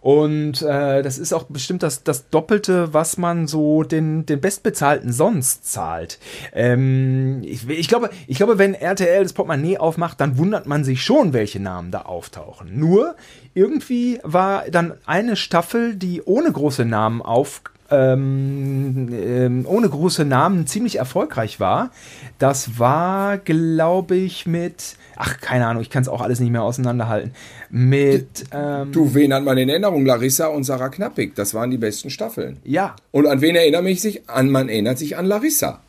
Und 0.01 0.62
äh, 0.62 1.03
das 1.03 1.18
ist 1.18 1.33
auch 1.33 1.44
bestimmt 1.44 1.83
das, 1.83 2.03
das 2.03 2.29
Doppelte, 2.31 2.92
was 2.94 3.18
man 3.18 3.47
so 3.47 3.83
den, 3.83 4.27
den 4.27 4.40
Bestbezahlten 4.40 5.12
sonst 5.12 5.70
zahlt. 5.70 6.18
Ähm, 6.53 7.42
ich, 7.44 7.68
ich, 7.68 7.88
glaube, 7.88 8.11
ich 8.27 8.38
glaube, 8.38 8.59
wenn 8.59 8.75
RTL 8.75 9.23
das 9.23 9.33
Portemonnaie 9.33 9.79
aufmacht, 9.79 10.20
dann 10.20 10.38
wundert 10.38 10.66
man 10.66 10.85
sich 10.85 11.03
schon, 11.03 11.33
welche 11.33 11.61
Namen 11.61 11.90
da 11.90 12.03
auftauchen. 12.03 12.79
Nur, 12.79 13.16
irgendwie 13.55 14.18
war 14.23 14.64
dann 14.70 14.94
eine 15.07 15.37
Staffel, 15.37 15.94
die 15.94 16.24
ohne 16.25 16.51
große 16.51 16.85
Namen 16.85 17.23
auf 17.23 17.63
ähm, 17.91 19.09
ähm, 19.13 19.67
ohne 19.69 19.89
große 19.89 20.25
Namen 20.25 20.67
ziemlich 20.67 20.97
erfolgreich 20.97 21.61
war. 21.61 21.91
Das 22.39 22.79
war, 22.79 23.39
glaube 23.39 24.17
ich, 24.17 24.47
mit, 24.47 24.97
ach, 25.17 25.41
keine 25.41 25.67
Ahnung, 25.67 25.83
ich 25.83 25.91
kann 25.91 26.03
es 26.03 26.09
auch 26.09 26.21
alles 26.21 26.41
nicht 26.41 26.51
mehr 26.51 26.63
auseinanderhalten. 26.63 27.33
Mit. 27.71 28.45
Ähm, 28.53 28.91
du, 28.93 29.15
wen 29.15 29.35
hat 29.35 29.45
man 29.45 29.59
in 29.59 29.69
Erinnerung? 29.69 30.07
Larissa 30.07 30.47
und 30.47 30.65
Sarah 30.65 30.89
Knappig. 30.89 31.35
Das 31.35 31.55
waren 31.55 31.71
die 31.71 31.79
besten 31.79 32.11
Staffeln. 32.11 32.59
Ja. 32.65 32.97
Und 33.11 33.27
an 33.27 33.41
wen 33.41 33.55
erinnere 33.55 33.89
ich 33.91 34.01
sich? 34.01 34.29
An, 34.29 34.51
man 34.51 34.69
erinnert 34.69 34.99
sich 34.99 35.17
an 35.17 35.27
Larissa. 35.27 35.81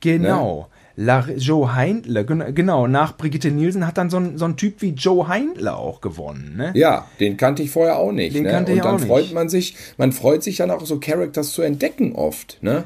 Genau. 0.00 0.58
Ne? 0.58 0.71
La 0.96 1.26
Joe 1.36 1.74
Heindle, 1.74 2.24
genau, 2.24 2.86
nach 2.86 3.16
Brigitte 3.16 3.50
Nielsen 3.50 3.86
hat 3.86 3.96
dann 3.96 4.10
so 4.10 4.18
ein, 4.18 4.36
so 4.36 4.44
ein 4.44 4.56
Typ 4.56 4.82
wie 4.82 4.90
Joe 4.90 5.26
Heindle 5.26 5.74
auch 5.74 6.00
gewonnen. 6.00 6.54
Ne? 6.56 6.72
Ja, 6.74 7.06
den 7.18 7.36
kannte 7.36 7.62
ich 7.62 7.70
vorher 7.70 7.98
auch 7.98 8.12
nicht. 8.12 8.36
Den 8.36 8.42
ne? 8.42 8.50
kannte 8.50 8.72
Und 8.72 8.78
ich 8.78 8.84
dann 8.84 8.96
auch 8.96 9.00
freut 9.00 9.24
nicht. 9.24 9.34
man 9.34 9.48
sich, 9.48 9.76
man 9.96 10.12
freut 10.12 10.42
sich 10.42 10.56
dann 10.56 10.70
auch 10.70 10.84
so 10.84 11.00
Characters 11.00 11.52
zu 11.52 11.62
entdecken 11.62 12.14
oft. 12.14 12.58
Ne? 12.60 12.84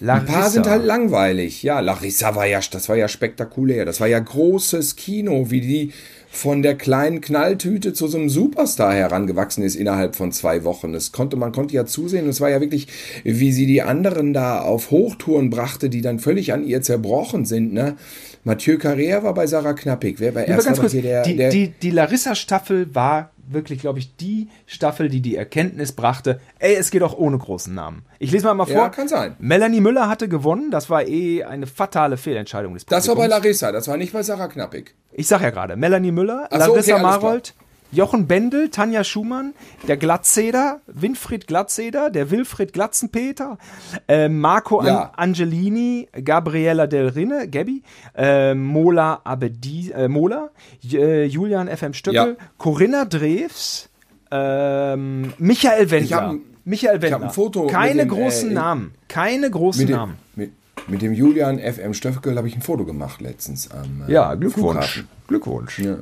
Larissa. 0.00 0.26
Ein 0.26 0.40
paar 0.40 0.50
sind 0.50 0.66
halt 0.66 0.84
langweilig. 0.84 1.62
Ja, 1.62 1.80
Larissa 1.80 2.34
war 2.34 2.46
ja, 2.46 2.60
das 2.70 2.88
war 2.88 2.96
ja 2.96 3.08
spektakulär. 3.08 3.84
Das 3.84 4.00
war 4.00 4.06
ja 4.06 4.18
großes 4.18 4.96
Kino, 4.96 5.50
wie 5.50 5.60
die 5.60 5.92
von 6.30 6.62
der 6.62 6.76
kleinen 6.76 7.20
Knalltüte 7.20 7.92
zu 7.92 8.06
so 8.06 8.18
einem 8.18 8.28
Superstar 8.28 8.94
herangewachsen 8.94 9.64
ist 9.64 9.76
innerhalb 9.76 10.14
von 10.14 10.30
zwei 10.30 10.64
Wochen. 10.64 10.92
Das 10.92 11.12
konnte, 11.12 11.36
man 11.36 11.52
konnte 11.52 11.74
ja 11.74 11.86
zusehen. 11.86 12.28
Es 12.28 12.40
war 12.40 12.50
ja 12.50 12.60
wirklich, 12.60 12.86
wie 13.24 13.52
sie 13.52 13.66
die 13.66 13.82
anderen 13.82 14.34
da 14.34 14.60
auf 14.60 14.90
Hochtouren 14.90 15.50
brachte, 15.50 15.88
die 15.88 16.02
dann 16.02 16.18
völlig 16.18 16.52
an 16.52 16.64
ihr 16.64 16.82
zerbrochen 16.82 17.44
sind, 17.44 17.72
ne? 17.72 17.96
Mathieu 18.44 18.76
Carrère 18.76 19.24
war 19.24 19.34
bei 19.34 19.46
Sarah 19.46 19.74
Knappig. 19.74 20.20
Wer 20.20 20.34
war 20.34 20.46
erst 20.46 20.66
ganz 20.66 20.78
kurz, 20.78 20.92
der, 20.92 21.22
die, 21.22 21.36
der 21.36 21.50
die, 21.50 21.68
die 21.82 21.90
Larissa-Staffel 21.90 22.94
war 22.94 23.30
wirklich, 23.52 23.80
glaube 23.80 23.98
ich, 23.98 24.16
die 24.16 24.48
Staffel, 24.66 25.08
die 25.08 25.20
die 25.20 25.36
Erkenntnis 25.36 25.92
brachte, 25.92 26.40
ey, 26.58 26.74
es 26.74 26.90
geht 26.90 27.02
auch 27.02 27.16
ohne 27.16 27.38
großen 27.38 27.74
Namen. 27.74 28.04
Ich 28.18 28.30
lese 28.30 28.46
mal 28.46 28.54
mal 28.54 28.66
vor. 28.66 28.74
Ja, 28.74 28.88
kann 28.88 29.08
sein. 29.08 29.36
Melanie 29.38 29.80
Müller 29.80 30.08
hatte 30.08 30.28
gewonnen. 30.28 30.70
Das 30.70 30.90
war 30.90 31.06
eh 31.06 31.44
eine 31.44 31.66
fatale 31.66 32.16
Fehlentscheidung 32.16 32.74
des 32.74 32.84
Publikums. 32.84 33.06
Das 33.06 33.08
war 33.08 33.16
bei 33.16 33.26
Larissa, 33.26 33.72
das 33.72 33.88
war 33.88 33.96
nicht 33.96 34.12
bei 34.12 34.22
Sarah 34.22 34.48
Knappig. 34.48 34.94
Ich 35.12 35.26
sag 35.26 35.42
ja 35.42 35.50
gerade, 35.50 35.76
Melanie 35.76 36.12
Müller, 36.12 36.48
so, 36.50 36.58
Larissa 36.58 36.94
okay, 36.94 37.02
Marold, 37.02 37.54
Jochen 37.90 38.26
Bendel, 38.26 38.68
Tanja 38.68 39.02
Schumann, 39.04 39.54
der 39.86 39.96
Glatzeder, 39.96 40.80
Winfried 40.86 41.46
Glatzeder, 41.46 42.10
der 42.10 42.30
Wilfried 42.30 42.72
Glatzenpeter, 42.72 43.58
äh, 44.06 44.28
Marco 44.28 44.84
ja. 44.84 45.12
An 45.16 45.28
Angelini, 45.28 46.08
Gabriella 46.24 46.86
Del 46.86 47.08
Rinne, 47.08 47.48
Gabby, 47.48 47.82
äh, 48.14 48.54
Mola 48.54 49.20
Abedi, 49.24 49.90
äh, 49.92 50.08
Mola, 50.08 50.50
äh, 50.90 51.24
Julian 51.24 51.68
FM 51.68 51.94
Stöckel, 51.94 52.36
ja. 52.38 52.46
Corinna 52.58 53.04
Drews, 53.04 53.88
ähm, 54.30 55.32
Michael 55.38 55.90
Wendler. 55.90 56.34
Michael 56.64 57.00
Wendler. 57.00 57.28
ein 57.28 57.30
Foto 57.30 57.66
Keine 57.66 58.06
großen 58.06 58.50
äh, 58.50 58.54
Namen. 58.54 58.92
Keine 59.08 59.50
großen 59.50 59.86
mit 59.86 59.90
Namen. 59.90 60.16
mit, 60.34 60.52
mit, 60.86 61.02
dem 61.02 61.12
Julian 61.12 61.58
FM 61.58 61.94
Stöckel 61.94 62.36
habe 62.36 62.48
ich 62.48 62.56
ein 62.56 62.62
Foto 62.62 62.84
gemacht 62.84 63.20
letztens 63.20 63.70
am 63.70 64.04
äh, 64.08 64.12
Ja, 64.12 64.34
Glückwunsch. 64.34 64.86
Flughafen. 64.86 65.18
Glückwunsch. 65.26 65.78
Ja. 65.78 65.98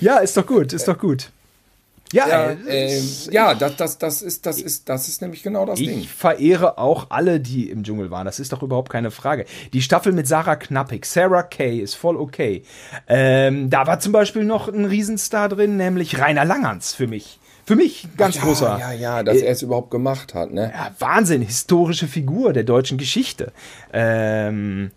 ja, 0.00 0.18
ist 0.18 0.36
doch 0.36 0.46
gut, 0.46 0.72
ist 0.72 0.86
doch 0.86 0.98
gut. 0.98 1.30
Ja, 2.12 2.26
ja, 2.26 2.50
äh, 2.66 3.02
ja 3.30 3.54
das, 3.54 3.76
das, 3.76 3.98
das, 3.98 4.22
ist, 4.22 4.46
das, 4.46 4.60
ist, 4.60 4.88
das 4.88 5.08
ist 5.08 5.20
nämlich 5.20 5.42
genau 5.42 5.66
das 5.66 5.78
ich 5.78 5.88
Ding. 5.88 5.98
Ich 5.98 6.08
verehre 6.08 6.78
auch 6.78 7.08
alle, 7.10 7.38
die 7.38 7.68
im 7.68 7.82
Dschungel 7.82 8.10
waren. 8.10 8.24
Das 8.24 8.40
ist 8.40 8.52
doch 8.52 8.62
überhaupt 8.62 8.90
keine 8.90 9.10
Frage. 9.10 9.44
Die 9.72 9.82
Staffel 9.82 10.12
mit 10.12 10.26
Sarah 10.26 10.56
Knappig, 10.56 11.04
Sarah 11.04 11.42
Kay, 11.42 11.80
ist 11.80 11.94
voll 11.94 12.16
okay. 12.16 12.62
Ähm, 13.08 13.68
da 13.68 13.86
war 13.86 14.00
zum 14.00 14.12
Beispiel 14.12 14.44
noch 14.44 14.68
ein 14.68 14.86
Riesenstar 14.86 15.50
drin, 15.50 15.76
nämlich 15.76 16.18
Rainer 16.18 16.46
Langerns 16.46 16.94
für 16.94 17.06
mich. 17.06 17.38
Für 17.68 17.76
mich 17.76 18.08
ganz 18.16 18.36
ja, 18.36 18.44
großer. 18.44 18.78
Ja, 18.80 18.92
ja, 18.92 19.22
dass 19.22 19.36
äh, 19.36 19.44
er 19.44 19.52
es 19.52 19.60
überhaupt 19.60 19.90
gemacht 19.90 20.32
hat, 20.32 20.54
ne? 20.54 20.72
Ja, 20.74 20.90
Wahnsinn, 21.00 21.42
historische 21.42 22.06
Figur 22.06 22.54
der 22.54 22.62
deutschen 22.62 22.96
Geschichte. 22.96 23.52
Ähm, 23.92 24.90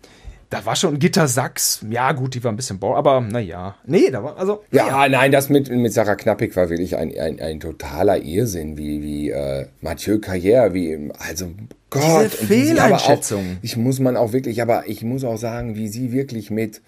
da 0.48 0.64
war 0.64 0.74
schon 0.74 0.98
Gitter 0.98 1.28
Sachs. 1.28 1.84
Ja, 1.90 2.12
gut, 2.12 2.32
die 2.32 2.42
war 2.42 2.50
ein 2.50 2.56
bisschen 2.56 2.78
bau, 2.78 2.96
aber 2.96 3.20
naja. 3.20 3.74
Nee, 3.84 4.08
da 4.10 4.24
war, 4.24 4.38
also. 4.38 4.64
Ja, 4.70 4.86
ja, 4.86 5.08
nein, 5.10 5.30
das 5.32 5.50
mit, 5.50 5.68
mit 5.68 5.92
Sarah 5.92 6.14
Knappig 6.14 6.56
war 6.56 6.70
wirklich 6.70 6.96
ein, 6.96 7.12
ein, 7.14 7.40
ein 7.40 7.60
totaler 7.60 8.22
Irrsinn, 8.22 8.78
wie, 8.78 9.02
wie 9.02 9.28
äh, 9.28 9.66
Mathieu 9.82 10.14
Carrière, 10.14 10.72
wie, 10.72 11.10
also 11.18 11.50
Gott. 11.90 12.30
Diese 12.32 12.46
Fehleinschätzung. 12.46 13.58
ich 13.60 13.76
muss 13.76 14.00
man 14.00 14.16
auch 14.16 14.32
wirklich, 14.32 14.62
aber 14.62 14.84
ich 14.86 15.02
muss 15.02 15.24
auch 15.24 15.36
sagen, 15.36 15.76
wie 15.76 15.88
sie 15.88 16.10
wirklich 16.10 16.50
mit 16.50 16.80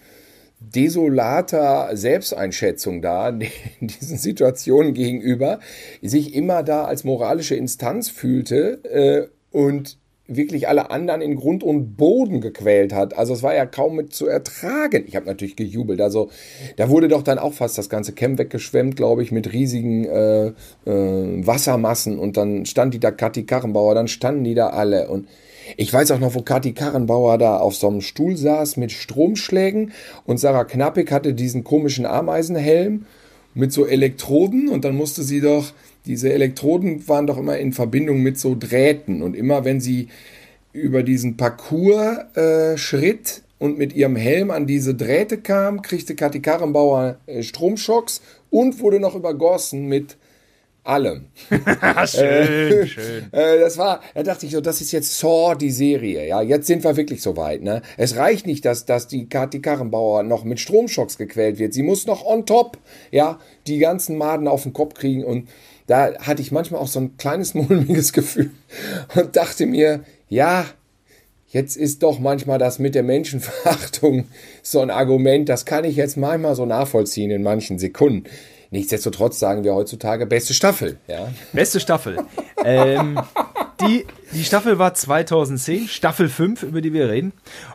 desolater 0.73 1.89
Selbsteinschätzung 1.95 3.01
da 3.01 3.31
diesen 3.79 4.17
Situationen 4.17 4.93
gegenüber 4.93 5.59
sich 6.01 6.33
immer 6.33 6.63
da 6.63 6.85
als 6.85 7.03
moralische 7.03 7.55
Instanz 7.55 8.09
fühlte 8.09 8.83
äh, 8.83 9.27
und 9.51 9.97
wirklich 10.27 10.67
alle 10.67 10.89
anderen 10.89 11.21
in 11.21 11.35
Grund 11.35 11.63
und 11.63 11.97
Boden 11.97 12.41
gequält 12.41 12.93
hat. 12.93 13.15
Also 13.15 13.33
es 13.33 13.43
war 13.43 13.53
ja 13.53 13.65
kaum 13.65 13.95
mit 13.95 14.13
zu 14.13 14.25
ertragen. 14.25 15.03
Ich 15.07 15.15
habe 15.15 15.27
natürlich 15.27 15.55
gejubelt. 15.55 16.01
Also 16.01 16.29
da 16.77 16.89
wurde 16.89 17.07
doch 17.07 17.21
dann 17.21 17.37
auch 17.37 17.53
fast 17.53 17.77
das 17.77 17.89
ganze 17.89 18.13
Camp 18.13 18.39
weggeschwemmt, 18.39 18.95
glaube 18.95 19.21
ich, 19.21 19.31
mit 19.31 19.53
riesigen 19.53 20.05
äh, 20.05 20.47
äh, 20.47 20.53
Wassermassen. 21.45 22.17
Und 22.17 22.37
dann 22.37 22.65
stand 22.65 22.95
die 22.95 22.99
da 22.99 23.11
Kathi 23.11 23.43
Karrenbauer, 23.43 23.93
dann 23.93 24.07
standen 24.07 24.43
die 24.43 24.55
da 24.55 24.69
alle. 24.69 25.09
Und 25.09 25.27
ich 25.77 25.91
weiß 25.91 26.11
auch 26.11 26.19
noch, 26.19 26.35
wo 26.35 26.41
Kathi 26.41 26.73
Karrenbauer 26.73 27.37
da 27.37 27.57
auf 27.57 27.75
so 27.75 27.87
einem 27.87 28.01
Stuhl 28.01 28.37
saß 28.37 28.77
mit 28.77 28.91
Stromschlägen 28.91 29.91
und 30.25 30.39
Sarah 30.39 30.65
Knappig 30.65 31.11
hatte 31.11 31.33
diesen 31.33 31.63
komischen 31.63 32.05
Ameisenhelm 32.05 33.05
mit 33.53 33.71
so 33.71 33.85
Elektroden 33.85 34.69
und 34.69 34.85
dann 34.85 34.95
musste 34.95 35.23
sie 35.23 35.41
doch 35.41 35.71
diese 36.05 36.31
Elektroden 36.31 37.07
waren 37.07 37.27
doch 37.27 37.37
immer 37.37 37.57
in 37.57 37.73
Verbindung 37.73 38.21
mit 38.21 38.37
so 38.37 38.55
Drähten. 38.57 39.21
Und 39.21 39.35
immer 39.35 39.65
wenn 39.65 39.81
sie 39.81 40.07
über 40.71 41.03
diesen 41.03 41.37
Parcours 41.37 42.35
äh, 42.35 42.77
schritt 42.77 43.41
und 43.57 43.77
mit 43.77 43.93
ihrem 43.95 44.15
Helm 44.15 44.51
an 44.51 44.67
diese 44.67 44.93
Drähte 44.93 45.37
kam, 45.37 45.81
kriegte 45.81 46.15
Kathi 46.15 46.41
Karrenbauer 46.41 47.17
äh, 47.25 47.41
Stromschocks 47.41 48.21
und 48.49 48.79
wurde 48.79 48.99
noch 48.99 49.15
übergossen 49.15 49.87
mit 49.87 50.17
allem. 50.85 51.27
schön, 52.05 52.23
äh, 52.23 52.87
schön. 52.87 53.25
Äh, 53.31 53.59
das 53.59 53.77
war, 53.77 54.01
da 54.13 54.23
dachte 54.23 54.45
ich 54.45 54.51
so, 54.51 54.61
das 54.61 54.81
ist 54.81 54.91
jetzt 54.91 55.17
Saw, 55.17 55.55
die 55.55 55.71
Serie. 55.71 56.27
Ja, 56.27 56.41
jetzt 56.41 56.67
sind 56.67 56.83
wir 56.83 56.95
wirklich 56.95 57.21
so 57.21 57.35
weit. 57.37 57.63
Ne? 57.63 57.81
Es 57.97 58.15
reicht 58.15 58.45
nicht, 58.45 58.65
dass, 58.65 58.85
dass 58.85 59.07
die 59.07 59.27
Kathi 59.27 59.61
Karrenbauer 59.61 60.23
noch 60.23 60.43
mit 60.43 60.59
Stromschocks 60.59 61.17
gequält 61.17 61.59
wird. 61.59 61.73
Sie 61.73 61.83
muss 61.83 62.05
noch 62.05 62.25
on 62.25 62.45
top, 62.45 62.77
ja, 63.11 63.39
die 63.67 63.79
ganzen 63.79 64.17
Maden 64.17 64.47
auf 64.47 64.63
den 64.63 64.73
Kopf 64.73 64.93
kriegen 64.93 65.23
und 65.23 65.49
da 65.87 66.13
hatte 66.19 66.41
ich 66.41 66.51
manchmal 66.51 66.81
auch 66.81 66.87
so 66.87 66.99
ein 66.99 67.17
kleines 67.17 67.53
mulmiges 67.53 68.13
Gefühl 68.13 68.51
und 69.15 69.35
dachte 69.35 69.65
mir, 69.65 70.03
ja, 70.29 70.65
Jetzt 71.47 71.77
ist 71.77 72.03
doch 72.03 72.19
manchmal 72.19 72.59
das 72.59 72.79
mit 72.79 72.95
der 72.95 73.03
Menschenverachtung 73.03 74.25
so 74.61 74.81
ein 74.81 74.89
Argument, 74.89 75.47
das 75.47 75.63
kann 75.63 75.85
ich 75.85 75.95
jetzt 75.95 76.17
manchmal 76.17 76.53
so 76.53 76.65
nachvollziehen 76.65 77.31
in 77.31 77.43
manchen 77.43 77.79
Sekunden. 77.79 78.25
Nichtsdestotrotz 78.71 79.39
sagen 79.39 79.63
wir 79.63 79.73
heutzutage 79.73 80.25
beste 80.25 80.53
Staffel. 80.53 80.97
Ja? 81.07 81.31
Beste 81.53 81.79
Staffel. 81.79 82.17
ähm, 82.63 83.19
die, 83.81 84.05
die 84.33 84.43
Staffel 84.43 84.79
war 84.79 84.93
2010, 84.93 85.87
Staffel 85.87 86.29
5, 86.29 86.63
über 86.63 86.81
die 86.81 86.93
wir 86.93 87.09
reden. 87.09 87.33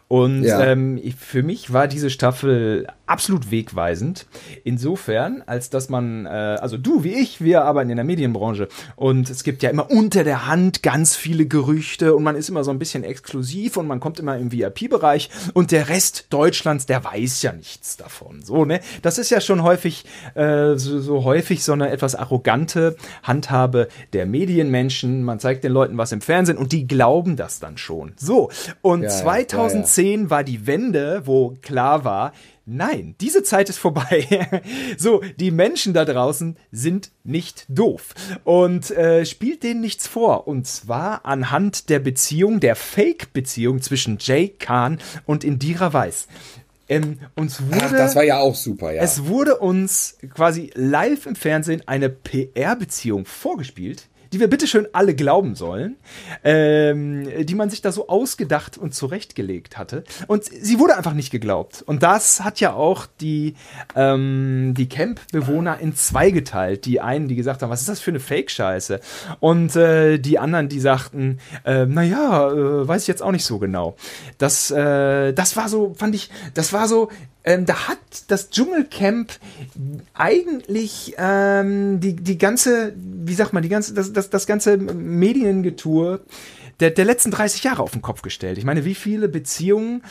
Und 0.09 0.43
ja. 0.43 0.61
ähm, 0.65 1.01
für 1.19 1.43
mich 1.43 1.73
war 1.73 1.87
diese 1.87 2.11
Staffel 2.11 2.89
absolut 3.07 3.51
wegweisend. 3.51 4.27
Insofern, 4.65 5.43
als 5.47 5.71
dass 5.71 5.89
man, 5.89 6.27
äh, 6.27 6.29
also 6.29 6.77
du 6.77 7.05
wie 7.05 7.15
ich, 7.15 7.41
wir 7.41 7.63
arbeiten 7.63 7.91
in 7.91 7.97
der 7.97 8.05
Medienbranche 8.05 8.69
und 8.97 9.31
es 9.31 9.45
gibt 9.45 9.63
ja 9.63 9.71
immer 9.71 9.91
unter 9.91 10.25
der 10.25 10.49
Hand 10.49 10.83
ganz 10.83 11.15
viele 11.17 11.47
Gerüchte 11.47 12.15
und 12.17 12.25
man 12.25 12.35
ist 12.35 12.49
immer 12.49 12.65
so 12.65 12.73
ein 12.73 12.79
bisschen 12.79 13.05
exklusiv 13.05 13.77
und 13.77 13.87
man 13.87 14.01
kommt 14.01 14.19
immer 14.19 14.37
im 14.37 14.51
VIP-Bereich 14.51 15.31
und 15.55 15.71
der 15.71 15.89
Rest 15.89 16.27
Deutschlands, 16.31 16.87
der 16.87 17.05
weiß 17.05 17.43
ja 17.43 17.53
nichts 17.53 17.97
davon. 17.97 18.43
So, 18.43 18.65
ne? 18.65 18.81
Das 19.03 19.19
ist 19.19 19.31
ja 19.31 19.41
schon 19.41 19.63
häufig, 19.63 20.05
äh, 20.35 20.77
so, 20.77 21.01
so 21.01 21.25
häufig 21.25 21.63
so 21.63 21.73
eine 21.73 21.91
etwas 21.91 22.17
arrogante 22.17 22.97
Handhabe 23.23 23.89
der 24.13 24.27
Medienmenschen. 24.27 25.23
Man 25.23 25.39
zeigt 25.39 25.63
den 25.63 25.73
Leuten 25.73 25.97
was 25.97 26.13
im 26.13 26.21
Fernsehen 26.21 26.40
und 26.49 26.73
die 26.73 26.87
glauben 26.87 27.37
das 27.37 27.59
dann 27.59 27.77
schon. 27.77 28.13
So, 28.17 28.51
und 28.83 29.03
ja, 29.03 29.09
2010 29.09 29.91
2010 29.91 30.23
ja. 30.23 30.31
war 30.31 30.45
die 30.45 30.67
Wende, 30.67 31.23
wo 31.27 31.57
klar 31.63 32.05
war, 32.05 32.33
Nein, 32.73 33.17
diese 33.21 33.43
Zeit 33.43 33.69
ist 33.69 33.79
vorbei. 33.79 34.63
so, 34.97 35.23
die 35.41 35.51
Menschen 35.51 35.93
da 35.93 36.05
draußen 36.05 36.57
sind 36.71 37.11
nicht 37.25 37.65
doof 37.69 38.15
und 38.45 38.93
äh, 38.93 39.27
spielt 39.27 39.65
denen 39.65 39.81
nichts 39.81 40.07
vor. 40.07 40.47
Und 40.47 40.69
zwar 40.69 41.27
anhand 41.27 41.89
der 41.89 41.99
Beziehung, 41.99 42.61
der 42.61 42.77
Fake-Beziehung 42.77 43.83
zwischen 43.83 44.19
Jay 44.21 44.55
Khan 44.57 44.99
und 45.27 45.43
Indira 45.43 45.93
Weiss. 45.93 46.29
Ähm, 46.89 47.19
uns 47.35 47.61
wurde, 47.61 47.87
Ach, 47.87 47.91
das 47.91 48.15
war 48.15 48.23
ja 48.23 48.39
auch 48.39 48.55
super, 48.55 48.93
ja. 48.93 49.03
Es 49.03 49.27
wurde 49.27 49.57
uns 49.57 50.19
quasi 50.33 50.71
live 50.75 51.27
im 51.27 51.35
Fernsehen 51.35 51.83
eine 51.87 52.09
PR-Beziehung 52.09 53.25
vorgespielt, 53.25 54.07
die 54.33 54.41
wir 54.41 54.49
bitteschön 54.49 54.89
alle 54.93 55.15
glauben 55.15 55.55
sollen, 55.55 55.97
ähm, 56.45 57.29
die 57.45 57.55
man 57.55 57.71
sich 57.71 57.83
da 57.83 57.93
so 57.93 58.09
ausgedacht 58.09 58.79
und 58.79 58.95
zurechtgelegt 58.95 59.79
hatte. 59.79 60.05
Und 60.27 60.45
sie 60.45 60.79
wurde 60.79 60.97
einfach 60.97 61.15
nicht 61.15 61.31
geglaubt. 61.31 61.83
Und 61.83 62.03
das 62.03 62.43
hat 62.43 62.61
ja 62.61 62.73
auch 62.73 63.07
die, 63.21 63.55
ähm, 63.97 64.75
die 64.77 64.89
Camp-Bewohner 64.89 65.79
in 65.81 65.95
zwei 65.95 66.31
geteilt. 66.31 66.85
Die 66.85 67.01
einen, 67.01 67.29
die 67.29 67.37
gesagt 67.37 67.63
haben, 67.63 67.71
was 67.71 67.81
ist 67.81 67.89
das 67.89 68.01
für 68.01 68.11
eine 68.11 68.21
Fake-Scheiße? 68.21 69.01
Und 69.41 69.77
äh, 69.77 70.19
die 70.19 70.39
anderen, 70.39 70.69
die 70.69 70.81
sagten, 70.81 71.39
äh, 71.65 71.87
naja, 71.87 72.51
äh, 72.51 72.89
weiß 72.89 73.03
ich 73.03 73.09
jetzt 73.09 73.23
auch 73.23 73.33
nicht 73.33 73.45
so 73.45 73.59
genau. 73.59 73.97
Das, 74.39 74.71
äh, 74.71 75.33
das 75.33 75.57
war 75.57 75.69
so, 75.69 75.95
fand 75.97 76.15
ich, 76.15 76.31
das 76.55 76.73
war 76.73 76.89
so 76.89 77.11
ähm, 77.45 77.67
da 77.67 77.89
hat 77.89 77.99
das 78.29 78.51
Dschungelcamp 78.51 79.33
eigentlich 80.15 81.15
ähm, 81.19 82.01
die, 82.01 82.15
die 82.15 82.39
ganze, 82.39 82.93
wie 82.97 83.35
sagt 83.35 83.53
man, 83.53 83.63
die 83.63 83.69
ganze, 83.69 83.95
das, 83.95 84.13
das, 84.13 84.31
das 84.31 84.47
ganze 84.47 84.77
Mediengetue 84.77 86.21
der, 86.81 86.91
der 86.91 87.05
letzten 87.05 87.31
30 87.31 87.63
Jahre 87.65 87.83
auf 87.83 87.93
den 87.93 88.03
Kopf 88.03 88.23
gestellt. 88.23 88.59
Ich 88.59 88.65
meine, 88.65 88.85
wie 88.85 88.95
viele 88.95 89.29
Beziehungen 89.29 90.03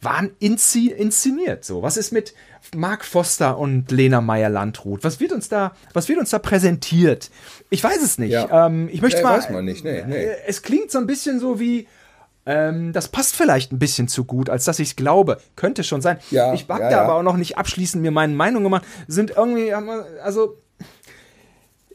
waren 0.00 0.30
inszeniert? 0.38 1.64
So, 1.64 1.82
was 1.82 1.96
ist 1.96 2.12
mit 2.12 2.34
Mark 2.74 3.04
Foster 3.04 3.58
und 3.58 3.90
Lena 3.90 4.20
Meyer-Landrut? 4.20 5.02
Was 5.04 5.20
wird 5.20 5.32
uns 5.32 5.48
da, 5.48 5.74
was 5.92 6.08
wird 6.08 6.18
uns 6.18 6.30
da 6.30 6.38
präsentiert? 6.38 7.30
Ich 7.70 7.82
weiß 7.82 8.02
es 8.02 8.18
nicht. 8.18 8.30
Ja. 8.30 8.66
Ähm, 8.66 8.88
ich 8.92 9.02
möchte 9.02 9.18
nee, 9.18 9.24
mal. 9.24 9.38
Weiß 9.38 9.50
man 9.50 9.64
nicht. 9.64 9.84
Nee, 9.84 10.04
nee. 10.06 10.28
Es 10.46 10.62
klingt 10.62 10.90
so 10.90 10.98
ein 10.98 11.06
bisschen 11.06 11.40
so 11.40 11.58
wie 11.58 11.88
ähm, 12.48 12.94
das 12.94 13.08
passt 13.08 13.36
vielleicht 13.36 13.72
ein 13.72 13.78
bisschen 13.78 14.08
zu 14.08 14.24
gut, 14.24 14.48
als 14.48 14.64
dass 14.64 14.78
ich 14.78 14.88
es 14.88 14.96
glaube. 14.96 15.36
Könnte 15.54 15.84
schon 15.84 16.00
sein. 16.00 16.18
Ja, 16.30 16.54
ich 16.54 16.66
mag 16.66 16.80
ja, 16.80 16.88
da 16.88 16.96
ja. 16.96 17.02
aber 17.02 17.16
auch 17.16 17.22
noch 17.22 17.36
nicht 17.36 17.58
abschließend 17.58 18.02
mir 18.02 18.10
meine 18.10 18.34
Meinung 18.34 18.62
gemacht. 18.62 18.84
Sind 19.06 19.32
irgendwie, 19.36 19.72
also 19.72 20.56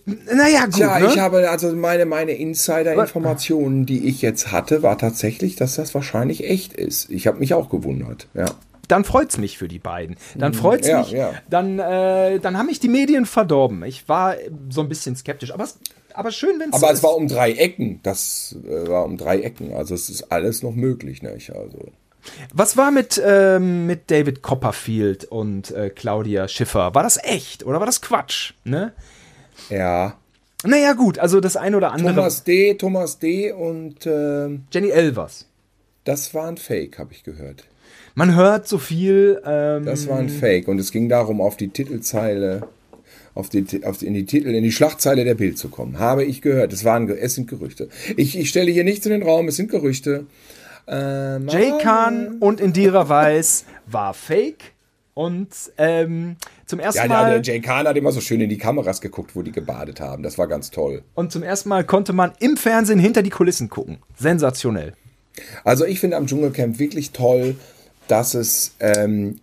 naja, 0.05 0.65
gut. 0.65 0.77
Ja, 0.77 0.99
ne? 0.99 1.07
ich 1.07 1.17
habe 1.17 1.49
also 1.49 1.73
meine, 1.75 2.05
meine 2.05 2.33
Insider-Informationen, 2.33 3.87
die 3.87 4.07
ich 4.07 4.21
jetzt 4.21 4.51
hatte, 4.51 4.83
war 4.83 4.97
tatsächlich, 4.97 5.55
dass 5.55 5.75
das 5.75 5.95
wahrscheinlich 5.95 6.47
echt 6.47 6.73
ist. 6.73 7.09
Ich 7.09 7.25
habe 7.25 7.39
mich 7.39 7.53
auch 7.55 7.69
gewundert, 7.69 8.27
ja. 8.35 8.45
Dann 8.89 9.05
freut's 9.05 9.37
mich 9.37 9.57
für 9.57 9.69
die 9.69 9.79
beiden. 9.79 10.17
Dann 10.35 10.51
mhm. 10.51 10.57
freut's 10.57 10.87
ja, 10.87 10.99
mich. 10.99 11.11
Ja. 11.11 11.31
Dann, 11.49 11.79
äh, 11.79 12.39
dann 12.39 12.57
haben 12.57 12.65
mich 12.65 12.81
die 12.81 12.89
Medien 12.89 13.25
verdorben. 13.25 13.83
Ich 13.83 14.07
war 14.09 14.35
so 14.69 14.81
ein 14.81 14.89
bisschen 14.89 15.15
skeptisch, 15.15 15.53
aber 15.53 15.63
es 15.63 15.79
aber 16.13 16.31
schön, 16.31 16.59
wenn 16.59 16.69
es. 16.69 16.75
Aber 16.75 16.91
es 16.91 17.03
war 17.03 17.15
um 17.15 17.27
drei 17.27 17.53
Ecken. 17.53 17.99
Das 18.03 18.55
äh, 18.67 18.87
war 18.87 19.05
um 19.05 19.17
drei 19.17 19.39
Ecken. 19.39 19.73
Also 19.73 19.95
es 19.95 20.09
ist 20.09 20.31
alles 20.31 20.63
noch 20.63 20.73
möglich, 20.73 21.21
nicht? 21.21 21.51
Also. 21.51 21.91
Was 22.53 22.77
war 22.77 22.91
mit, 22.91 23.21
ähm, 23.23 23.85
mit 23.85 24.09
David 24.09 24.41
Copperfield 24.41 25.25
und 25.25 25.71
äh, 25.71 25.89
Claudia 25.89 26.47
Schiffer? 26.47 26.95
War 26.95 27.03
das 27.03 27.19
echt 27.21 27.65
oder 27.65 27.79
war 27.79 27.85
das 27.85 28.01
Quatsch? 28.01 28.53
Ne? 28.63 28.93
Ja. 29.69 30.17
Naja, 30.63 30.93
gut, 30.93 31.19
also 31.19 31.41
das 31.41 31.57
eine 31.57 31.75
oder 31.75 31.91
andere. 31.91 32.15
Thomas 32.15 32.43
D., 32.45 32.75
Thomas 32.75 33.19
D. 33.19 33.51
und 33.51 34.05
äh, 34.05 34.49
Jenny 34.71 34.89
Elvers. 34.89 35.47
Das 36.05 36.33
war 36.33 36.47
ein 36.47 36.57
Fake, 36.57 36.99
habe 36.99 37.13
ich 37.13 37.23
gehört. 37.23 37.65
Man 38.15 38.35
hört 38.35 38.67
so 38.67 38.77
viel. 38.77 39.41
Ähm, 39.45 39.85
das 39.85 40.07
war 40.07 40.19
ein 40.19 40.29
Fake 40.29 40.67
und 40.67 40.79
es 40.79 40.91
ging 40.91 41.09
darum, 41.09 41.41
auf 41.41 41.57
die 41.57 41.69
Titelzeile 41.69 42.67
auf 43.35 43.49
die, 43.49 43.65
auf 43.83 43.97
die, 43.97 44.07
in 44.07 44.13
die 44.13 44.25
Titel, 44.25 44.49
in 44.49 44.63
die 44.63 44.71
Schlagzeile 44.71 45.23
der 45.23 45.35
Bild 45.35 45.57
zu 45.57 45.69
kommen. 45.69 45.99
Habe 45.99 46.23
ich 46.23 46.41
gehört. 46.41 46.73
Es, 46.73 46.83
waren, 46.83 47.09
es 47.09 47.35
sind 47.35 47.49
Gerüchte. 47.49 47.89
Ich, 48.15 48.37
ich 48.37 48.49
stelle 48.49 48.71
hier 48.71 48.83
nichts 48.83 49.05
in 49.05 49.11
den 49.11 49.23
Raum, 49.23 49.47
es 49.47 49.55
sind 49.55 49.71
Gerüchte. 49.71 50.25
Ähm, 50.87 51.47
Jay 51.47 51.71
Khan 51.81 52.37
und 52.39 52.59
Indira 52.59 53.09
Weiss 53.09 53.65
war 53.87 54.13
fake. 54.13 54.73
Und 55.15 55.49
ähm, 55.77 56.37
zum 56.65 56.79
ersten 56.79 57.03
ja, 57.03 57.07
Mal. 57.07 57.31
Ja, 57.33 57.39
der 57.39 57.41
Jay 57.41 57.61
Khan 57.61 57.87
hat 57.87 57.95
immer 57.97 58.11
so 58.11 58.19
schön 58.19 58.41
in 58.41 58.49
die 58.49 58.57
Kameras 58.57 58.99
geguckt, 58.99 59.35
wo 59.35 59.43
die 59.43 59.51
gebadet 59.51 59.99
haben. 59.99 60.23
Das 60.23 60.37
war 60.37 60.47
ganz 60.47 60.71
toll. 60.71 61.03
Und 61.13 61.31
zum 61.31 61.43
ersten 61.43 61.69
Mal 61.69 61.83
konnte 61.83 62.13
man 62.13 62.31
im 62.39 62.57
Fernsehen 62.57 62.99
hinter 62.99 63.21
die 63.21 63.29
Kulissen 63.29 63.69
gucken. 63.69 63.97
Sensationell. 64.17 64.93
Also 65.63 65.85
ich 65.85 65.99
finde 65.99 66.17
am 66.17 66.25
Dschungelcamp 66.25 66.79
wirklich 66.79 67.11
toll, 67.11 67.55
dass 68.07 68.33
es 68.33 68.75
ähm, 68.79 69.39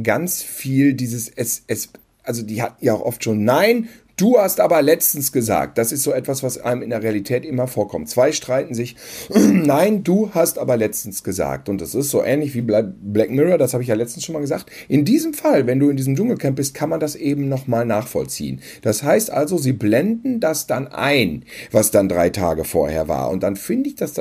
ganz 0.00 0.42
viel 0.42 0.94
dieses, 0.94 1.28
es, 1.28 1.64
es, 1.66 1.90
also 2.22 2.42
die 2.42 2.62
hatten 2.62 2.84
ja 2.84 2.94
auch 2.94 3.02
oft 3.02 3.24
schon 3.24 3.44
Nein, 3.44 3.88
du 4.16 4.38
hast 4.38 4.60
aber 4.60 4.82
letztens 4.82 5.32
gesagt. 5.32 5.78
Das 5.78 5.90
ist 5.90 6.02
so 6.02 6.12
etwas, 6.12 6.42
was 6.42 6.58
einem 6.58 6.82
in 6.82 6.90
der 6.90 7.02
Realität 7.02 7.44
immer 7.44 7.66
vorkommt. 7.66 8.08
Zwei 8.08 8.32
streiten 8.32 8.74
sich, 8.74 8.96
nein, 9.34 10.04
du 10.04 10.30
hast 10.32 10.58
aber 10.58 10.76
letztens 10.76 11.24
gesagt. 11.24 11.68
Und 11.68 11.80
das 11.80 11.94
ist 11.94 12.10
so 12.10 12.22
ähnlich 12.22 12.54
wie 12.54 12.60
Black 12.60 13.30
Mirror, 13.30 13.58
das 13.58 13.72
habe 13.72 13.82
ich 13.82 13.88
ja 13.88 13.94
letztens 13.94 14.24
schon 14.24 14.34
mal 14.34 14.40
gesagt. 14.40 14.70
In 14.88 15.04
diesem 15.04 15.34
Fall, 15.34 15.66
wenn 15.66 15.80
du 15.80 15.90
in 15.90 15.96
diesem 15.96 16.14
Dschungelcamp 16.14 16.56
bist, 16.56 16.74
kann 16.74 16.88
man 16.88 17.00
das 17.00 17.16
eben 17.16 17.48
nochmal 17.48 17.84
nachvollziehen. 17.84 18.60
Das 18.82 19.02
heißt 19.02 19.30
also, 19.30 19.58
sie 19.58 19.72
blenden 19.72 20.40
das 20.40 20.66
dann 20.66 20.88
ein, 20.88 21.44
was 21.70 21.90
dann 21.90 22.08
drei 22.08 22.30
Tage 22.30 22.64
vorher 22.64 23.08
war. 23.08 23.30
Und 23.30 23.42
dann 23.42 23.56
finde 23.56 23.88
ich 23.88 23.96
das 23.96 24.14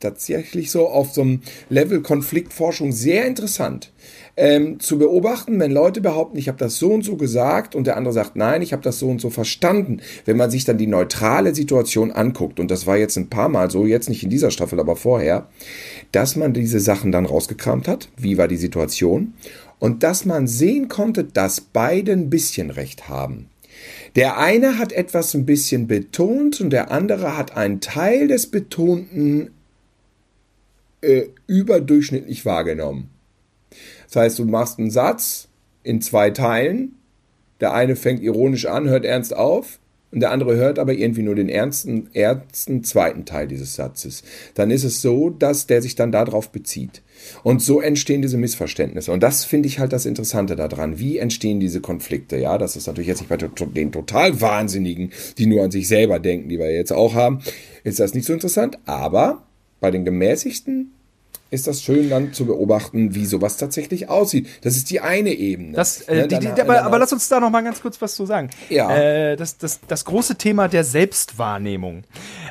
tatsächlich 0.00 0.70
so 0.70 0.88
auf 0.88 1.12
so 1.12 1.22
einem 1.22 1.40
Level 1.70 2.02
Konfliktforschung 2.02 2.92
sehr 2.92 3.26
interessant 3.26 3.92
ähm, 4.36 4.80
zu 4.80 4.98
beobachten, 4.98 5.58
wenn 5.58 5.72
Leute 5.72 6.00
behaupten, 6.00 6.36
ich 6.36 6.48
habe 6.48 6.58
das 6.58 6.78
so 6.78 6.92
und 6.92 7.02
so 7.04 7.16
gesagt 7.16 7.74
und 7.74 7.86
der 7.86 7.96
andere 7.96 8.12
sagt, 8.12 8.36
nein, 8.36 8.60
ich 8.60 8.72
habe 8.72 8.82
das 8.82 8.98
so 8.98 9.08
und 9.08 9.20
so 9.20 9.30
verstanden. 9.30 10.00
Wenn 10.26 10.36
man 10.36 10.50
sich 10.50 10.64
dann 10.64 10.76
die 10.76 10.86
neutrale 10.86 11.54
Situation 11.54 12.12
anguckt, 12.12 12.60
und 12.60 12.70
das 12.70 12.86
war 12.86 12.98
jetzt 12.98 13.16
ein 13.16 13.30
paar 13.30 13.48
Mal 13.48 13.70
so, 13.70 13.86
jetzt 13.86 14.10
nicht 14.10 14.22
in 14.22 14.30
dieser 14.30 14.50
Staffel, 14.50 14.78
aber 14.78 14.96
vorher, 14.96 15.48
dass 16.12 16.36
man 16.36 16.52
diese 16.52 16.80
Sachen 16.80 17.12
dann 17.12 17.24
rausgekramt 17.24 17.88
hat, 17.88 18.08
wie 18.16 18.36
war 18.36 18.48
die 18.48 18.56
Situation, 18.56 19.32
und 19.78 20.02
dass 20.02 20.24
man 20.24 20.46
sehen 20.46 20.88
konnte, 20.88 21.24
dass 21.24 21.60
beide 21.60 22.12
ein 22.12 22.30
bisschen 22.30 22.70
recht 22.70 23.08
haben. 23.08 23.48
Der 24.16 24.38
eine 24.38 24.78
hat 24.78 24.92
etwas 24.92 25.34
ein 25.34 25.46
bisschen 25.46 25.86
betont 25.86 26.60
und 26.60 26.70
der 26.70 26.90
andere 26.90 27.36
hat 27.36 27.56
einen 27.56 27.80
Teil 27.80 28.28
des 28.28 28.46
Betonten 28.46 29.50
äh, 31.02 31.24
überdurchschnittlich 31.46 32.46
wahrgenommen. 32.46 33.10
Das 34.06 34.16
heißt, 34.16 34.38
du 34.38 34.44
machst 34.44 34.78
einen 34.78 34.90
Satz 34.90 35.48
in 35.82 36.00
zwei 36.00 36.30
Teilen. 36.30 36.94
Der 37.60 37.72
eine 37.72 37.96
fängt 37.96 38.22
ironisch 38.22 38.66
an, 38.66 38.88
hört 38.88 39.04
ernst 39.04 39.34
auf. 39.34 39.78
Und 40.12 40.20
der 40.20 40.30
andere 40.30 40.56
hört 40.56 40.78
aber 40.78 40.94
irgendwie 40.94 41.22
nur 41.22 41.34
den 41.34 41.48
ernsten, 41.48 42.08
ernsten 42.14 42.84
zweiten 42.84 43.24
Teil 43.24 43.48
dieses 43.48 43.74
Satzes. 43.74 44.22
Dann 44.54 44.70
ist 44.70 44.84
es 44.84 45.02
so, 45.02 45.30
dass 45.30 45.66
der 45.66 45.82
sich 45.82 45.94
dann 45.94 46.12
darauf 46.12 46.50
bezieht. 46.50 47.02
Und 47.42 47.60
so 47.60 47.80
entstehen 47.80 48.22
diese 48.22 48.36
Missverständnisse. 48.36 49.12
Und 49.12 49.22
das 49.22 49.44
finde 49.44 49.68
ich 49.68 49.78
halt 49.78 49.92
das 49.92 50.06
Interessante 50.06 50.54
daran. 50.54 50.98
Wie 50.98 51.18
entstehen 51.18 51.60
diese 51.60 51.80
Konflikte? 51.80 52.36
Ja, 52.36 52.56
das 52.56 52.76
ist 52.76 52.86
natürlich 52.86 53.08
jetzt 53.08 53.20
nicht 53.20 53.28
bei 53.28 53.36
den 53.36 53.92
total 53.92 54.40
Wahnsinnigen, 54.40 55.10
die 55.38 55.46
nur 55.46 55.64
an 55.64 55.70
sich 55.70 55.88
selber 55.88 56.18
denken, 56.18 56.48
die 56.48 56.58
wir 56.58 56.72
jetzt 56.72 56.92
auch 56.92 57.14
haben, 57.14 57.40
ist 57.82 58.00
das 58.00 58.14
nicht 58.14 58.26
so 58.26 58.32
interessant. 58.32 58.78
Aber 58.86 59.42
bei 59.80 59.90
den 59.90 60.04
Gemäßigten 60.04 60.92
ist 61.56 61.66
das 61.66 61.82
schön 61.82 62.08
dann 62.08 62.32
zu 62.32 62.46
beobachten, 62.46 63.14
wie 63.14 63.26
sowas 63.26 63.56
tatsächlich 63.56 64.08
aussieht. 64.08 64.46
Das 64.62 64.76
ist 64.76 64.90
die 64.90 65.00
eine 65.00 65.32
Ebene. 65.32 65.72
Das, 65.72 66.02
äh, 66.02 66.22
ne, 66.22 66.28
die, 66.28 66.38
die, 66.38 66.48
aber, 66.48 66.84
aber, 66.84 66.98
lass 66.98 67.12
uns 67.12 67.28
da 67.28 67.40
noch 67.40 67.50
mal 67.50 67.64
ganz 67.64 67.82
kurz 67.82 68.00
was 68.00 68.14
zu 68.14 68.26
sagen. 68.26 68.50
Ja. 68.68 68.94
Äh, 68.94 69.36
das, 69.36 69.58
das, 69.58 69.80
das 69.88 70.04
große 70.04 70.36
Thema 70.36 70.68
der 70.68 70.84
Selbstwahrnehmung. 70.84 72.04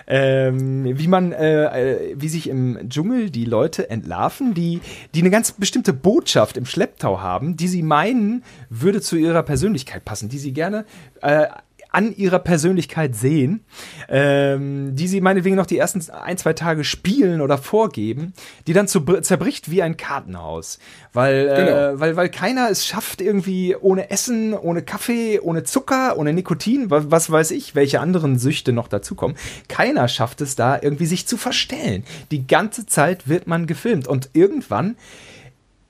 Ähm, 0.08 0.98
wie 0.98 1.08
man, 1.08 1.32
äh, 1.32 2.10
äh, 2.10 2.16
wie 2.18 2.28
sich 2.28 2.50
im 2.50 2.90
Dschungel 2.90 3.30
die 3.30 3.46
Leute 3.46 3.90
entlarven, 3.90 4.54
die, 4.54 4.82
die 5.14 5.22
eine 5.22 5.30
ganz 5.30 5.52
bestimmte 5.54 5.94
Botschaft 5.94 6.58
im 6.58 6.66
Schlepptau 6.66 7.22
haben, 7.22 7.56
die 7.56 7.68
sie 7.68 7.84
meinen, 7.84 8.44
würde 8.70 9.02
zu 9.02 9.16
ihrer 9.16 9.44
Persönlichkeit 9.44 10.04
passen, 10.04 10.30
die 10.30 10.40
sie 10.40 10.52
gerne 10.52 10.86
äh, 11.22 11.48
an 11.96 12.14
ihrer 12.14 12.40
Persönlichkeit 12.40 13.16
sehen, 13.16 13.64
ähm, 14.10 14.96
die 14.96 15.08
sie 15.08 15.22
meinetwegen 15.22 15.56
noch 15.56 15.66
die 15.66 15.78
ersten 15.78 16.04
ein, 16.12 16.38
zwei 16.38 16.52
Tage 16.52 16.84
spielen 16.84 17.40
oder 17.40 17.58
vorgeben, 17.58 18.34
die 18.68 18.74
dann 18.74 18.90
zu, 18.90 19.00
zerbricht 19.22 19.72
wie 19.72 19.82
ein 19.82 19.96
Kartenhaus. 19.96 20.78
Weil, 21.14 21.48
äh, 21.48 21.56
genau. 21.56 21.72
äh, 21.72 22.00
weil, 22.02 22.16
weil 22.18 22.30
keiner 22.30 22.70
es 22.70 22.86
schafft, 22.86 23.22
irgendwie 23.22 23.78
ohne 23.78 24.10
Essen, 24.10 24.54
ohne 24.54 24.82
Kaffee, 24.82 25.40
ohne 25.40 25.64
Zucker, 25.64 26.18
ohne 26.18 26.34
Nikotin, 26.34 26.90
was, 26.90 27.10
was 27.10 27.32
weiß 27.32 27.52
ich, 27.52 27.76
welche 27.76 28.02
anderen 28.02 28.38
Süchte 28.38 28.74
noch 28.74 28.90
dazukommen. 28.90 29.38
Keiner 29.70 30.10
schafft 30.10 30.42
es 30.42 30.58
da 30.58 30.78
irgendwie 30.82 31.06
sich 31.06 31.28
zu 31.28 31.38
verstellen. 31.38 32.04
Die 32.32 32.46
ganze 32.46 32.86
Zeit 32.86 33.30
wird 33.30 33.48
man 33.48 33.68
gefilmt 33.68 34.08
und 34.08 34.32
irgendwann 34.34 34.98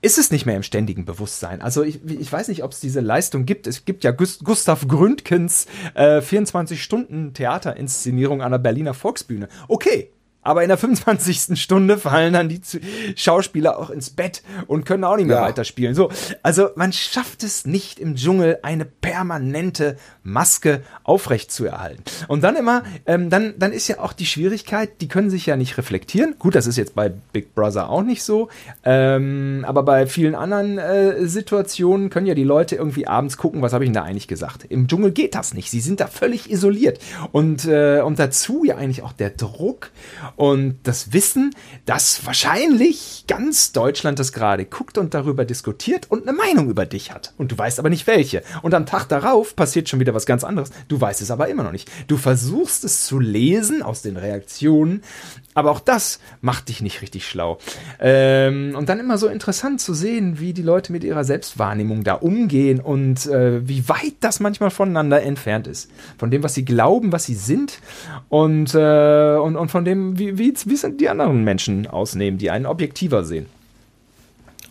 ist 0.06 0.16
es 0.18 0.30
nicht 0.30 0.46
mehr 0.46 0.54
im 0.54 0.62
ständigen 0.62 1.04
Bewusstsein. 1.04 1.60
Also 1.60 1.82
ich, 1.82 1.98
ich 2.04 2.32
weiß 2.32 2.46
nicht, 2.46 2.62
ob 2.62 2.70
es 2.70 2.78
diese 2.78 3.00
Leistung 3.00 3.44
gibt. 3.44 3.66
Es 3.66 3.84
gibt 3.84 4.04
ja 4.04 4.12
Gustav 4.12 4.86
Gründkens 4.86 5.66
äh, 5.94 6.18
24-Stunden-Theaterinszenierung 6.18 8.40
an 8.40 8.52
der 8.52 8.58
Berliner 8.58 8.94
Volksbühne. 8.94 9.48
Okay, 9.66 10.12
aber 10.42 10.62
in 10.62 10.68
der 10.68 10.78
25. 10.78 11.60
Stunde 11.60 11.98
fallen 11.98 12.34
dann 12.34 12.48
die 12.48 12.60
Schauspieler 13.16 13.80
auch 13.80 13.90
ins 13.90 14.10
Bett 14.10 14.44
und 14.68 14.86
können 14.86 15.02
auch 15.02 15.16
nicht 15.16 15.26
mehr 15.26 15.38
ja. 15.38 15.42
weiterspielen. 15.42 15.96
So, 15.96 16.12
also 16.44 16.68
man 16.76 16.92
schafft 16.92 17.42
es 17.42 17.66
nicht 17.66 17.98
im 17.98 18.14
Dschungel 18.14 18.60
eine 18.62 18.84
permanente 18.84 19.96
Maske 20.26 20.82
aufrecht 21.04 21.52
zu 21.52 21.64
erhalten. 21.64 22.02
Und 22.28 22.42
dann 22.42 22.56
immer, 22.56 22.82
ähm, 23.06 23.30
dann, 23.30 23.54
dann 23.58 23.72
ist 23.72 23.88
ja 23.88 24.00
auch 24.00 24.12
die 24.12 24.26
Schwierigkeit, 24.26 25.00
die 25.00 25.08
können 25.08 25.30
sich 25.30 25.46
ja 25.46 25.56
nicht 25.56 25.78
reflektieren. 25.78 26.34
Gut, 26.38 26.54
das 26.54 26.66
ist 26.66 26.76
jetzt 26.76 26.94
bei 26.94 27.08
Big 27.32 27.54
Brother 27.54 27.88
auch 27.88 28.02
nicht 28.02 28.22
so, 28.22 28.48
ähm, 28.84 29.64
aber 29.66 29.82
bei 29.84 30.06
vielen 30.06 30.34
anderen 30.34 30.78
äh, 30.78 31.26
Situationen 31.26 32.10
können 32.10 32.26
ja 32.26 32.34
die 32.34 32.44
Leute 32.44 32.76
irgendwie 32.76 33.06
abends 33.06 33.36
gucken, 33.36 33.62
was 33.62 33.72
habe 33.72 33.84
ich 33.84 33.88
denn 33.88 33.94
da 33.94 34.02
eigentlich 34.02 34.28
gesagt. 34.28 34.64
Im 34.68 34.88
Dschungel 34.88 35.12
geht 35.12 35.34
das 35.34 35.54
nicht. 35.54 35.70
Sie 35.70 35.80
sind 35.80 36.00
da 36.00 36.08
völlig 36.08 36.50
isoliert 36.50 36.98
und 37.32 37.64
äh, 37.66 38.00
und 38.00 38.18
dazu 38.18 38.64
ja 38.64 38.76
eigentlich 38.76 39.02
auch 39.02 39.12
der 39.12 39.30
Druck 39.30 39.90
und 40.36 40.78
das 40.82 41.12
Wissen, 41.12 41.54
dass 41.84 42.26
wahrscheinlich 42.26 43.24
ganz 43.28 43.72
Deutschland 43.72 44.18
das 44.18 44.32
gerade 44.32 44.64
guckt 44.64 44.98
und 44.98 45.14
darüber 45.14 45.44
diskutiert 45.44 46.10
und 46.10 46.26
eine 46.26 46.36
Meinung 46.36 46.68
über 46.68 46.86
dich 46.86 47.12
hat. 47.12 47.32
Und 47.38 47.52
du 47.52 47.58
weißt 47.58 47.78
aber 47.78 47.90
nicht 47.90 48.06
welche. 48.06 48.42
Und 48.62 48.74
am 48.74 48.86
Tag 48.86 49.06
darauf 49.08 49.54
passiert 49.54 49.88
schon 49.88 50.00
wieder 50.00 50.14
was 50.16 50.26
ganz 50.26 50.42
anderes. 50.42 50.70
Du 50.88 51.00
weißt 51.00 51.22
es 51.22 51.30
aber 51.30 51.48
immer 51.48 51.62
noch 51.62 51.72
nicht. 51.72 51.90
Du 52.08 52.16
versuchst 52.16 52.84
es 52.84 53.06
zu 53.06 53.20
lesen 53.20 53.82
aus 53.82 54.02
den 54.02 54.16
Reaktionen, 54.16 55.02
aber 55.54 55.70
auch 55.70 55.80
das 55.80 56.20
macht 56.40 56.68
dich 56.68 56.82
nicht 56.82 57.02
richtig 57.02 57.26
schlau. 57.26 57.58
Ähm, 58.00 58.74
und 58.76 58.88
dann 58.88 58.98
immer 58.98 59.18
so 59.18 59.28
interessant 59.28 59.80
zu 59.80 59.94
sehen, 59.94 60.40
wie 60.40 60.52
die 60.52 60.62
Leute 60.62 60.92
mit 60.92 61.04
ihrer 61.04 61.24
Selbstwahrnehmung 61.24 62.04
da 62.04 62.14
umgehen 62.14 62.80
und 62.80 63.26
äh, 63.26 63.66
wie 63.66 63.88
weit 63.88 64.14
das 64.20 64.40
manchmal 64.40 64.70
voneinander 64.70 65.22
entfernt 65.22 65.66
ist. 65.66 65.90
Von 66.18 66.30
dem, 66.30 66.42
was 66.42 66.54
sie 66.54 66.64
glauben, 66.64 67.12
was 67.12 67.24
sie 67.24 67.34
sind 67.34 67.78
und, 68.28 68.74
äh, 68.74 69.36
und, 69.36 69.56
und 69.56 69.70
von 69.70 69.84
dem, 69.84 70.18
wie, 70.18 70.38
wie, 70.38 70.52
wie 70.64 70.76
sind 70.76 71.00
die 71.00 71.08
anderen 71.08 71.44
Menschen 71.44 71.86
ausnehmen, 71.86 72.38
die 72.38 72.50
einen 72.50 72.66
objektiver 72.66 73.24
sehen. 73.24 73.46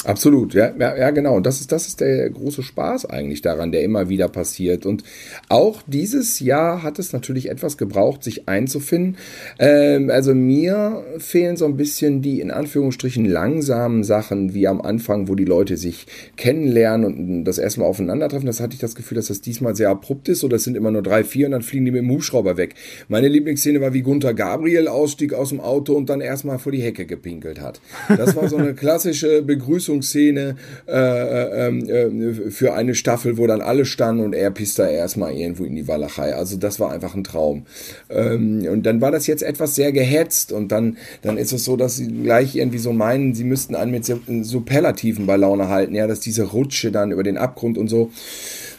Absolut, 0.06 0.54
ja, 0.54 0.72
ja, 0.78 0.96
ja, 0.96 1.10
genau. 1.10 1.36
Und 1.36 1.48
das 1.48 1.62
ist, 1.62 1.72
das 1.72 1.88
ist 1.88 2.00
der 2.00 2.30
große 2.30 2.62
Spaß 2.62 3.06
eigentlich 3.08 3.42
daran, 3.42 3.72
der 3.72 3.82
immer 3.82 4.08
wieder 4.08 4.28
passiert. 4.28 4.86
Und 4.86 5.04
auch 5.50 5.82
dieses 5.88 6.40
Jahr 6.40 6.84
hat 6.84 7.00
es 7.00 7.12
natürlich 7.12 7.50
etwas 7.50 7.76
gebraucht, 7.76 8.24
sich 8.24 8.48
einzufinden. 8.48 9.18
Ähm, 9.58 10.12
also 10.12 10.36
mir 10.36 11.04
fehlen 11.18 11.58
so 11.58 11.66
ein 11.66 11.76
bisschen 11.76 12.22
die 12.22 12.40
in 12.40 12.52
Anführungsstrichen 12.52 13.26
langsamen 13.26 14.04
Sachen, 14.04 14.54
wie 14.54 14.68
am 14.68 14.80
Anfang, 14.80 15.28
wo 15.28 15.34
die 15.34 15.44
Leute 15.44 15.76
sich 15.76 16.06
kennenlernen 16.38 17.06
und 17.06 17.44
das 17.46 17.58
erstmal 17.58 17.88
aufeinandertreffen. 17.88 18.46
Das 18.46 18.60
hatte 18.60 18.76
ich 18.76 18.80
das 18.80 18.94
Gefühl, 18.94 19.16
dass 19.16 19.28
das 19.28 19.42
diesmal 19.42 19.76
sehr 19.76 19.90
abrupt 19.90 20.30
ist. 20.30 20.44
Oder 20.44 20.58
es 20.58 20.66
sind 20.66 20.78
immer 20.78 20.92
nur 20.92 21.02
drei, 21.02 21.24
vier 21.24 21.48
und 21.48 21.54
dann 21.54 21.64
fliegen 21.64 21.86
die 21.86 21.92
mit 21.92 22.02
dem 22.02 22.12
Hubschrauber 22.12 22.58
weg. 22.58 22.76
Meine 23.08 23.28
Lieblingsszene 23.28 23.82
war, 23.82 23.94
wie 23.94 24.04
Gunther 24.04 24.36
Gabriel 24.36 24.88
ausstieg 24.88 25.34
aus 25.34 25.50
dem 25.50 25.62
Auto 25.62 25.96
und 25.96 26.12
dann 26.12 26.22
erstmal 26.22 26.60
vor 26.60 26.72
die 26.72 26.84
Hecke 26.84 27.08
gepinkelt 27.08 27.60
hat. 27.60 27.82
Das 28.08 28.36
war 28.36 28.48
so 28.50 28.58
eine 28.58 28.74
klassische 28.76 29.42
Begrüßung 29.42 29.95
Begrüßungsszene 29.96 30.56
äh, 30.88 30.92
äh, 30.92 31.68
ähm, 31.68 31.90
äh, 31.90 32.52
für 32.52 32.74
eine 32.74 32.96
Staffel, 32.96 33.38
wo 33.38 33.48
dann 33.48 33.62
alle 33.62 33.86
standen 33.86 34.24
und 34.24 34.36
er 34.36 34.52
pisst 34.52 34.80
da 34.80 34.88
erstmal 34.88 35.34
irgendwo 35.34 35.64
in 35.64 35.76
die 35.76 35.88
Walachei. 35.88 36.34
Also 36.34 36.58
das 36.58 36.80
war 36.80 36.92
einfach 36.92 37.16
ein 37.16 37.24
Traum. 37.24 37.66
Ähm, 38.10 38.66
und 38.70 38.86
dann 38.86 39.02
war 39.02 39.12
das 39.12 39.28
jetzt 39.28 39.44
etwas 39.44 39.76
sehr 39.76 39.92
gehetzt 39.92 40.52
und 40.52 40.72
dann, 40.72 40.98
dann 41.22 41.38
ist 41.38 41.54
es 41.54 41.64
so, 41.64 41.78
dass 41.78 41.98
sie 41.98 42.08
gleich 42.08 42.56
irgendwie 42.56 42.78
so 42.78 42.94
meinen, 42.94 43.34
sie 43.34 43.44
müssten 43.44 43.76
einen 43.76 43.92
mit 43.92 44.06
Superlativen 44.06 45.26
bei 45.26 45.38
Laune 45.38 45.70
halten, 45.70 45.96
ja, 45.96 46.08
dass 46.08 46.20
diese 46.20 46.44
Rutsche 46.44 46.92
dann 46.92 47.12
über 47.12 47.24
den 47.24 47.38
Abgrund 47.38 47.78
und 47.78 47.88
so. 47.88 48.12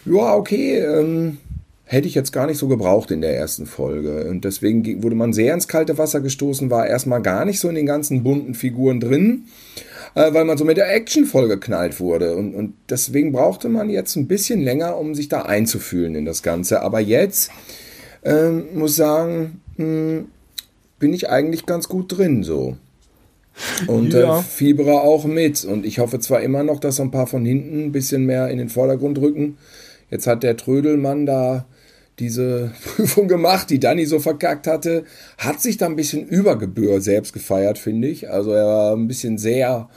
Ja, 0.05 0.35
okay, 0.35 0.79
ähm, 0.79 1.39
hätte 1.85 2.09
ich 2.09 2.14
jetzt 2.14 2.33
gar 2.33 2.47
nicht 2.47 2.59
so 2.59 2.69
gebraucht 2.69 3.11
in 3.11 3.21
der 3.21 3.37
ersten 3.37 3.67
Folge. 3.67 4.29
Und 4.29 4.45
deswegen 4.45 5.03
wurde 5.03 5.17
man 5.17 5.33
sehr 5.33 5.55
ins 5.55 5.69
kalte 5.69 5.99
Wasser 5.99 6.21
gestoßen, 6.21 6.71
war 6.71 6.87
erstmal 6.87 7.23
gar 7.23 7.45
nicht 7.45 7.61
so 7.61 7.69
in 7.69 7.77
den 7.77 7.87
ganzen 7.87 8.23
bunten 8.23 8.55
Figuren 8.55 9.01
drin 9.01 9.45
äh, 10.17 10.33
weil 10.33 10.47
man 10.47 10.57
so 10.57 10.64
mit 10.64 10.79
der 10.79 10.93
Action 10.93 11.27
vollgeknallt 11.27 12.01
wurde. 12.01 12.35
Und, 12.37 12.55
und 12.55 12.75
deswegen 12.89 13.33
brauchte 13.33 13.69
man 13.69 13.91
jetzt 13.91 14.17
ein 14.17 14.27
bisschen 14.27 14.62
länger, 14.62 14.97
um 14.97 15.14
sich 15.14 15.29
da 15.29 15.43
einzufühlen 15.43 16.14
in 16.14 16.25
das 16.25 16.43
Ganze. 16.43 16.81
Aber 16.81 17.01
jetzt 17.01 17.51
ähm, 18.25 18.64
muss 18.75 18.97
sagen, 18.97 19.61
mh, 19.77 19.85
hm, 19.85 20.25
bin 20.99 21.12
ich 21.12 21.29
eigentlich 21.29 21.67
ganz 21.67 21.89
gut 21.89 22.17
drin 22.17 22.43
so. 22.43 22.79
Und 23.87 24.14
äh, 24.14 24.23
ja. 24.23 24.39
äh, 24.39 24.43
fiebere 24.43 25.03
auch 25.03 25.27
mit. 25.27 25.64
Und 25.67 25.85
ich 25.85 25.99
hoffe 25.99 26.19
zwar 26.19 26.41
immer 26.41 26.62
noch, 26.62 26.81
dass 26.81 26.97
so 26.97 27.03
ein 27.03 27.11
paar 27.11 27.27
von 27.27 27.45
hinten 27.45 27.85
ein 27.85 27.93
bisschen 27.93 28.25
mehr 28.25 28.49
in 28.49 28.57
den 28.57 28.71
Vordergrund 28.71 29.19
rücken. 29.19 29.59
Jetzt 30.11 30.27
hat 30.27 30.43
der 30.43 30.57
Trödelmann 30.57 31.27
da 31.27 31.67
diese 32.19 32.73
Prüfung 32.97 33.29
gemacht, 33.29 33.69
die 33.69 33.81
Danny 33.81 34.07
so 34.07 34.19
verkackt 34.19 34.67
hatte, 34.67 35.05
hat 35.37 35.61
sich 35.61 35.77
da 35.77 35.85
ein 35.85 35.97
bisschen 35.97 36.27
über 36.27 36.57
Gebühr 36.57 37.03
selbst 37.03 37.35
gefeiert, 37.35 37.77
finde 37.77 38.09
ich. 38.09 38.31
Also 38.31 38.53
er 38.53 38.67
war 38.67 38.97
ein 38.97 39.09
bisschen 39.09 39.37
sehr 39.37 39.91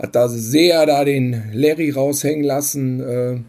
hat 0.00 0.14
da 0.14 0.28
sehr 0.28 0.86
da 0.86 1.04
den 1.04 1.50
Larry 1.52 1.90
raushängen 1.90 2.44
lassen. 2.44 3.00
Äh, 3.00 3.40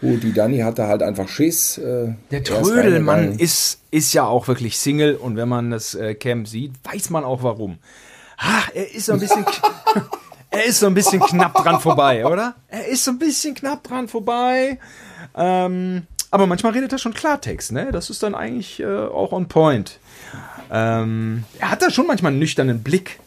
gut, 0.00 0.22
die 0.22 0.32
Dani 0.32 0.58
hatte 0.58 0.86
halt 0.86 1.02
einfach 1.02 1.28
Schiss. 1.28 1.78
Äh, 1.78 2.14
der 2.30 2.44
Trödelmann 2.44 3.38
ist, 3.38 3.80
ist 3.90 4.12
ja 4.12 4.26
auch 4.26 4.48
wirklich 4.48 4.78
Single 4.78 5.16
und 5.16 5.36
wenn 5.36 5.48
man 5.48 5.70
das 5.70 5.94
äh, 5.94 6.14
Camp 6.14 6.48
sieht, 6.48 6.72
weiß 6.84 7.10
man 7.10 7.24
auch 7.24 7.42
warum. 7.42 7.78
Ha, 8.38 8.64
er 8.74 8.94
ist 8.94 9.06
so 9.06 9.12
ein 9.12 9.20
bisschen. 9.20 9.44
er 10.50 10.64
ist 10.64 10.80
so 10.80 10.86
ein 10.86 10.94
bisschen 10.94 11.20
knapp 11.20 11.54
dran 11.54 11.80
vorbei, 11.80 12.26
oder? 12.26 12.54
Er 12.68 12.86
ist 12.88 13.04
so 13.04 13.12
ein 13.12 13.18
bisschen 13.18 13.54
knapp 13.54 13.82
dran 13.84 14.08
vorbei. 14.08 14.78
Ähm, 15.36 16.06
aber 16.30 16.46
manchmal 16.46 16.72
redet 16.72 16.92
er 16.92 16.98
schon 16.98 17.14
Klartext, 17.14 17.72
ne? 17.72 17.90
Das 17.92 18.10
ist 18.10 18.22
dann 18.22 18.34
eigentlich 18.34 18.80
äh, 18.80 18.86
auch 18.86 19.32
on 19.32 19.46
point. 19.46 20.00
Ähm, 20.70 21.44
er 21.58 21.70
hat 21.70 21.82
da 21.82 21.90
schon 21.90 22.06
manchmal 22.06 22.32
einen 22.32 22.40
nüchternen 22.40 22.82
Blick. 22.82 23.20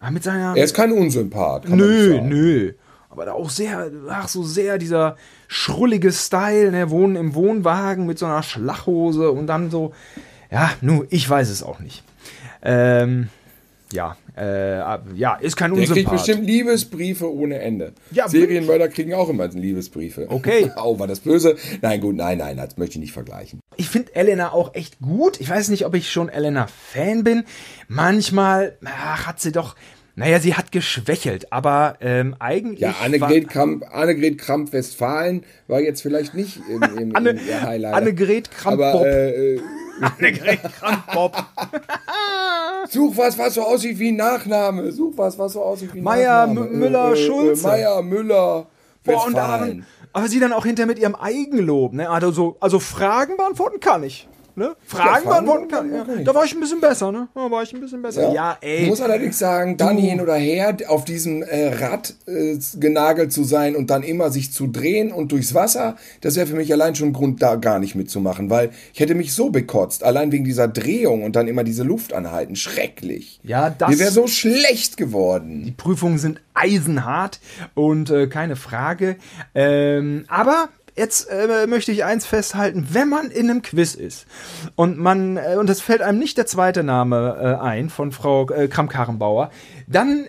Ah, 0.00 0.10
mit 0.10 0.24
seiner. 0.24 0.56
Er 0.56 0.64
ist 0.64 0.74
kein 0.74 0.92
Unsympath. 0.92 1.68
Nö, 1.68 2.20
nö. 2.22 2.72
Aber 3.10 3.24
da 3.26 3.32
auch 3.32 3.50
sehr, 3.50 3.90
ach, 4.08 4.28
so 4.28 4.42
sehr 4.42 4.78
dieser 4.78 5.16
schrullige 5.48 6.12
Style, 6.12 6.70
ne, 6.70 6.90
wohnen 6.90 7.16
im 7.16 7.34
Wohnwagen 7.34 8.06
mit 8.06 8.18
so 8.18 8.26
einer 8.26 8.42
Schlachhose 8.42 9.30
und 9.32 9.46
dann 9.46 9.70
so, 9.70 9.92
ja, 10.50 10.70
nu, 10.80 11.04
ich 11.10 11.28
weiß 11.28 11.50
es 11.50 11.62
auch 11.62 11.80
nicht. 11.80 12.02
Ähm, 12.62 13.28
ja, 13.92 14.16
äh, 14.36 14.78
ja, 15.14 15.34
ist 15.34 15.56
kein 15.56 15.72
Unsympath. 15.72 15.96
Der 15.96 16.04
kriegt 16.04 16.10
bestimmt 16.10 16.46
Liebesbriefe 16.46 17.32
ohne 17.32 17.58
Ende. 17.58 17.92
Ja, 18.10 18.28
Serienmörder 18.28 18.88
kriegen 18.88 19.14
auch 19.14 19.28
immer 19.28 19.48
Liebesbriefe. 19.48 20.26
Okay. 20.28 20.70
oh, 20.82 20.98
war 20.98 21.06
das 21.06 21.20
böse? 21.20 21.56
Nein, 21.82 22.00
gut, 22.00 22.16
nein, 22.16 22.38
nein, 22.38 22.56
das 22.56 22.76
möchte 22.76 22.94
ich 22.94 23.00
nicht 23.00 23.12
vergleichen. 23.12 23.60
Ich 23.76 23.88
finde 23.88 24.14
Elena 24.14 24.52
auch 24.52 24.74
echt 24.74 25.00
gut. 25.00 25.40
Ich 25.40 25.50
weiß 25.50 25.68
nicht, 25.68 25.86
ob 25.86 25.94
ich 25.94 26.10
schon 26.10 26.28
Elena-Fan 26.28 27.24
bin. 27.24 27.44
Manchmal 27.88 28.76
ach, 28.84 29.26
hat 29.26 29.40
sie 29.40 29.52
doch, 29.52 29.74
naja, 30.14 30.38
sie 30.38 30.54
hat 30.54 30.72
geschwächelt, 30.72 31.52
aber 31.52 31.96
ähm, 32.00 32.36
eigentlich. 32.38 32.80
Ja, 32.80 32.94
Annegret 33.02 33.48
Kramp, 33.48 33.84
Annegret 33.92 34.38
Kramp 34.38 34.72
Westfalen 34.72 35.44
war 35.66 35.80
jetzt 35.80 36.02
vielleicht 36.02 36.34
nicht 36.34 36.60
im, 36.68 36.82
im, 36.82 37.14
Anne, 37.16 37.30
im 37.30 37.62
Highlight. 37.62 37.94
Annegret 37.94 38.50
Kramp 38.50 38.78
Bob. 38.78 39.04
Äh, 39.04 39.54
äh, 39.54 39.60
Annegret 40.18 40.60
Bob. 41.12 41.36
Such 42.88 43.16
was, 43.16 43.38
was 43.38 43.54
so 43.54 43.62
aussieht 43.62 43.98
wie 43.98 44.12
ein 44.12 44.16
Nachname. 44.16 44.90
Such 44.92 45.12
was, 45.16 45.38
was 45.38 45.52
so 45.52 45.62
aussieht 45.62 45.94
wie 45.94 45.98
ein 45.98 46.04
Meier, 46.04 46.46
Nachname. 46.46 46.68
Müller, 46.70 47.10
äh, 47.10 47.12
äh, 47.12 47.26
Schulze. 47.26 47.66
Meier, 47.66 48.02
Müller. 48.02 48.66
Boah, 49.04 49.26
und 49.26 49.34
daran, 49.34 49.86
aber 50.12 50.28
sie 50.28 50.40
dann 50.40 50.52
auch 50.52 50.64
hinter 50.64 50.86
mit 50.86 50.98
ihrem 50.98 51.14
Eigenlob, 51.14 51.92
ne? 51.92 52.10
Also, 52.10 52.32
so, 52.32 52.56
also 52.60 52.80
Fragen 52.80 53.36
beantworten 53.36 53.80
kann 53.80 54.02
ich. 54.02 54.28
Ne? 54.60 54.76
Fragen 54.86 55.24
Ja, 55.24 55.30
beantworten 55.30 55.68
kann. 55.68 55.92
Ja, 55.92 56.06
ich. 56.18 56.24
da 56.24 56.34
war 56.34 56.44
ich 56.44 56.54
ein 56.54 56.60
bisschen 56.60 56.80
besser, 56.80 57.10
ne? 57.10 57.26
Da 57.34 57.50
war 57.50 57.62
ich 57.62 57.72
ein 57.74 57.80
bisschen 57.80 58.00
besser. 58.02 58.32
Ja, 58.32 58.56
Ich 58.60 58.68
ey. 58.82 58.86
muss 58.86 59.00
allerdings 59.00 59.38
sagen, 59.38 59.76
dann 59.76 59.96
hin 59.98 60.20
oder 60.20 60.34
her 60.36 60.76
auf 60.88 61.04
diesem 61.04 61.42
äh, 61.42 61.74
Rad 61.74 62.14
äh, 62.26 62.56
genagelt 62.78 63.32
zu 63.32 63.42
sein 63.44 63.74
und 63.74 63.90
dann 63.90 64.02
immer 64.04 64.30
sich 64.30 64.52
zu 64.52 64.66
drehen 64.68 65.10
und 65.12 65.32
durchs 65.32 65.54
Wasser, 65.54 65.96
das 66.20 66.36
wäre 66.36 66.46
für 66.46 66.54
mich 66.56 66.72
allein 66.72 66.94
schon 66.94 67.08
ein 67.08 67.12
Grund, 67.12 67.42
da 67.42 67.56
gar 67.56 67.78
nicht 67.80 67.94
mitzumachen, 67.94 68.50
weil 68.50 68.70
ich 68.94 69.00
hätte 69.00 69.14
mich 69.14 69.32
so 69.34 69.50
bekotzt, 69.50 70.04
allein 70.04 70.30
wegen 70.30 70.44
dieser 70.44 70.68
Drehung 70.68 71.24
und 71.24 71.34
dann 71.34 71.48
immer 71.48 71.64
diese 71.64 71.82
Luft 71.82 72.12
anhalten. 72.12 72.54
Schrecklich. 72.54 73.40
Ja, 73.42 73.70
das- 73.70 73.88
Mir 73.90 73.98
wäre 73.98 74.10
so 74.10 74.26
schlecht 74.26 74.96
geworden. 74.96 75.64
Die 75.64 75.70
Prüfungen 75.72 76.18
sind 76.18 76.40
eisenhart 76.54 77.40
und 77.74 78.10
äh, 78.10 78.26
keine 78.26 78.54
Frage. 78.56 79.16
Ähm, 79.54 80.24
aber 80.28 80.68
jetzt 81.00 81.28
äh, 81.30 81.66
möchte 81.66 81.90
ich 81.90 82.04
eins 82.04 82.26
festhalten, 82.26 82.88
wenn 82.92 83.08
man 83.08 83.30
in 83.30 83.50
einem 83.50 83.62
Quiz 83.62 83.94
ist 83.94 84.26
und 84.76 84.98
man, 84.98 85.36
äh, 85.36 85.56
und 85.58 85.68
es 85.70 85.80
fällt 85.80 86.02
einem 86.02 86.18
nicht 86.18 86.38
der 86.38 86.46
zweite 86.46 86.84
Name 86.84 87.58
äh, 87.60 87.64
ein 87.64 87.90
von 87.90 88.12
Frau 88.12 88.48
äh, 88.50 88.68
Kramp-Karrenbauer, 88.68 89.50
dann 89.88 90.26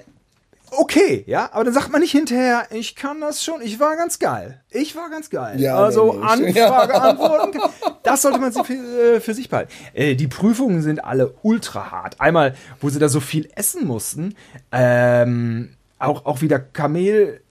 okay, 0.72 1.24
ja, 1.28 1.50
aber 1.52 1.66
dann 1.66 1.74
sagt 1.74 1.92
man 1.92 2.00
nicht 2.02 2.12
hinterher, 2.12 2.68
ich 2.72 2.96
kann 2.96 3.20
das 3.20 3.44
schon, 3.44 3.62
ich 3.62 3.80
war 3.80 3.98
ganz 3.98 4.18
geil. 4.18 4.62
Ich 4.70 4.96
war 4.96 5.10
ganz 5.10 5.30
geil. 5.30 5.60
Ja, 5.60 5.78
also. 5.78 6.22
Anfrage, 6.22 6.94
Antworten, 7.02 7.60
das 8.04 8.22
sollte 8.22 8.40
man 8.40 8.54
sich 8.54 8.66
für, 8.66 8.74
äh, 8.74 9.20
für 9.20 9.34
sich 9.34 9.50
behalten. 9.50 9.72
Äh, 9.94 10.16
die 10.16 10.28
Prüfungen 10.28 10.82
sind 10.82 11.04
alle 11.04 11.34
ultra 11.42 11.92
hart. 11.92 12.20
Einmal, 12.22 12.56
wo 12.80 12.90
sie 12.90 13.00
da 13.00 13.10
so 13.10 13.20
viel 13.20 13.50
essen 13.56 13.86
mussten, 13.86 14.36
ähm, 14.72 15.76
auch, 16.00 16.26
auch 16.26 16.42
wieder 16.42 16.60
Kamel, 16.60 17.42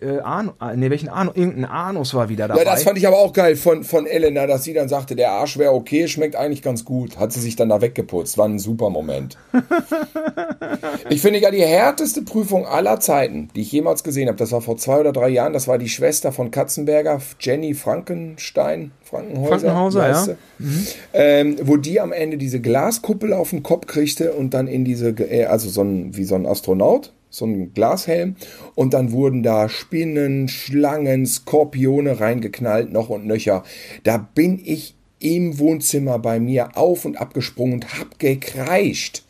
äh, 0.00 0.20
Anu, 0.20 0.52
äh, 0.60 0.76
nee, 0.76 0.90
welchen 0.90 1.08
Anu, 1.08 1.30
irgendein 1.34 1.64
Anus 1.64 2.14
war 2.14 2.28
wieder 2.28 2.48
dabei. 2.48 2.64
Ja, 2.64 2.70
das 2.70 2.82
fand 2.82 2.98
ich 2.98 3.06
aber 3.06 3.18
auch 3.18 3.32
geil 3.32 3.56
von, 3.56 3.84
von 3.84 4.06
Elena, 4.06 4.46
dass 4.46 4.64
sie 4.64 4.74
dann 4.74 4.88
sagte, 4.88 5.16
der 5.16 5.30
Arsch 5.32 5.58
wäre 5.58 5.72
okay, 5.72 6.08
schmeckt 6.08 6.36
eigentlich 6.36 6.62
ganz 6.62 6.84
gut. 6.84 7.18
Hat 7.18 7.32
sie 7.32 7.40
sich 7.40 7.56
dann 7.56 7.68
da 7.68 7.80
weggeputzt. 7.80 8.38
War 8.38 8.46
ein 8.46 8.58
super 8.58 8.90
Moment. 8.90 9.36
ich 11.10 11.20
finde 11.20 11.40
ja 11.40 11.50
die 11.50 11.62
härteste 11.62 12.22
Prüfung 12.22 12.66
aller 12.66 13.00
Zeiten, 13.00 13.48
die 13.54 13.62
ich 13.62 13.72
jemals 13.72 14.04
gesehen 14.04 14.28
habe, 14.28 14.38
das 14.38 14.52
war 14.52 14.60
vor 14.60 14.76
zwei 14.76 15.00
oder 15.00 15.12
drei 15.12 15.28
Jahren, 15.28 15.52
das 15.52 15.68
war 15.68 15.78
die 15.78 15.88
Schwester 15.88 16.32
von 16.32 16.50
Katzenberger, 16.50 17.20
Jenny 17.40 17.74
Frankenstein, 17.74 18.92
Frankenhäuser. 19.12 19.48
Frankenhauser, 19.48 20.00
weißt 20.00 20.26
ja. 20.28 20.34
du? 20.58 20.64
Ähm, 21.12 21.56
wo 21.64 21.76
die 21.76 22.00
am 22.00 22.12
Ende 22.12 22.38
diese 22.38 22.60
Glaskuppel 22.60 23.34
auf 23.34 23.50
den 23.50 23.62
Kopf 23.62 23.86
kriegte 23.86 24.32
und 24.32 24.54
dann 24.54 24.66
in 24.66 24.86
diese, 24.86 25.10
äh, 25.10 25.44
also 25.44 25.68
so 25.68 25.82
ein, 25.82 26.16
wie 26.16 26.24
so 26.24 26.34
ein 26.34 26.46
Astronaut, 26.46 27.12
so 27.28 27.44
ein 27.44 27.74
Glashelm 27.74 28.36
und 28.74 28.94
dann 28.94 29.12
wurden 29.12 29.42
da 29.42 29.68
Spinnen, 29.68 30.48
Schlangen, 30.48 31.26
Skorpione 31.26 32.20
reingeknallt, 32.20 32.90
noch 32.90 33.10
und 33.10 33.26
nöcher. 33.26 33.64
Da 34.02 34.16
bin 34.16 34.58
ich 34.64 34.94
im 35.18 35.58
Wohnzimmer 35.58 36.18
bei 36.18 36.40
mir 36.40 36.76
auf 36.78 37.04
und 37.04 37.16
abgesprungen 37.16 37.74
und 37.74 37.98
hab 37.98 38.18
gekreischt. 38.18 39.24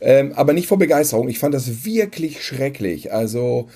Ähm, 0.00 0.32
aber 0.34 0.54
nicht 0.54 0.66
vor 0.66 0.78
Begeisterung. 0.78 1.28
Ich 1.28 1.38
fand 1.38 1.54
das 1.54 1.84
wirklich 1.84 2.42
schrecklich. 2.42 3.12
Also, 3.12 3.68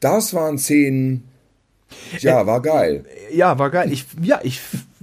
das 0.00 0.34
waren 0.34 0.58
Szenen. 0.58 1.28
Ja, 2.18 2.46
war 2.46 2.60
geil. 2.60 3.04
Ja, 3.32 3.58
war 3.58 3.70
geil. 3.70 3.92
Ich, 3.92 4.04
ja, 4.20 4.40
ich 4.42 4.60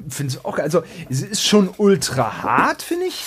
finde 0.10 0.34
es 0.34 0.46
auch 0.46 0.56
geil. 0.56 0.66
Also, 0.66 0.84
es 1.10 1.22
ist 1.22 1.46
schon 1.46 1.70
ultra 1.78 2.44
hart, 2.44 2.82
finde 2.82 3.06
ich. 3.06 3.24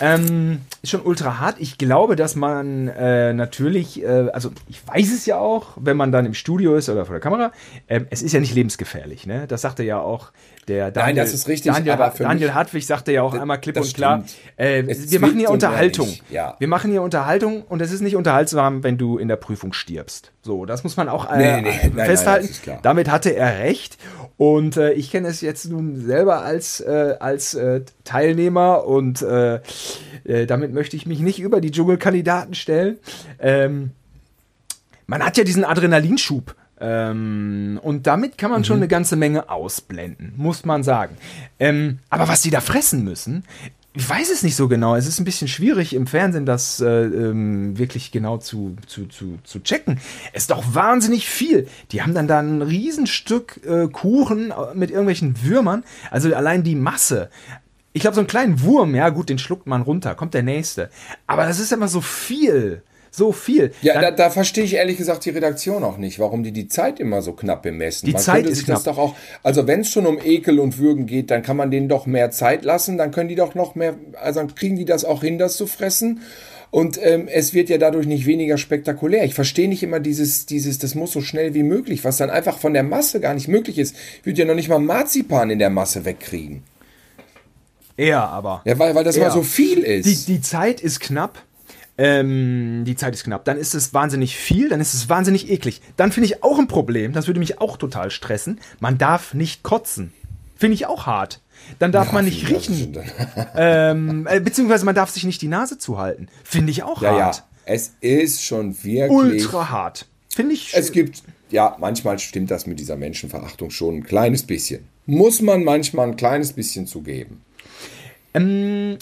Ähm, 0.00 0.60
ist 0.82 0.90
schon 0.90 1.02
ultra 1.02 1.38
hart. 1.38 1.56
Ich 1.58 1.78
glaube, 1.78 2.16
dass 2.16 2.34
man 2.34 2.88
äh, 2.88 3.32
natürlich, 3.32 4.02
äh, 4.02 4.28
also 4.32 4.50
ich 4.68 4.86
weiß 4.86 5.12
es 5.12 5.26
ja 5.26 5.38
auch, 5.38 5.76
wenn 5.76 5.96
man 5.96 6.12
dann 6.12 6.26
im 6.26 6.34
Studio 6.34 6.74
ist 6.74 6.88
oder 6.88 7.06
vor 7.06 7.14
der 7.14 7.20
Kamera, 7.20 7.52
ähm, 7.88 8.06
es 8.10 8.22
ist 8.22 8.32
ja 8.32 8.40
nicht 8.40 8.54
lebensgefährlich, 8.54 9.26
ne? 9.26 9.46
Das 9.46 9.62
sagte 9.62 9.82
ja 9.82 9.98
auch 9.98 10.32
der 10.68 10.90
Daniel. 10.90 11.16
das 11.16 11.32
ist 11.32 11.46
richtig, 11.48 11.72
Daniel, 11.72 11.96
Daniel 12.18 12.54
Hartwig 12.54 12.86
sagte 12.86 13.12
ja 13.12 13.22
auch 13.22 13.34
einmal 13.34 13.60
klipp 13.60 13.76
und 13.76 13.94
klar, 13.94 14.24
äh, 14.56 14.82
wir 14.86 15.20
machen 15.20 15.38
hier 15.38 15.50
Unterhaltung. 15.50 16.12
ja. 16.30 16.56
Wir 16.58 16.68
machen 16.68 16.90
hier 16.90 17.02
Unterhaltung 17.02 17.62
und 17.62 17.80
es 17.80 17.92
ist 17.92 18.00
nicht 18.00 18.16
unterhaltsam, 18.16 18.82
wenn 18.82 18.98
du 18.98 19.18
in 19.18 19.28
der 19.28 19.36
Prüfung 19.36 19.72
stirbst. 19.72 20.33
So, 20.44 20.66
das 20.66 20.84
muss 20.84 20.96
man 20.98 21.08
auch 21.08 21.30
äh, 21.32 21.38
Nee, 21.38 21.62
nee, 21.62 21.68
nein, 21.70 21.92
nein, 21.96 22.06
festhalten. 22.06 22.48
klar. 22.62 22.78
Damit 22.82 23.10
hatte 23.10 23.34
er 23.34 23.60
recht. 23.60 23.96
Und 24.36 24.76
äh, 24.76 24.92
ich 24.92 25.10
kenne 25.10 25.28
es 25.28 25.40
jetzt 25.40 25.64
nun 25.70 25.96
selber 26.04 26.42
als, 26.42 26.80
äh, 26.80 27.14
als 27.18 27.54
äh, 27.54 27.80
Teilnehmer 28.04 28.84
und 28.84 29.22
äh, 29.22 29.60
äh, 30.24 30.44
damit 30.46 30.74
möchte 30.74 30.96
ich 30.96 31.06
mich 31.06 31.20
nicht 31.20 31.40
über 31.40 31.60
die 31.62 31.70
Dschungelkandidaten 31.70 32.54
stellen. 32.54 32.98
Ähm, 33.38 33.92
man 35.06 35.24
hat 35.24 35.36
ja 35.38 35.44
diesen 35.44 35.64
Adrenalinschub. 35.64 36.54
Ähm, 36.80 37.78
und 37.82 38.06
damit 38.06 38.36
kann 38.36 38.50
man 38.50 38.60
Mhm. 38.60 38.64
schon 38.64 38.76
eine 38.78 38.88
ganze 38.88 39.16
Menge 39.16 39.48
ausblenden, 39.48 40.34
muss 40.36 40.64
man 40.66 40.82
sagen. 40.82 41.16
Ähm, 41.60 42.00
aber 42.10 42.26
was 42.28 42.42
die 42.42 42.50
da 42.50 42.60
fressen 42.60 43.04
müssen, 43.04 43.44
ich 43.96 44.08
weiß 44.08 44.30
es 44.30 44.42
nicht 44.42 44.56
so 44.56 44.66
genau. 44.66 44.96
Es 44.96 45.06
ist 45.06 45.20
ein 45.20 45.24
bisschen 45.24 45.46
schwierig 45.46 45.94
im 45.94 46.08
Fernsehen, 46.08 46.46
das 46.46 46.80
äh, 46.80 47.04
ähm, 47.04 47.78
wirklich 47.78 48.10
genau 48.10 48.38
zu, 48.38 48.76
zu, 48.86 49.06
zu, 49.06 49.38
zu 49.44 49.62
checken. 49.62 50.00
Es 50.32 50.42
ist 50.42 50.50
doch 50.50 50.74
wahnsinnig 50.74 51.28
viel. 51.28 51.68
Die 51.92 52.02
haben 52.02 52.12
dann 52.12 52.26
da 52.26 52.40
ein 52.40 52.60
Riesenstück 52.60 53.60
äh, 53.64 53.86
Kuchen 53.86 54.52
mit 54.74 54.90
irgendwelchen 54.90 55.44
Würmern. 55.44 55.84
Also 56.10 56.34
allein 56.34 56.64
die 56.64 56.74
Masse. 56.74 57.30
Ich 57.92 58.00
glaube, 58.00 58.16
so 58.16 58.20
einen 58.20 58.26
kleinen 58.26 58.62
Wurm, 58.62 58.96
ja 58.96 59.10
gut, 59.10 59.28
den 59.28 59.38
schluckt 59.38 59.68
man 59.68 59.82
runter, 59.82 60.16
kommt 60.16 60.34
der 60.34 60.42
nächste. 60.42 60.90
Aber 61.28 61.46
das 61.46 61.60
ist 61.60 61.72
immer 61.72 61.86
so 61.86 62.00
viel. 62.00 62.82
So 63.16 63.30
viel. 63.30 63.70
Ja, 63.80 63.92
Dann- 63.94 64.02
da, 64.02 64.10
da 64.10 64.30
verstehe 64.30 64.64
ich 64.64 64.74
ehrlich 64.74 64.96
gesagt 64.96 65.24
die 65.24 65.30
Redaktion 65.30 65.84
auch 65.84 65.98
nicht, 65.98 66.18
warum 66.18 66.42
die 66.42 66.50
die 66.50 66.66
Zeit 66.66 66.98
immer 66.98 67.22
so 67.22 67.32
knapp 67.32 67.62
bemessen. 67.62 68.06
Die 68.06 68.12
man 68.12 68.20
Zeit 68.20 68.34
könnte 68.38 68.50
ist 68.50 68.58
sich 68.58 68.66
das 68.66 68.82
knapp. 68.82 68.96
doch 68.96 69.00
auch, 69.00 69.14
also 69.44 69.68
wenn 69.68 69.82
es 69.82 69.90
schon 69.90 70.04
um 70.06 70.18
Ekel 70.18 70.58
und 70.58 70.78
Würgen 70.78 71.06
geht, 71.06 71.30
dann 71.30 71.42
kann 71.42 71.56
man 71.56 71.70
denen 71.70 71.88
doch 71.88 72.06
mehr 72.06 72.32
Zeit 72.32 72.64
lassen, 72.64 72.98
dann 72.98 73.12
können 73.12 73.28
die 73.28 73.36
doch 73.36 73.54
noch 73.54 73.76
mehr, 73.76 73.94
also 74.20 74.40
dann 74.40 74.52
kriegen 74.56 74.74
die 74.74 74.84
das 74.84 75.04
auch 75.04 75.22
hin, 75.22 75.38
das 75.38 75.56
zu 75.56 75.68
fressen. 75.68 76.22
Und 76.72 76.98
ähm, 77.00 77.28
es 77.28 77.54
wird 77.54 77.68
ja 77.68 77.78
dadurch 77.78 78.06
nicht 78.08 78.26
weniger 78.26 78.58
spektakulär. 78.58 79.22
Ich 79.24 79.34
verstehe 79.34 79.68
nicht 79.68 79.84
immer 79.84 80.00
dieses, 80.00 80.46
dieses, 80.46 80.78
das 80.78 80.96
muss 80.96 81.12
so 81.12 81.20
schnell 81.20 81.54
wie 81.54 81.62
möglich, 81.62 82.02
was 82.02 82.16
dann 82.16 82.30
einfach 82.30 82.58
von 82.58 82.74
der 82.74 82.82
Masse 82.82 83.20
gar 83.20 83.34
nicht 83.34 83.46
möglich 83.46 83.78
ist. 83.78 83.94
Ich 84.20 84.26
würde 84.26 84.40
ja 84.40 84.44
noch 84.44 84.56
nicht 84.56 84.68
mal 84.68 84.80
Marzipan 84.80 85.50
in 85.50 85.60
der 85.60 85.70
Masse 85.70 86.04
wegkriegen. 86.04 86.64
eher 87.96 88.22
aber. 88.28 88.62
Ja, 88.64 88.76
weil, 88.78 88.92
weil 88.96 89.04
das 89.04 89.14
Ja. 89.14 89.24
mal 89.28 89.30
so 89.30 89.42
viel 89.44 89.78
ist. 89.84 90.26
Die, 90.26 90.32
die 90.34 90.40
Zeit 90.40 90.80
ist 90.80 90.98
knapp. 90.98 91.40
Ähm, 91.96 92.84
die 92.84 92.96
Zeit 92.96 93.14
ist 93.14 93.24
knapp. 93.24 93.44
Dann 93.44 93.56
ist 93.56 93.74
es 93.74 93.94
wahnsinnig 93.94 94.36
viel, 94.36 94.68
dann 94.68 94.80
ist 94.80 94.94
es 94.94 95.08
wahnsinnig 95.08 95.48
eklig. 95.50 95.80
Dann 95.96 96.10
finde 96.10 96.26
ich 96.26 96.42
auch 96.42 96.58
ein 96.58 96.66
Problem, 96.66 97.12
das 97.12 97.26
würde 97.28 97.38
mich 97.40 97.60
auch 97.60 97.76
total 97.76 98.10
stressen. 98.10 98.60
Man 98.80 98.98
darf 98.98 99.32
nicht 99.34 99.62
kotzen. 99.62 100.12
Finde 100.56 100.74
ich 100.74 100.86
auch 100.86 101.06
hart. 101.06 101.40
Dann 101.78 101.92
darf 101.92 102.12
man 102.12 102.24
nicht 102.24 102.48
riechen. 102.48 102.98
Ähm, 103.56 104.26
äh, 104.28 104.40
beziehungsweise 104.40 104.84
man 104.84 104.94
darf 104.94 105.10
sich 105.10 105.24
nicht 105.24 105.40
die 105.40 105.48
Nase 105.48 105.78
zuhalten. 105.78 106.28
Finde 106.42 106.72
ich 106.72 106.82
auch 106.82 107.00
Ja, 107.00 107.16
ja, 107.16 107.24
hart. 107.26 107.44
es 107.64 107.94
ist 108.00 108.42
schon 108.44 108.82
wirklich. 108.82 109.10
Ultra 109.10 109.70
hart. 109.70 110.06
Finde 110.28 110.54
ich. 110.54 110.72
Es 110.74 110.90
gibt, 110.90 111.22
ja, 111.50 111.76
manchmal 111.78 112.18
stimmt 112.18 112.50
das 112.50 112.66
mit 112.66 112.80
dieser 112.80 112.96
Menschenverachtung 112.96 113.70
schon 113.70 113.98
ein 113.98 114.02
kleines 114.04 114.42
bisschen. 114.42 114.88
Muss 115.06 115.40
man 115.40 115.62
manchmal 115.62 116.08
ein 116.08 116.16
kleines 116.16 116.52
bisschen 116.52 116.88
zugeben. 116.88 117.42
Ähm, 118.32 118.98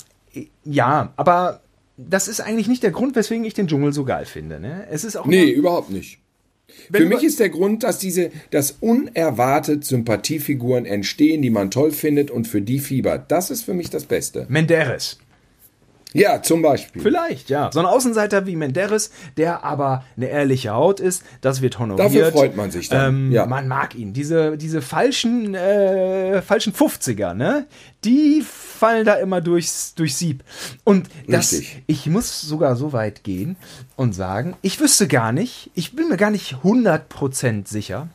ja, 0.64 1.12
aber 1.16 1.61
das 1.96 2.28
ist 2.28 2.40
eigentlich 2.40 2.68
nicht 2.68 2.82
der 2.82 2.90
Grund, 2.90 3.16
weswegen 3.16 3.44
ich 3.44 3.54
den 3.54 3.68
Dschungel 3.68 3.92
so 3.92 4.04
geil 4.04 4.24
finde. 4.24 4.60
Ne? 4.60 4.86
Es 4.90 5.04
ist 5.04 5.16
auch 5.16 5.26
Nee, 5.26 5.50
überhaupt 5.50 5.90
nicht. 5.90 6.18
Für 6.90 7.04
mich 7.04 7.22
ist 7.22 7.38
der 7.38 7.50
Grund, 7.50 7.82
dass 7.82 7.98
diese, 7.98 8.30
dass 8.50 8.72
unerwartet 8.80 9.84
Sympathiefiguren 9.84 10.86
entstehen, 10.86 11.42
die 11.42 11.50
man 11.50 11.70
toll 11.70 11.92
findet 11.92 12.30
und 12.30 12.48
für 12.48 12.62
die 12.62 12.78
fiebert. 12.78 13.30
Das 13.30 13.50
ist 13.50 13.64
für 13.64 13.74
mich 13.74 13.90
das 13.90 14.04
Beste. 14.04 14.46
Menderes. 14.48 15.18
Ja, 16.14 16.42
zum 16.42 16.60
Beispiel. 16.62 17.00
Vielleicht, 17.00 17.48
ja. 17.48 17.70
So 17.72 17.80
ein 17.80 17.86
Außenseiter 17.86 18.46
wie 18.46 18.56
Menderes, 18.56 19.10
der 19.36 19.64
aber 19.64 20.04
eine 20.16 20.28
ehrliche 20.28 20.70
Haut 20.70 21.00
ist, 21.00 21.22
das 21.40 21.62
wird 21.62 21.78
honoriert. 21.78 22.06
Dafür 22.06 22.32
freut 22.32 22.56
man 22.56 22.70
sich 22.70 22.88
dann, 22.88 23.26
Ähm, 23.26 23.32
ja. 23.32 23.46
Man 23.46 23.66
mag 23.66 23.94
ihn. 23.94 24.12
Diese, 24.12 24.58
diese 24.58 24.82
falschen, 24.82 25.54
äh, 25.54 26.42
falschen 26.42 26.74
50er, 26.74 27.34
ne? 27.34 27.66
Die 28.04 28.42
fallen 28.82 29.04
da 29.04 29.14
immer 29.14 29.40
durchs, 29.40 29.94
durchs 29.94 30.18
Sieb. 30.18 30.42
Und 30.82 31.08
das, 31.28 31.52
Richtig. 31.52 31.84
ich 31.86 32.06
muss 32.06 32.40
sogar 32.40 32.74
so 32.74 32.92
weit 32.92 33.22
gehen 33.22 33.54
und 33.94 34.12
sagen, 34.12 34.56
ich 34.60 34.80
wüsste 34.80 35.06
gar 35.06 35.30
nicht, 35.30 35.70
ich 35.74 35.94
bin 35.94 36.08
mir 36.08 36.16
gar 36.16 36.32
nicht 36.32 36.56
100% 36.64 37.68
sicher, 37.68 38.08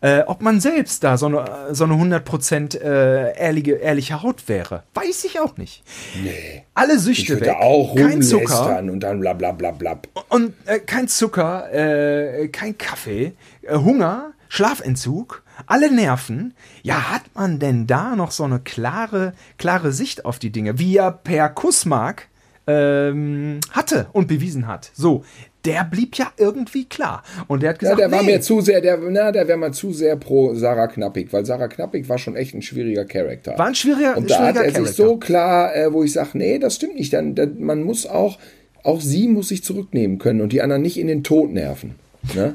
äh, 0.00 0.22
ob 0.22 0.42
man 0.42 0.60
selbst 0.60 1.04
da 1.04 1.16
so 1.16 1.26
eine, 1.26 1.72
so 1.72 1.84
eine 1.84 1.94
100% 1.94 2.80
äh, 2.80 3.38
ehrliche, 3.38 3.72
ehrliche 3.74 4.22
Haut 4.24 4.48
wäre. 4.48 4.82
Weiß 4.94 5.22
ich 5.24 5.38
auch 5.38 5.56
nicht. 5.56 5.84
Nee. 6.20 6.64
Alle 6.74 6.98
Süchte 6.98 7.22
Ich 7.22 7.30
würde 7.30 7.46
weg. 7.46 7.56
auch 7.60 7.94
kein 7.94 8.20
Zucker 8.22 8.78
und 8.78 8.98
dann 9.00 9.20
bla 9.20 9.34
bla 9.34 9.52
bla 9.52 9.70
bla. 9.70 10.00
und 10.30 10.52
äh, 10.66 10.80
kein 10.80 11.06
Zucker, 11.06 11.72
äh, 11.72 12.48
kein 12.48 12.76
Kaffee, 12.76 13.34
äh, 13.62 13.76
Hunger, 13.76 14.32
Schlafentzug, 14.48 15.44
alle 15.66 15.92
Nerven. 15.92 16.54
Ja, 16.82 17.10
hat 17.10 17.22
man 17.34 17.58
denn 17.58 17.86
da 17.86 18.16
noch 18.16 18.30
so 18.30 18.44
eine 18.44 18.60
klare, 18.60 19.32
klare 19.58 19.92
Sicht 19.92 20.24
auf 20.24 20.38
die 20.38 20.50
Dinge, 20.50 20.78
wie 20.78 20.96
er 20.96 21.12
per 21.12 21.48
Kussmark 21.48 22.28
ähm, 22.66 23.60
hatte 23.70 24.08
und 24.12 24.28
bewiesen 24.28 24.66
hat. 24.66 24.90
So, 24.94 25.24
der 25.64 25.84
blieb 25.84 26.16
ja 26.16 26.30
irgendwie 26.36 26.84
klar. 26.84 27.22
Und 27.46 27.62
der 27.62 27.70
hat 27.70 27.78
gesagt, 27.78 27.98
ja, 27.98 28.08
der 28.08 28.16
war 28.16 28.24
nee. 28.24 28.32
mir 28.32 28.40
zu 28.40 28.60
sehr, 28.60 28.80
der, 28.80 28.98
na, 28.98 29.32
der 29.32 29.48
wäre 29.48 29.58
mal 29.58 29.72
zu 29.72 29.92
sehr 29.92 30.16
pro 30.16 30.54
Sarah 30.54 30.86
Knappig, 30.86 31.32
weil 31.32 31.44
Sarah 31.44 31.68
Knappig 31.68 32.08
war 32.08 32.18
schon 32.18 32.36
echt 32.36 32.54
ein 32.54 32.62
schwieriger 32.62 33.04
Charakter. 33.04 33.58
War 33.58 33.66
ein 33.66 33.74
schwieriger, 33.74 34.16
Und 34.16 34.30
da 34.30 34.38
hat 34.38 34.54
schwieriger 34.54 34.64
er 34.64 34.72
Charakter. 34.72 34.86
sich 34.86 34.96
so 34.96 35.16
klar, 35.16 35.74
äh, 35.74 35.92
wo 35.92 36.04
ich 36.04 36.12
sage, 36.12 36.30
nee, 36.34 36.58
das 36.58 36.76
stimmt 36.76 36.96
nicht. 36.96 37.12
Dann, 37.12 37.34
dann, 37.34 37.60
man 37.60 37.82
muss 37.82 38.06
auch, 38.06 38.38
auch 38.82 39.00
sie 39.00 39.28
muss 39.28 39.48
sich 39.48 39.64
zurücknehmen 39.64 40.18
können 40.18 40.40
und 40.40 40.52
die 40.52 40.62
anderen 40.62 40.82
nicht 40.82 40.98
in 40.98 41.06
den 41.06 41.24
Tod 41.24 41.50
nerven. 41.52 41.96
Ne? 42.34 42.54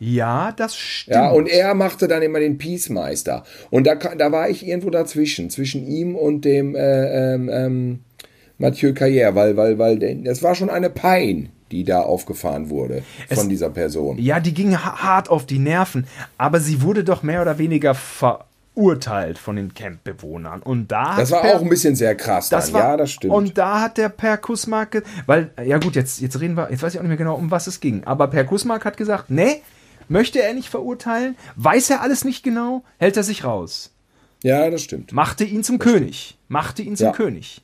Ja, 0.00 0.52
das 0.52 0.76
stimmt. 0.76 1.14
Ja, 1.16 1.30
und 1.30 1.48
er 1.48 1.74
machte 1.74 2.08
dann 2.08 2.22
immer 2.22 2.40
den 2.40 2.58
Peacemeister. 2.58 3.44
Und 3.70 3.86
da, 3.86 3.94
da 3.94 4.32
war 4.32 4.48
ich 4.50 4.66
irgendwo 4.66 4.90
dazwischen, 4.90 5.50
zwischen 5.50 5.86
ihm 5.86 6.14
und 6.16 6.44
dem 6.44 6.74
äh, 6.74 7.34
ähm, 7.34 7.48
ähm, 7.52 7.98
Mathieu 8.58 8.90
Carrière, 8.90 9.34
weil, 9.34 9.56
weil, 9.56 9.78
weil 9.78 9.98
das 10.22 10.42
war 10.42 10.54
schon 10.54 10.70
eine 10.70 10.90
Pein, 10.90 11.50
die 11.70 11.84
da 11.84 12.00
aufgefahren 12.02 12.70
wurde 12.70 13.02
von 13.32 13.48
dieser 13.48 13.70
Person. 13.70 14.18
Ja, 14.18 14.38
die 14.40 14.54
ging 14.54 14.76
ha- 14.76 15.02
hart 15.02 15.28
auf 15.30 15.46
die 15.46 15.58
Nerven, 15.58 16.06
aber 16.38 16.60
sie 16.60 16.82
wurde 16.82 17.02
doch 17.04 17.22
mehr 17.22 17.42
oder 17.42 17.58
weniger 17.58 17.94
verurteilt 18.74 19.38
von 19.38 19.56
den 19.56 19.74
Campbewohnern. 19.74 20.62
Und 20.62 20.92
da 20.92 21.16
Das 21.16 21.30
war 21.30 21.42
Per- 21.42 21.56
auch 21.56 21.62
ein 21.62 21.68
bisschen 21.68 21.96
sehr 21.96 22.14
krass 22.14 22.48
das 22.48 22.66
dann. 22.66 22.74
war, 22.74 22.82
ja, 22.90 22.96
das 22.96 23.10
stimmt. 23.12 23.32
Und 23.32 23.58
da 23.58 23.80
hat 23.80 23.98
der 23.98 24.08
Per 24.08 24.36
Kusmark, 24.38 24.90
ge- 24.92 25.02
weil, 25.26 25.50
ja 25.64 25.78
gut, 25.78 25.96
jetzt, 25.96 26.20
jetzt 26.20 26.40
reden 26.40 26.56
wir, 26.56 26.70
jetzt 26.70 26.82
weiß 26.82 26.94
ich 26.94 26.98
auch 26.98 27.02
nicht 27.02 27.08
mehr 27.08 27.16
genau, 27.18 27.34
um 27.36 27.50
was 27.50 27.66
es 27.66 27.80
ging. 27.80 28.04
Aber 28.04 28.28
Per 28.28 28.44
Kusmark 28.44 28.84
hat 28.84 28.96
gesagt, 28.96 29.30
nee, 29.30 29.62
möchte 30.08 30.42
er 30.42 30.54
nicht 30.54 30.68
verurteilen, 30.68 31.36
weiß 31.56 31.90
er 31.90 32.00
alles 32.00 32.24
nicht 32.24 32.42
genau, 32.42 32.82
hält 32.98 33.16
er 33.16 33.22
sich 33.22 33.44
raus. 33.44 33.90
ja, 34.42 34.68
das 34.70 34.82
stimmt. 34.82 35.12
Machte 35.12 35.44
ihn 35.44 35.64
zum 35.64 35.78
König. 35.78 36.36
Machte 36.48 36.82
ihn 36.82 36.96
zum 36.96 37.06
Ja. 37.06 37.12
König. 37.12 37.62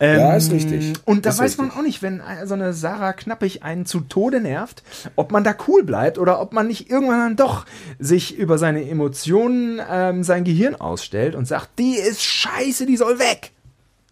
ja, 0.00 0.34
ist 0.36 0.52
richtig. 0.52 0.92
Und 1.04 1.26
da 1.26 1.30
ist 1.30 1.38
weiß 1.40 1.56
man 1.58 1.66
richtig. 1.66 1.80
auch 1.80 1.84
nicht, 1.84 2.02
wenn 2.02 2.22
so 2.44 2.54
eine 2.54 2.72
Sarah 2.72 3.12
Knappig 3.12 3.62
einen 3.64 3.84
zu 3.84 4.00
Tode 4.00 4.40
nervt, 4.40 4.82
ob 5.16 5.32
man 5.32 5.42
da 5.44 5.54
cool 5.66 5.82
bleibt 5.82 6.18
oder 6.18 6.40
ob 6.40 6.52
man 6.52 6.68
nicht 6.68 6.88
irgendwann 6.88 7.18
dann 7.18 7.36
doch 7.36 7.66
sich 7.98 8.36
über 8.36 8.58
seine 8.58 8.88
Emotionen 8.88 9.80
ähm, 9.90 10.22
sein 10.22 10.44
Gehirn 10.44 10.76
ausstellt 10.76 11.34
und 11.34 11.46
sagt, 11.48 11.78
die 11.78 11.96
ist 11.96 12.22
scheiße, 12.22 12.86
die 12.86 12.96
soll 12.96 13.18
weg, 13.18 13.50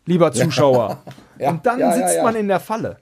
lieber 0.07 0.33
Zuschauer. 0.33 1.03
Ja, 1.41 1.51
und 1.51 1.65
dann 1.67 1.79
ja, 1.79 1.91
ja, 1.91 1.97
sitzt 1.97 2.17
ja. 2.17 2.23
man 2.25 2.35
in 2.35 2.49
der 2.49 2.59
Falle. 2.59 2.97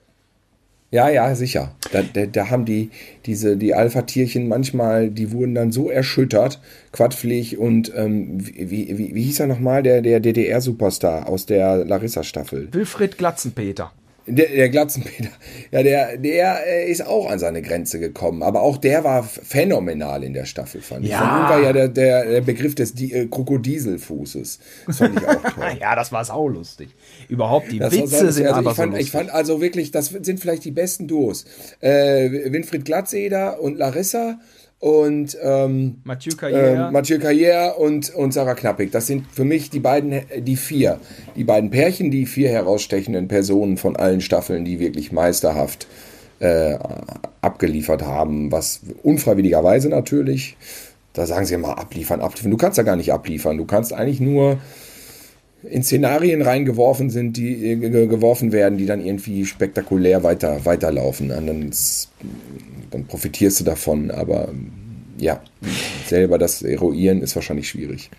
Ja, 0.89 1.09
ja, 1.09 1.35
sicher. 1.35 1.75
Da, 1.91 2.01
da, 2.01 2.25
da 2.25 2.49
haben 2.49 2.63
die, 2.63 2.91
diese, 3.25 3.57
die 3.57 3.73
Alpha-Tierchen 3.73 4.47
manchmal, 4.47 5.09
die 5.09 5.31
wurden 5.31 5.53
dann 5.53 5.71
so 5.71 5.89
erschüttert, 5.89 6.61
Quadflieg 6.93 7.59
und, 7.59 7.91
ähm, 7.95 8.37
wie, 8.39 8.69
wie, 8.69 8.97
wie, 8.97 9.15
wie 9.15 9.23
hieß 9.23 9.41
er 9.41 9.47
nochmal, 9.47 9.83
der, 9.83 10.01
der 10.01 10.21
DDR-Superstar 10.21 11.27
aus 11.27 11.45
der 11.45 11.83
Larissa-Staffel? 11.83 12.69
Wilfried 12.71 13.17
Glatzenpeter. 13.17 13.91
Der, 14.29 14.47
der 14.49 14.67
Glatzenpeter. 14.69 15.29
Ja, 15.71 15.83
der, 15.83 16.17
der 16.17 16.67
äh, 16.67 16.91
ist 16.91 17.05
auch 17.05 17.29
an 17.31 17.39
seine 17.39 17.61
Grenze 17.61 17.97
gekommen. 17.99 18.43
Aber 18.43 18.61
auch 18.61 18.75
der 18.77 19.03
war 19.05 19.23
phänomenal 19.23 20.23
in 20.23 20.33
der 20.33 20.43
Staffel, 20.45 20.81
fand 20.81 21.05
ich. 21.05 21.11
Ja. 21.11 21.19
Von 21.19 21.27
ihm 21.27 21.49
war 21.49 21.61
ja 21.63 21.71
der, 21.73 21.87
der, 21.87 22.25
der 22.25 22.41
Begriff 22.41 22.75
des 22.75 22.93
Di 22.93 23.13
äh, 23.13 23.27
Krokodieselfußes. 23.27 24.59
Das 24.85 24.97
fand 24.97 25.19
ich 25.19 25.27
auch 25.27 25.41
toll. 25.55 25.77
Ja, 25.79 25.95
das 25.95 26.11
war 26.11 26.25
saulustig. 26.25 26.89
Überhaupt, 27.29 27.71
die 27.71 27.79
Das 27.79 27.93
Witze 27.93 28.07
sonst- 28.17 28.35
sind 28.35 28.47
also 28.47 28.59
einfach 28.59 28.71
ich, 28.71 28.77
fand, 28.77 28.93
so 28.93 28.99
ich 28.99 29.11
fand 29.11 29.29
also 29.31 29.61
wirklich, 29.61 29.91
das 29.91 30.07
sind 30.07 30.39
vielleicht 30.39 30.65
die 30.65 30.71
besten 30.71 31.07
Duos. 31.07 31.45
Äh, 31.79 32.51
Winfried 32.51 32.85
Glatzeder 32.85 33.61
und 33.61 33.77
Larissa 33.77 34.39
und 34.79 35.35
ähm, 35.41 36.01
Mathieu 36.03 36.33
äh, 36.33 36.35
Carrière. 36.35 36.91
Mathieu 36.91 37.17
Carrière 37.17 37.75
und, 37.75 38.13
und 38.13 38.31
Sarah 38.31 38.53
Knappig. 38.53 38.91
Das 38.91 39.07
sind 39.07 39.25
für 39.31 39.43
mich 39.43 39.69
die 39.69 39.79
beiden, 39.79 40.11
äh, 40.11 40.41
die 40.41 40.55
vier. 40.55 40.99
Die 41.35 41.43
beiden 41.43 41.71
Pärchen, 41.71 42.11
die 42.11 42.25
vier 42.25 42.49
herausstechenden 42.49 43.27
Personen 43.27 43.77
von 43.77 43.95
allen 43.95 44.21
Staffeln, 44.21 44.65
die 44.65 44.79
wirklich 44.79 45.11
meisterhaft 45.11 45.87
äh, 46.39 46.77
abgeliefert 47.41 48.03
haben. 48.03 48.51
Was 48.51 48.81
unfreiwilligerweise 49.01 49.89
natürlich. 49.89 50.57
Da 51.13 51.25
sagen 51.25 51.47
sie 51.47 51.55
immer 51.55 51.79
abliefern, 51.79 52.21
abliefern. 52.21 52.51
Du 52.51 52.57
kannst 52.57 52.77
ja 52.77 52.83
gar 52.83 52.95
nicht 52.95 53.11
abliefern. 53.11 53.57
Du 53.57 53.65
kannst 53.65 53.93
eigentlich 53.93 54.19
nur 54.19 54.59
in 55.63 55.83
Szenarien 55.83 56.41
reingeworfen 56.41 57.09
sind, 57.09 57.37
die 57.37 57.71
äh, 57.71 57.75
ge- 57.75 58.07
geworfen 58.07 58.51
werden, 58.51 58.77
die 58.77 58.85
dann 58.85 59.03
irgendwie 59.03 59.45
spektakulär 59.45 60.23
weiter 60.23 60.65
weiterlaufen. 60.65 61.31
Und 61.31 61.47
dann, 61.47 61.71
dann 62.91 63.05
profitierst 63.05 63.59
du 63.59 63.63
davon, 63.63 64.11
aber 64.11 64.49
ähm, 64.49 64.71
ja, 65.17 65.41
selber 66.05 66.37
das 66.37 66.61
eruieren 66.61 67.21
ist 67.21 67.35
wahrscheinlich 67.35 67.67
schwierig. 67.69 68.11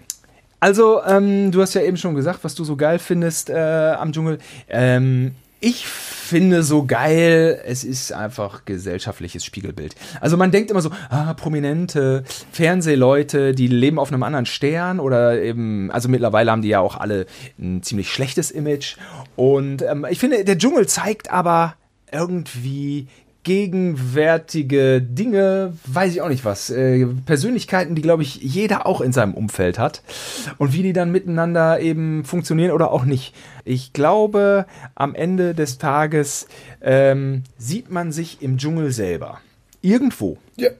Also, 0.60 1.00
ähm, 1.06 1.52
du 1.52 1.62
hast 1.62 1.74
ja 1.74 1.82
eben 1.82 1.96
schon 1.96 2.16
gesagt, 2.16 2.40
was 2.42 2.56
du 2.56 2.64
so 2.64 2.74
geil 2.74 2.98
findest 2.98 3.48
äh, 3.48 3.54
am 3.54 4.10
Dschungel. 4.10 4.38
Ähm, 4.68 5.32
ich 5.60 5.86
finde 5.86 6.62
so 6.62 6.84
geil, 6.84 7.60
es 7.64 7.82
ist 7.82 8.12
einfach 8.12 8.64
gesellschaftliches 8.64 9.44
Spiegelbild. 9.44 9.94
Also 10.20 10.36
man 10.36 10.50
denkt 10.50 10.70
immer 10.70 10.82
so, 10.82 10.90
ah, 11.08 11.34
prominente 11.34 12.22
Fernsehleute, 12.52 13.54
die 13.54 13.66
leben 13.66 13.98
auf 13.98 14.12
einem 14.12 14.22
anderen 14.22 14.46
Stern 14.46 15.00
oder 15.00 15.40
eben, 15.40 15.90
also 15.90 16.08
mittlerweile 16.08 16.52
haben 16.52 16.62
die 16.62 16.68
ja 16.68 16.80
auch 16.80 16.96
alle 16.96 17.26
ein 17.58 17.82
ziemlich 17.82 18.12
schlechtes 18.12 18.50
Image. 18.50 18.96
Und 19.36 19.82
ähm, 19.82 20.06
ich 20.08 20.18
finde, 20.18 20.44
der 20.44 20.58
Dschungel 20.58 20.86
zeigt 20.86 21.30
aber 21.30 21.74
irgendwie 22.12 23.08
gegenwärtige 23.44 25.00
Dinge, 25.00 25.72
weiß 25.86 26.12
ich 26.12 26.20
auch 26.22 26.28
nicht 26.28 26.44
was, 26.44 26.70
äh, 26.70 27.06
Persönlichkeiten, 27.26 27.94
die, 27.94 28.02
glaube 28.02 28.22
ich, 28.22 28.36
jeder 28.36 28.86
auch 28.86 29.00
in 29.00 29.12
seinem 29.12 29.34
Umfeld 29.34 29.78
hat 29.78 30.02
und 30.58 30.72
wie 30.72 30.82
die 30.82 30.92
dann 30.92 31.10
miteinander 31.10 31.80
eben 31.80 32.24
funktionieren 32.24 32.72
oder 32.72 32.90
auch 32.90 33.04
nicht. 33.04 33.34
Ich 33.64 33.92
glaube, 33.92 34.66
am 34.94 35.14
Ende 35.14 35.54
des 35.54 35.78
Tages 35.78 36.46
ähm, 36.80 37.44
sieht 37.56 37.90
man 37.90 38.12
sich 38.12 38.42
im 38.42 38.58
Dschungel 38.58 38.92
selber. 38.92 39.40
Irgendwo. 39.80 40.38
Ja. 40.56 40.70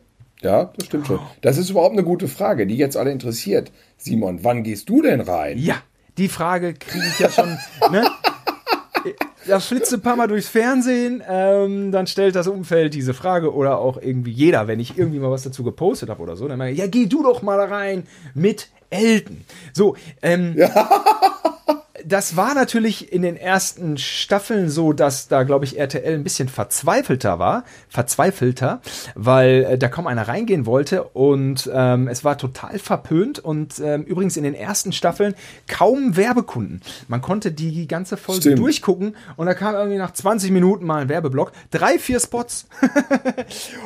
Ja, 0.40 0.70
das 0.76 0.86
stimmt 0.86 1.06
schon. 1.08 1.18
Das 1.40 1.58
ist 1.58 1.70
überhaupt 1.70 1.94
eine 1.94 2.04
gute 2.04 2.28
Frage, 2.28 2.66
die 2.66 2.76
jetzt 2.76 2.96
alle 2.96 3.10
interessiert. 3.10 3.72
Simon, 3.96 4.44
wann 4.44 4.62
gehst 4.62 4.88
du 4.88 5.02
denn 5.02 5.20
rein? 5.20 5.58
Ja, 5.58 5.76
die 6.16 6.28
Frage 6.28 6.74
kriege 6.74 7.06
ich 7.08 7.18
ja 7.18 7.30
schon. 7.30 7.58
ne? 7.90 8.08
Das 9.48 9.66
flitzt 9.66 9.92
ein 9.94 10.00
paar 10.00 10.16
Mal 10.16 10.28
durchs 10.28 10.48
Fernsehen, 10.48 11.22
ähm, 11.28 11.90
dann 11.90 12.06
stellt 12.06 12.36
das 12.36 12.46
Umfeld 12.46 12.94
diese 12.94 13.14
Frage 13.14 13.54
oder 13.54 13.78
auch 13.78 14.00
irgendwie 14.00 14.30
jeder, 14.30 14.68
wenn 14.68 14.78
ich 14.78 14.98
irgendwie 14.98 15.18
mal 15.18 15.30
was 15.30 15.42
dazu 15.42 15.64
gepostet 15.64 16.10
habe 16.10 16.22
oder 16.22 16.36
so, 16.36 16.46
dann 16.46 16.58
meine 16.58 16.72
ich, 16.72 16.78
ja, 16.78 16.86
geh 16.86 17.06
du 17.06 17.22
doch 17.22 17.42
mal 17.42 17.58
rein 17.60 18.06
mit 18.34 18.68
Elton. 18.90 19.44
So, 19.72 19.96
ähm, 20.22 20.56
das 22.04 22.36
war 22.36 22.54
natürlich 22.54 23.12
in 23.12 23.22
den 23.22 23.36
ersten 23.36 23.98
Staffeln 23.98 24.68
so, 24.68 24.92
dass 24.92 25.28
da, 25.28 25.42
glaube 25.42 25.64
ich, 25.64 25.78
RTL 25.78 26.14
ein 26.14 26.24
bisschen 26.24 26.48
verzweifelter 26.48 27.38
war, 27.38 27.64
verzweifelter, 27.88 28.80
weil 29.14 29.64
äh, 29.68 29.78
da 29.78 29.88
kaum 29.88 30.06
einer 30.06 30.28
reingehen 30.28 30.66
wollte 30.66 31.02
und 31.04 31.68
ähm, 31.72 32.08
es 32.08 32.24
war 32.24 32.38
total 32.38 32.78
verpönt 32.78 33.38
und 33.38 33.78
ähm, 33.80 34.02
übrigens 34.04 34.36
in 34.36 34.44
den 34.44 34.54
ersten 34.54 34.92
Staffeln 34.92 35.34
kaum 35.66 36.16
Werbekunden. 36.16 36.80
Man 37.08 37.20
konnte 37.20 37.52
die 37.52 37.86
ganze 37.88 38.16
Folge 38.16 38.40
Stimmt. 38.42 38.58
durchgucken 38.60 39.16
und 39.36 39.46
da 39.46 39.54
kam 39.54 39.74
irgendwie 39.74 39.98
nach 39.98 40.12
20 40.12 40.50
Minuten 40.50 40.86
mal 40.86 41.02
ein 41.02 41.08
Werbeblock, 41.08 41.52
drei, 41.70 41.98
vier 41.98 42.20
Spots. 42.20 42.66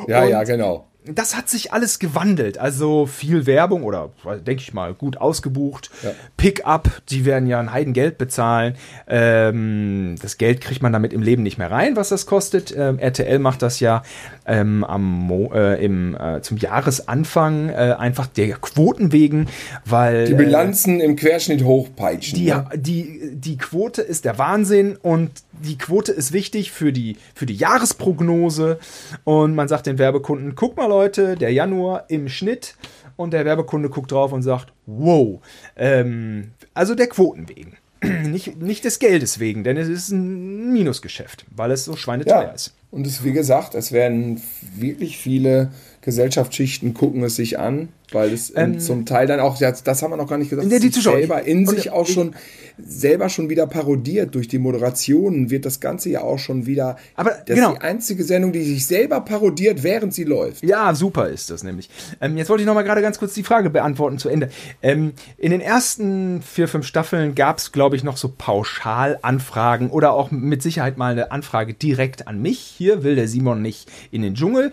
Ja, 0.07 0.23
Und- 0.23 0.29
ja, 0.29 0.43
genau. 0.43 0.87
Das 1.05 1.35
hat 1.35 1.49
sich 1.49 1.73
alles 1.73 1.99
gewandelt. 1.99 2.57
Also 2.57 3.05
viel 3.05 3.45
Werbung 3.45 3.83
oder 3.83 4.11
denke 4.45 4.61
ich 4.61 4.73
mal 4.73 4.93
gut 4.93 5.17
ausgebucht. 5.17 5.91
Pick-up, 6.37 7.01
die 7.09 7.25
werden 7.25 7.47
ja 7.47 7.59
ein 7.59 7.71
Heidengeld 7.71 8.17
bezahlen. 8.17 8.75
Ähm, 9.07 10.15
das 10.21 10.37
Geld 10.37 10.61
kriegt 10.61 10.81
man 10.81 10.93
damit 10.93 11.13
im 11.13 11.21
Leben 11.21 11.43
nicht 11.43 11.57
mehr 11.57 11.71
rein, 11.71 11.95
was 11.95 12.09
das 12.09 12.25
kostet. 12.25 12.73
Ähm, 12.75 12.99
RTL 12.99 13.39
macht 13.39 13.61
das 13.61 13.79
ja 13.79 14.03
ähm, 14.45 14.83
am 14.83 15.03
Mo 15.03 15.51
äh, 15.53 15.83
im, 15.83 16.15
äh, 16.15 16.41
zum 16.41 16.57
Jahresanfang 16.57 17.69
äh, 17.69 17.95
einfach 17.97 18.27
der 18.27 18.53
Quoten 18.53 19.11
wegen, 19.11 19.47
weil 19.85 20.25
Die 20.27 20.33
Bilanzen 20.33 20.99
im 20.99 21.15
Querschnitt 21.15 21.63
hochpeitschen. 21.63 22.37
die, 22.39 22.45
ne? 22.45 22.65
die, 22.75 23.31
die 23.33 23.57
Quote 23.57 24.01
ist 24.01 24.25
der 24.25 24.37
Wahnsinn 24.37 24.97
und 25.01 25.31
die 25.61 25.77
Quote 25.77 26.11
ist 26.11 26.33
wichtig 26.33 26.71
für 26.71 26.91
die, 26.91 27.17
für 27.35 27.45
die 27.45 27.55
Jahresprognose. 27.55 28.79
Und 29.23 29.55
man 29.55 29.67
sagt 29.67 29.85
den 29.85 29.97
Werbekunden, 29.97 30.55
guck 30.55 30.77
mal 30.77 30.87
Leute, 30.87 31.35
der 31.35 31.51
Januar 31.51 32.05
im 32.09 32.27
Schnitt. 32.29 32.75
Und 33.15 33.31
der 33.31 33.45
Werbekunde 33.45 33.89
guckt 33.89 34.11
drauf 34.11 34.31
und 34.31 34.41
sagt, 34.41 34.73
wow. 34.87 35.39
Ähm, 35.75 36.51
also 36.73 36.95
der 36.95 37.07
Quoten 37.07 37.47
wegen. 37.49 37.77
Nicht, 38.03 38.57
nicht 38.61 38.83
des 38.83 38.99
Geldes 38.99 39.39
wegen, 39.39 39.63
denn 39.63 39.77
es 39.77 39.87
ist 39.87 40.09
ein 40.11 40.73
Minusgeschäft, 40.73 41.45
weil 41.55 41.71
es 41.71 41.85
so 41.85 41.95
schweineteuer 41.95 42.43
Ja. 42.43 42.49
ist. 42.49 42.73
Und 42.91 43.07
es, 43.07 43.23
wie 43.23 43.31
gesagt, 43.31 43.75
es 43.75 43.93
werden 43.93 44.41
wirklich 44.75 45.17
viele 45.17 45.71
Gesellschaftsschichten 46.03 46.93
gucken 46.93 47.23
es 47.23 47.37
sich 47.37 47.57
an, 47.59 47.87
weil 48.11 48.33
es 48.33 48.51
ähm, 48.55 48.79
zum 48.79 49.05
Teil 49.05 49.25
dann 49.25 49.39
auch, 49.39 49.57
das, 49.57 50.01
haben 50.01 50.11
wir 50.11 50.17
noch 50.17 50.27
gar 50.27 50.37
nicht 50.37 50.49
gesagt, 50.49 50.69
die 50.69 50.91
Zuschauer. 50.91 51.17
selber 51.17 51.43
in 51.43 51.65
sich 51.65 51.91
auch 51.91 52.05
schon 52.05 52.35
selber 52.77 53.29
schon 53.29 53.49
wieder 53.49 53.67
parodiert. 53.67 54.35
Durch 54.35 54.47
die 54.47 54.59
Moderationen 54.59 55.49
wird 55.49 55.65
das 55.65 55.79
Ganze 55.79 56.09
ja 56.09 56.21
auch 56.21 56.39
schon 56.39 56.65
wieder. 56.65 56.97
Aber 57.15 57.31
das 57.45 57.55
genau. 57.55 57.73
ist 57.73 57.77
die 57.77 57.81
einzige 57.85 58.23
Sendung, 58.23 58.51
die 58.51 58.63
sich 58.63 58.85
selber 58.85 59.21
parodiert, 59.21 59.83
während 59.83 60.13
sie 60.13 60.25
läuft. 60.25 60.63
Ja, 60.63 60.93
super 60.93 61.29
ist 61.29 61.49
das 61.49 61.63
nämlich. 61.63 61.89
Ähm, 62.19 62.35
jetzt 62.37 62.49
wollte 62.49 62.63
ich 62.63 62.67
noch 62.67 62.73
mal 62.73 62.83
gerade 62.83 63.01
ganz 63.01 63.19
kurz 63.19 63.33
die 63.33 63.43
Frage 63.43 63.69
beantworten 63.69 64.17
zu 64.17 64.27
Ende. 64.27 64.49
Ähm, 64.81 65.13
in 65.37 65.51
den 65.51 65.61
ersten 65.61 66.41
vier, 66.41 66.67
fünf 66.67 66.85
Staffeln 66.85 67.35
gab 67.35 67.59
es, 67.59 67.71
glaube 67.71 67.95
ich, 67.95 68.03
noch 68.03 68.17
so 68.17 68.33
Pauschalanfragen 68.35 69.89
oder 69.89 70.13
auch 70.13 70.31
mit 70.31 70.61
Sicherheit 70.61 70.97
mal 70.97 71.13
eine 71.13 71.31
Anfrage 71.31 71.73
direkt 71.73 72.27
an 72.27 72.41
mich 72.41 72.59
hier 72.59 73.03
will 73.03 73.15
der 73.15 73.27
Simon 73.27 73.61
nicht 73.61 73.89
in 74.11 74.21
den 74.21 74.35
Dschungel 74.35 74.71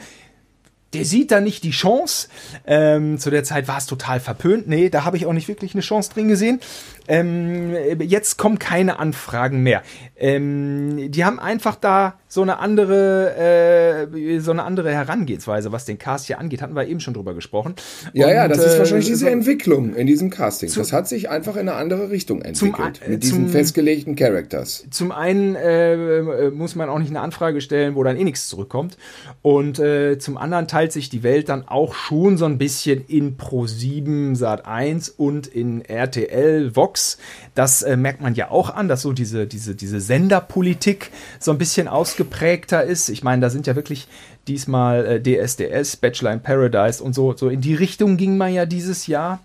der 0.93 1.05
sieht 1.05 1.30
da 1.30 1.41
nicht 1.41 1.62
die 1.64 1.70
Chance. 1.70 2.28
Ähm, 2.66 3.18
zu 3.18 3.30
der 3.30 3.45
Zeit 3.45 3.68
war 3.68 3.78
es 3.78 3.86
total 3.86 4.20
verpönt. 4.20 4.66
Nee, 4.68 4.91
da 4.91 5.05
habe 5.05 5.16
ich 5.16 5.26
auch 5.26 5.32
nicht 5.32 5.49
wirklich 5.49 5.74
eine 5.74 5.82
Chance 5.82 6.11
drin 6.12 6.28
gesehen. 6.28 6.61
Ähm, 7.11 7.74
jetzt 8.00 8.38
kommen 8.38 8.61
keine 8.61 9.00
Anfragen 9.00 9.64
mehr. 9.64 9.82
Ähm, 10.16 11.11
die 11.11 11.24
haben 11.24 11.40
einfach 11.40 11.74
da 11.74 12.14
so 12.28 12.42
eine 12.42 12.61
andere, 12.61 14.06
äh, 14.06 14.38
so 14.38 14.52
eine 14.52 14.62
andere 14.62 14.92
Herangehensweise, 14.92 15.72
was 15.72 15.84
den 15.84 15.98
Cast 15.98 16.26
hier 16.26 16.38
angeht. 16.38 16.62
Hatten 16.62 16.76
wir 16.76 16.86
eben 16.86 17.00
schon 17.00 17.14
drüber 17.14 17.34
gesprochen. 17.34 17.74
Ja, 18.12 18.28
Und, 18.28 18.32
ja, 18.34 18.46
das 18.46 18.58
ist 18.58 18.78
wahrscheinlich 18.78 19.06
äh, 19.06 19.11
diese 19.11 19.24
so 19.24 19.30
Entwicklung 19.30 19.94
in 19.96 20.06
diesem 20.06 20.30
Casting. 20.30 20.68
Zu, 20.68 20.78
das 20.78 20.92
hat 20.92 21.08
sich 21.08 21.28
einfach 21.28 21.56
in 21.56 21.68
eine 21.68 21.74
andere 21.74 22.11
Richtung 22.11 22.42
entwickelt. 22.42 22.98
Zum, 22.98 23.11
mit 23.11 23.22
diesen 23.24 23.44
zum, 23.46 23.48
festgelegten 23.48 24.14
Characters. 24.14 24.86
Zum 24.90 25.11
einen 25.11 25.56
äh, 25.56 26.50
muss 26.50 26.76
man 26.76 26.88
auch 26.88 27.00
nicht 27.00 27.11
eine 27.11 27.20
Anfrage 27.20 27.61
stellen, 27.61 27.96
wo 27.96 28.04
dann 28.04 28.16
eh 28.16 28.22
nichts 28.22 28.46
zurückkommt. 28.46 28.96
Und 29.42 29.80
äh, 29.80 30.18
zum 30.18 30.36
anderen 30.36 30.68
teilt 30.68 30.92
sich 30.92 31.08
die 31.08 31.24
Welt 31.24 31.48
dann 31.48 31.66
auch 31.66 31.94
schon 31.94 32.36
so 32.36 32.44
ein 32.44 32.58
bisschen 32.58 33.04
in 33.08 33.36
Pro 33.36 33.66
7 33.66 34.36
Sat 34.36 34.66
1 34.66 35.08
und 35.08 35.48
in 35.48 35.84
RTL 35.84 36.76
Vox. 36.76 36.99
Das 37.55 37.82
äh, 37.82 37.96
merkt 37.96 38.20
man 38.20 38.34
ja 38.34 38.51
auch 38.51 38.70
an, 38.70 38.88
dass 38.88 39.03
so 39.03 39.12
diese, 39.12 39.46
diese, 39.46 39.74
diese 39.74 40.01
Senderpolitik 40.01 41.11
so 41.38 41.51
ein 41.51 41.59
bisschen 41.59 41.88
ausgeprägter 41.88 42.82
ist. 42.84 43.09
Ich 43.09 43.22
meine, 43.22 43.42
da 43.42 43.51
sind 43.51 43.66
ja 43.66 43.76
wirklich 43.76 44.09
diesmal 44.48 45.07
äh, 45.07 45.22
DSDS, 45.22 45.96
Bachelor 45.96 46.32
in 46.32 46.40
Paradise 46.40 47.03
und 47.03 47.14
so, 47.14 47.36
so 47.36 47.48
in 47.48 47.61
die 47.61 47.74
Richtung 47.74 48.16
ging 48.16 48.36
man 48.36 48.53
ja 48.53 48.66
dieses 48.66 49.07
Jahr. 49.07 49.40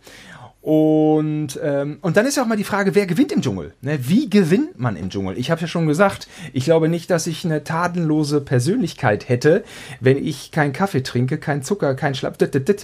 Und, 0.66 1.60
ähm, 1.62 2.00
und 2.02 2.18
dann 2.18 2.26
ist 2.26 2.38
ja 2.38 2.42
auch 2.42 2.48
mal 2.48 2.58
die 2.58 2.64
Frage, 2.64 2.96
wer 2.96 3.06
gewinnt 3.06 3.32
im 3.32 3.44
Dschungel? 3.44 3.74
Ne? 3.82 4.00
Wie 4.02 4.32
gewinnt 4.32 4.80
man 4.80 4.96
im 4.96 5.12
Dschungel? 5.12 5.38
Ich 5.38 5.52
habe 5.52 5.62
ja 5.62 5.68
schon 5.68 5.86
gesagt, 5.86 6.28
ich 6.54 6.64
glaube 6.64 6.90
nicht, 6.90 7.12
dass 7.12 7.28
ich 7.28 7.46
eine 7.46 7.64
tadellose 7.64 8.42
Persönlichkeit 8.42 9.30
hätte, 9.30 9.64
wenn 10.00 10.18
ich 10.18 10.50
keinen 10.50 10.74
Kaffee 10.74 11.04
trinke, 11.04 11.38
keinen 11.38 11.62
Zucker, 11.62 11.94
keinen 11.94 12.16
Schlapp. 12.16 12.38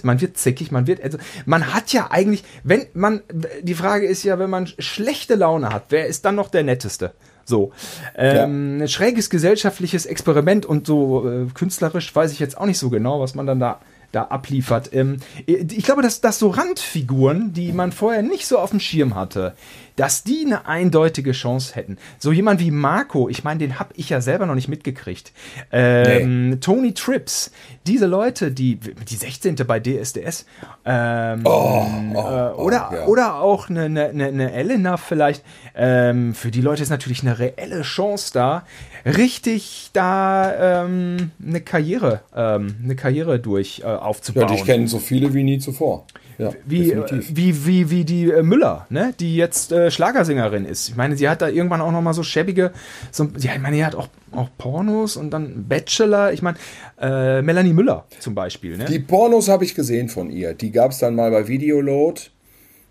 Man 0.04 0.20
wird 0.20 0.36
zickig, 0.36 0.70
man 0.70 0.86
wird, 0.86 1.02
also 1.02 1.18
man 1.44 1.74
hat 1.74 1.92
ja 1.92 2.12
eigentlich, 2.12 2.44
wenn 2.62 2.86
man, 2.94 3.22
die 3.62 3.74
Frage 3.74 4.06
ist 4.06 4.22
ja, 4.22 4.38
wenn 4.38 4.48
man 4.48 4.68
schlechte 4.78 5.34
Laune 5.34 5.70
hat, 5.70 5.86
wer 5.88 6.06
ist 6.06 6.24
dann 6.24 6.36
noch 6.36 6.50
der 6.50 6.62
Netteste? 6.62 7.14
So. 7.44 7.72
Ähm, 8.14 8.78
ja. 8.78 8.84
Ein 8.84 8.88
schräges 8.88 9.28
gesellschaftliches 9.28 10.06
Experiment 10.06 10.66
und 10.66 10.86
so 10.86 11.28
äh, 11.28 11.46
künstlerisch 11.52 12.14
weiß 12.14 12.30
ich 12.30 12.38
jetzt 12.38 12.56
auch 12.56 12.66
nicht 12.66 12.78
so 12.78 12.90
genau, 12.90 13.18
was 13.18 13.34
man 13.34 13.46
dann 13.46 13.58
da 13.58 13.80
da 14.12 14.24
abliefert. 14.24 14.90
Ähm, 14.92 15.18
ich 15.46 15.84
glaube, 15.84 16.02
dass, 16.02 16.20
dass 16.20 16.38
so 16.38 16.50
Randfiguren, 16.50 17.52
die 17.52 17.72
man 17.72 17.92
vorher 17.92 18.22
nicht 18.22 18.46
so 18.46 18.58
auf 18.58 18.70
dem 18.70 18.80
Schirm 18.80 19.14
hatte, 19.14 19.54
dass 19.96 20.24
die 20.24 20.44
eine 20.46 20.66
eindeutige 20.66 21.32
Chance 21.32 21.74
hätten. 21.74 21.98
So 22.18 22.32
jemand 22.32 22.60
wie 22.60 22.70
Marco, 22.70 23.28
ich 23.28 23.44
meine, 23.44 23.58
den 23.58 23.78
habe 23.78 23.92
ich 23.96 24.08
ja 24.08 24.20
selber 24.20 24.46
noch 24.46 24.54
nicht 24.54 24.68
mitgekriegt. 24.68 25.32
Ähm, 25.70 26.50
nee. 26.50 26.56
Tony 26.56 26.94
Trips, 26.94 27.50
diese 27.86 28.06
Leute, 28.06 28.52
die 28.52 28.76
die 28.76 29.16
16. 29.16 29.56
bei 29.66 29.80
DSDS 29.80 30.46
ähm, 30.84 31.42
oh, 31.44 31.84
oh, 32.14 32.18
äh, 32.18 32.52
oder, 32.54 32.88
oh, 32.90 32.94
ja. 32.94 33.06
oder 33.06 33.34
auch 33.36 33.68
eine, 33.68 33.84
eine, 33.84 34.26
eine 34.26 34.52
Elena 34.52 34.96
vielleicht. 34.96 35.44
Ähm, 35.74 36.34
für 36.34 36.50
die 36.50 36.60
Leute 36.60 36.82
ist 36.82 36.90
natürlich 36.90 37.22
eine 37.22 37.38
reelle 37.38 37.82
Chance 37.82 38.30
da, 38.32 38.64
richtig 39.04 39.90
da 39.92 40.82
ähm, 40.84 41.30
eine 41.44 41.60
Karriere, 41.60 42.20
ähm, 42.34 42.76
eine 42.82 42.96
Karriere 42.96 43.38
durch 43.38 43.82
äh, 43.84 43.86
aufzubauen. 44.04 44.48
Ja, 44.48 44.54
ich 44.54 44.64
kenne 44.64 44.88
so 44.88 44.98
viele 44.98 45.32
wie 45.34 45.42
nie 45.42 45.58
zuvor. 45.58 46.06
Ja, 46.38 46.50
wie, 46.64 46.96
wie, 47.30 47.66
wie, 47.66 47.90
wie 47.90 48.04
die 48.04 48.30
äh, 48.30 48.42
Müller, 48.42 48.86
ne? 48.90 49.14
die 49.20 49.36
jetzt 49.36 49.70
äh, 49.70 49.90
Schlagersängerin 49.90 50.64
ist. 50.64 50.88
Ich 50.88 50.96
meine, 50.96 51.16
sie 51.16 51.28
hat 51.28 51.42
da 51.42 51.48
irgendwann 51.48 51.80
auch 51.80 51.92
noch 51.92 52.00
mal 52.00 52.14
so 52.14 52.22
schäbige, 52.22 52.72
so, 53.10 53.28
ja, 53.38 53.52
ich 53.54 53.60
meine, 53.60 53.76
sie 53.76 53.84
hat 53.84 53.94
auch, 53.94 54.08
auch 54.32 54.48
Pornos 54.58 55.16
und 55.16 55.30
dann 55.30 55.68
Bachelor. 55.68 56.32
Ich 56.32 56.42
meine, 56.42 56.56
äh, 57.00 57.42
Melanie 57.42 57.72
Müller 57.72 58.06
zum 58.18 58.34
Beispiel. 58.34 58.76
Ne? 58.76 58.86
Die 58.86 58.98
Pornos 58.98 59.48
habe 59.48 59.64
ich 59.64 59.74
gesehen 59.74 60.08
von 60.08 60.30
ihr. 60.30 60.54
Die 60.54 60.72
gab 60.72 60.92
es 60.92 60.98
dann 60.98 61.14
mal 61.14 61.30
bei 61.30 61.48
Videoload. 61.48 62.22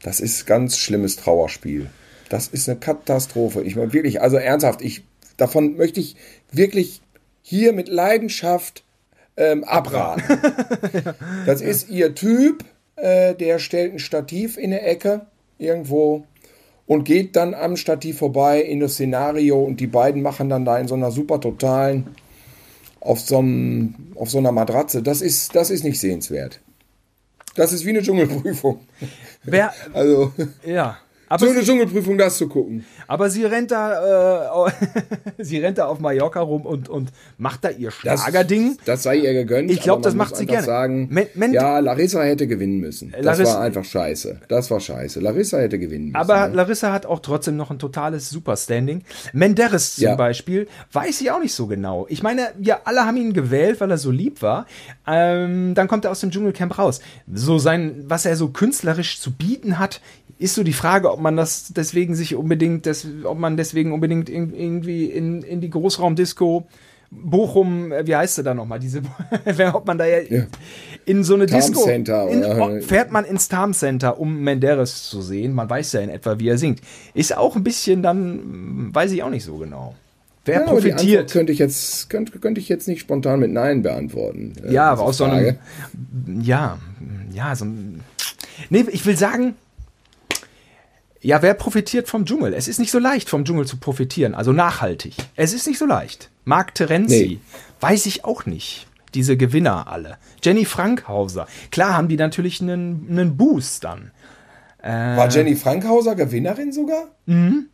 Das 0.03 0.19
ist 0.19 0.45
ganz 0.45 0.77
schlimmes 0.77 1.15
Trauerspiel. 1.15 1.89
Das 2.29 2.47
ist 2.47 2.69
eine 2.69 2.79
Katastrophe. 2.79 3.63
Ich 3.63 3.75
meine 3.75 3.91
wirklich, 3.91 4.21
also 4.21 4.37
ernsthaft, 4.37 4.81
ich 4.81 5.03
davon 5.37 5.75
möchte 5.75 5.99
ich 5.99 6.15
wirklich 6.51 7.01
hier 7.41 7.73
mit 7.73 7.89
Leidenschaft 7.89 8.83
ähm, 9.37 9.63
abraten. 9.63 10.23
Das 11.45 11.61
ist 11.61 11.89
ihr 11.89 12.13
Typ 12.13 12.63
äh, 13.01 13.33
der 13.35 13.59
stellt 13.59 13.93
ein 13.93 13.99
Stativ 13.99 14.57
in 14.57 14.71
der 14.71 14.87
Ecke 14.87 15.25
irgendwo 15.57 16.25
und 16.85 17.03
geht 17.03 17.35
dann 17.35 17.53
am 17.53 17.75
Stativ 17.75 18.19
vorbei 18.19 18.61
in 18.61 18.79
das 18.79 18.93
Szenario 18.93 19.59
und 19.59 19.79
die 19.79 19.87
beiden 19.87 20.21
machen 20.21 20.49
dann 20.49 20.65
da 20.65 20.77
in 20.77 20.87
so 20.87 20.95
einer 20.95 21.11
super 21.11 21.39
totalen 21.39 22.15
auf 22.99 23.19
so, 23.19 23.39
einem, 23.39 23.95
auf 24.15 24.29
so 24.29 24.37
einer 24.37 24.51
Matratze. 24.51 25.01
Das 25.01 25.21
ist, 25.21 25.55
das 25.55 25.71
ist 25.71 25.83
nicht 25.83 25.99
sehenswert. 25.99 26.59
Das 27.55 27.73
ist 27.73 27.85
wie 27.85 27.89
eine 27.89 28.03
Dschungelprüfung. 28.03 28.81
Wer, 29.43 29.73
also, 29.93 30.31
ja. 30.63 30.97
Aber 31.31 31.45
so 31.45 31.51
eine 31.51 31.63
Dschungelprüfung, 31.63 32.17
das 32.17 32.35
zu 32.35 32.49
gucken. 32.49 32.85
Aber 33.07 33.29
sie 33.29 33.45
rennt 33.45 33.71
da, 33.71 34.67
äh, 34.67 34.71
sie 35.39 35.59
rennt 35.59 35.77
da 35.77 35.85
auf 35.85 35.99
Mallorca 35.99 36.41
rum 36.41 36.65
und, 36.65 36.89
und 36.89 37.11
macht 37.37 37.63
da 37.63 37.69
ihr 37.69 37.89
Schlagerding. 37.89 38.75
Das, 38.79 38.85
das 38.85 39.03
sei 39.03 39.15
ihr 39.15 39.31
gegönnt. 39.33 39.71
Ich 39.71 39.79
glaube, 39.79 40.01
das 40.01 40.13
macht 40.13 40.35
sie 40.35 40.45
gerne. 40.45 40.65
Sagen, 40.65 41.07
Men 41.09 41.27
Men 41.35 41.53
ja, 41.53 41.79
Larissa 41.79 42.21
hätte 42.23 42.47
gewinnen 42.47 42.79
müssen. 42.79 43.11
Das 43.11 43.23
Larissa, 43.23 43.53
war 43.53 43.61
einfach 43.61 43.85
scheiße. 43.85 44.41
Das 44.49 44.69
war 44.71 44.81
scheiße. 44.81 45.21
Larissa 45.21 45.59
hätte 45.59 45.79
gewinnen 45.79 46.07
müssen. 46.07 46.17
Aber 46.17 46.49
ne? 46.49 46.55
Larissa 46.55 46.91
hat 46.91 47.05
auch 47.05 47.19
trotzdem 47.19 47.55
noch 47.55 47.71
ein 47.71 47.79
totales 47.79 48.29
Superstanding. 48.29 49.03
Menderes 49.31 49.95
zum 49.95 50.03
ja. 50.03 50.15
Beispiel, 50.15 50.67
weiß 50.91 51.21
ich 51.21 51.31
auch 51.31 51.39
nicht 51.39 51.53
so 51.53 51.67
genau. 51.67 52.07
Ich 52.09 52.23
meine, 52.23 52.49
ja, 52.61 52.81
alle 52.83 53.05
haben 53.05 53.15
ihn 53.15 53.31
gewählt, 53.31 53.79
weil 53.79 53.89
er 53.89 53.97
so 53.97 54.11
lieb 54.11 54.41
war. 54.41 54.65
Ähm, 55.07 55.75
dann 55.75 55.87
kommt 55.87 56.03
er 56.03 56.11
aus 56.11 56.19
dem 56.19 56.31
Dschungelcamp 56.31 56.77
raus. 56.77 56.99
So 57.33 57.57
sein, 57.57 58.03
was 58.05 58.25
er 58.25 58.35
so 58.35 58.49
künstlerisch 58.49 59.21
zu 59.21 59.31
bieten 59.31 59.79
hat, 59.79 60.01
ist 60.41 60.55
so 60.55 60.63
die 60.63 60.73
Frage, 60.73 61.11
ob 61.11 61.21
man 61.21 61.37
das 61.37 61.71
deswegen 61.73 62.15
sich 62.15 62.35
unbedingt, 62.35 62.85
das, 62.85 63.05
ob 63.23 63.37
man 63.37 63.57
deswegen 63.57 63.93
unbedingt 63.93 64.29
in, 64.29 64.53
irgendwie 64.53 65.05
in, 65.05 65.43
in 65.43 65.61
die 65.61 65.69
Großraumdisco 65.69 66.67
Bochum, 67.11 67.91
äh, 67.91 68.07
wie 68.07 68.15
heißt 68.15 68.35
sie 68.35 68.43
da 68.43 68.53
nochmal, 68.53 68.79
diese, 68.79 69.01
ob 69.73 69.85
man 69.85 69.97
da 69.97 70.05
ja, 70.05 70.19
ja. 70.19 70.43
in 71.05 71.23
so 71.23 71.35
eine 71.35 71.45
Tarm 71.45 71.59
Disco, 71.59 71.83
Center, 71.83 72.27
in, 72.29 72.81
fährt 72.81 73.11
man 73.11 73.25
ins 73.25 73.49
Tarm 73.49 73.73
Center, 73.73 74.17
um 74.17 74.41
Menderes 74.41 75.09
zu 75.09 75.21
sehen, 75.21 75.53
man 75.53 75.69
weiß 75.69 75.91
ja 75.93 75.99
in 75.99 76.09
etwa, 76.09 76.39
wie 76.39 76.47
er 76.47 76.57
singt. 76.57 76.81
Ist 77.13 77.35
auch 77.37 77.55
ein 77.55 77.63
bisschen 77.63 78.01
dann, 78.01 78.95
weiß 78.95 79.11
ich 79.11 79.23
auch 79.23 79.29
nicht 79.29 79.43
so 79.43 79.57
genau. 79.57 79.95
Wer 80.45 80.61
ja, 80.61 80.67
profitiert? 80.67 81.31
könnte 81.31 81.51
ich 81.51 81.59
jetzt 81.59 82.09
könnte, 82.09 82.39
könnte 82.39 82.59
ich 82.59 82.69
jetzt 82.69 82.87
nicht 82.87 83.01
spontan 83.01 83.41
mit 83.41 83.51
Nein 83.51 83.83
beantworten. 83.83 84.53
Äh, 84.65 84.73
ja, 84.73 84.89
aber 84.89 85.03
aus 85.03 85.17
Frage. 85.17 85.57
so 85.93 86.31
einem, 86.31 86.41
ja, 86.41 86.79
ja, 87.31 87.55
so 87.55 87.65
ein, 87.65 87.99
nee, 88.69 88.85
ich 88.89 89.05
will 89.05 89.17
sagen, 89.17 89.55
ja, 91.21 91.41
wer 91.41 91.53
profitiert 91.53 92.07
vom 92.07 92.25
Dschungel? 92.25 92.53
Es 92.53 92.67
ist 92.67 92.79
nicht 92.79 92.91
so 92.91 92.97
leicht, 92.97 93.29
vom 93.29 93.45
Dschungel 93.45 93.67
zu 93.67 93.77
profitieren, 93.77 94.33
also 94.33 94.51
nachhaltig. 94.51 95.15
Es 95.35 95.53
ist 95.53 95.67
nicht 95.67 95.77
so 95.77 95.85
leicht. 95.85 96.29
Mark 96.45 96.73
Terenzi, 96.73 97.39
nee. 97.39 97.39
weiß 97.79 98.07
ich 98.07 98.25
auch 98.25 98.45
nicht. 98.45 98.87
Diese 99.13 99.37
Gewinner 99.37 99.87
alle. 99.87 100.17
Jenny 100.41 100.65
Frankhauser. 100.65 101.47
Klar 101.69 101.95
haben 101.95 102.07
die 102.07 102.17
natürlich 102.17 102.61
einen, 102.61 103.07
einen 103.09 103.37
Boost 103.37 103.83
dann. 103.83 104.11
Äh, 104.81 104.89
War 104.89 105.29
Jenny 105.29 105.55
Frankhauser 105.55 106.15
Gewinnerin 106.15 106.71
sogar? 106.71 107.09
Mhm. 107.25 107.67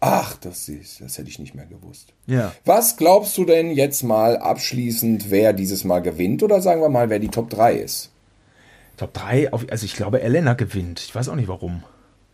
Ach, 0.00 0.36
das 0.36 0.68
ist, 0.68 1.00
das 1.00 1.16
hätte 1.16 1.30
ich 1.30 1.38
nicht 1.38 1.54
mehr 1.54 1.66
gewusst. 1.66 2.12
Ja. 2.26 2.52
Was 2.66 2.96
glaubst 2.96 3.38
du 3.38 3.44
denn 3.46 3.70
jetzt 3.70 4.02
mal 4.02 4.36
abschließend, 4.36 5.30
wer 5.30 5.52
dieses 5.54 5.84
Mal 5.84 6.00
gewinnt? 6.00 6.42
Oder 6.42 6.60
sagen 6.60 6.82
wir 6.82 6.90
mal, 6.90 7.08
wer 7.08 7.20
die 7.20 7.28
Top 7.28 7.48
3 7.48 7.74
ist? 7.76 8.10
Top 8.98 9.14
3, 9.14 9.50
also 9.52 9.84
ich 9.84 9.94
glaube, 9.94 10.20
Elena 10.20 10.54
gewinnt. 10.54 11.00
Ich 11.00 11.14
weiß 11.14 11.28
auch 11.30 11.34
nicht 11.34 11.48
warum. 11.48 11.82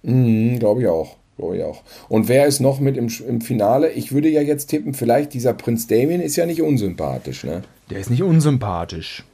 Mhm, 0.02 0.58
Glaube 0.58 0.82
ich 0.82 0.88
auch. 0.88 1.16
Glaube 1.38 1.56
ich 1.56 1.64
auch. 1.64 1.82
Und 2.08 2.28
wer 2.28 2.46
ist 2.46 2.60
noch 2.60 2.78
mit 2.78 2.96
im, 2.96 3.08
im 3.26 3.40
Finale? 3.40 3.90
Ich 3.90 4.12
würde 4.12 4.28
ja 4.28 4.42
jetzt 4.42 4.66
tippen, 4.66 4.94
vielleicht 4.94 5.32
dieser 5.34 5.54
Prinz 5.54 5.86
Damien 5.86 6.20
ist 6.20 6.36
ja 6.36 6.46
nicht 6.46 6.62
unsympathisch, 6.62 7.44
ne? 7.44 7.62
Der 7.90 8.00
ist 8.00 8.10
nicht 8.10 8.22
unsympathisch. 8.22 9.24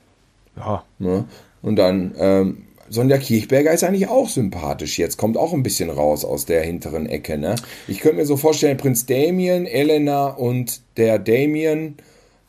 Ja. 0.57 0.85
Ne? 0.99 1.25
Und 1.61 1.77
dann, 1.77 2.14
ähm, 2.19 2.62
Sonja 2.91 3.19
Kirchberger 3.19 3.73
ist 3.73 3.85
eigentlich 3.85 4.09
auch 4.09 4.29
sympathisch 4.29 4.99
jetzt, 4.99 5.19
kommt 5.19 5.37
auch 5.37 5.53
ein 5.53 5.62
bisschen 5.62 5.91
raus 5.91 6.25
aus 6.25 6.47
der 6.47 6.62
hinteren 6.62 7.07
Ecke, 7.07 7.37
ne? 7.37 7.57
Ich 7.87 8.01
könnte 8.01 8.16
mir 8.16 8.27
so 8.27 8.37
vorstellen, 8.37 8.77
Prinz 8.77 9.05
Damien, 9.05 9.66
Elena 9.66 10.29
und 10.29 10.81
der 10.97 11.19
Damien 11.19 11.97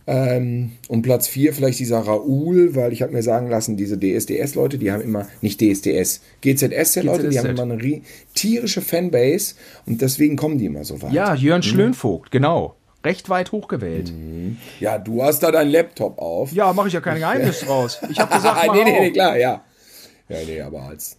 ähm, 0.10 0.72
und 0.88 1.04
Platz 1.04 1.28
4 1.28 1.54
vielleicht 1.54 1.78
dieser 1.78 2.00
Raoul, 2.00 2.76
weil 2.76 2.92
ich 2.94 3.04
habe 3.04 3.14
mir 3.14 3.22
sagen 3.22 3.48
lassen, 3.48 3.78
diese 3.78 4.00
DSDS-Leute, 4.00 4.80
die 4.80 4.92
haben 4.92 5.02
immer, 5.02 5.28
nicht 5.42 5.62
DSDS, 5.62 6.22
GZS-Leute, 6.42 7.30
die 7.30 7.38
haben 7.38 7.50
immer 7.50 7.62
eine 7.62 8.02
tierische 8.34 8.82
Fanbase 8.82 9.54
und 9.86 10.02
deswegen 10.02 10.36
kommen 10.36 10.58
die 10.58 10.66
immer 10.66 10.84
so 10.84 11.00
weit. 11.04 11.14
Ja, 11.14 11.36
Jörn 11.36 11.62
hm. 11.62 11.70
Schlönvogt, 11.70 12.32
genau. 12.32 12.76
Recht 13.06 13.30
weit 13.30 13.52
hochgewählt. 13.52 14.12
Mhm. 14.12 14.58
Ja, 14.80 14.98
du 14.98 15.24
hast 15.24 15.42
da 15.42 15.52
deinen 15.52 15.70
Laptop 15.70 16.18
auf. 16.18 16.52
Ja, 16.52 16.74
mache 16.74 16.88
ich 16.88 16.94
ja 16.96 17.02
kein 17.02 17.20
Geheimnis 17.20 17.62
draus. 17.62 18.02
Ich 18.10 18.20
habe 18.20 18.34
gesagt, 18.34 18.68
nee, 18.74 18.84
nee, 18.84 19.00
nee, 19.00 19.12
klar, 19.12 19.38
ja. 19.38 19.64
Ja, 20.28 20.38
nee, 20.46 20.60
aber 20.60 20.82
als 20.82 21.18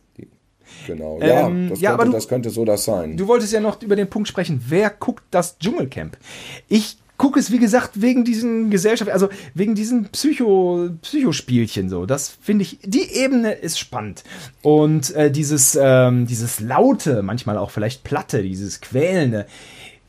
Genau, 0.87 1.21
ja, 1.21 1.47
ähm, 1.47 1.69
das, 1.69 1.81
ja, 1.81 1.91
könnte, 1.91 2.07
du, 2.07 2.13
das 2.13 2.29
könnte 2.29 2.51
so 2.51 2.65
das 2.65 2.85
sein. 2.85 3.17
Du 3.17 3.27
wolltest 3.27 3.53
ja 3.53 3.61
noch 3.61 3.81
über 3.83 3.97
den 3.97 4.09
Punkt 4.09 4.29
sprechen, 4.29 4.65
wer 4.69 4.91
guckt 4.91 5.25
das 5.31 5.59
Dschungelcamp? 5.59 6.17
Ich 6.69 6.97
gucke 7.21 7.39
es, 7.39 7.53
wie 7.53 7.59
gesagt, 7.59 8.01
wegen 8.01 8.25
diesen 8.25 8.71
Gesellschaft, 8.71 9.11
also 9.11 9.29
wegen 9.53 9.75
diesen 9.75 10.09
Psycho, 10.09 10.89
Psychospielchen 11.03 11.91
so. 11.91 12.07
Das 12.07 12.31
finde 12.41 12.63
ich, 12.63 12.79
die 12.83 13.13
Ebene 13.13 13.53
ist 13.53 13.79
spannend. 13.79 14.25
Und 14.63 15.15
äh, 15.15 15.31
dieses, 15.31 15.79
ähm, 15.79 16.27
dieses 16.27 16.61
Laute, 16.61 17.23
manchmal 17.23 17.59
auch 17.59 17.73
vielleicht 17.73 18.05
Platte, 18.05 18.43
dieses 18.43 18.81
Quälende, 18.81 19.47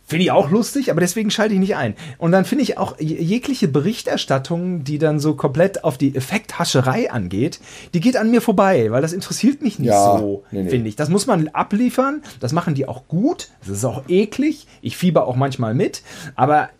Finde 0.05 0.25
ich 0.25 0.31
auch 0.31 0.51
lustig, 0.51 0.91
aber 0.91 0.99
deswegen 0.99 1.31
schalte 1.31 1.53
ich 1.53 1.59
nicht 1.61 1.77
ein. 1.77 1.95
Und 2.17 2.33
dann 2.33 2.43
finde 2.43 2.63
ich 2.63 2.77
auch 2.77 2.99
jegliche 2.99 3.69
Berichterstattung, 3.69 4.83
die 4.83 4.97
dann 4.97 5.21
so 5.21 5.35
komplett 5.35 5.85
auf 5.85 5.97
die 5.97 6.13
Effekthascherei 6.13 7.09
angeht, 7.09 7.61
die 7.93 8.01
geht 8.01 8.17
an 8.17 8.29
mir 8.29 8.41
vorbei, 8.41 8.91
weil 8.91 9.01
das 9.01 9.13
interessiert 9.13 9.61
mich 9.61 9.79
nicht 9.79 9.87
ja, 9.87 10.17
so, 10.17 10.43
nee, 10.51 10.63
nee. 10.63 10.69
finde 10.69 10.89
ich. 10.89 10.97
Das 10.97 11.07
muss 11.07 11.27
man 11.27 11.47
abliefern, 11.47 12.23
das 12.41 12.51
machen 12.51 12.75
die 12.75 12.89
auch 12.89 13.07
gut, 13.07 13.51
das 13.61 13.69
ist 13.69 13.85
auch 13.85 14.03
eklig, 14.09 14.67
ich 14.81 14.97
fieber 14.97 15.27
auch 15.27 15.37
manchmal 15.37 15.73
mit, 15.73 16.01
aber 16.35 16.71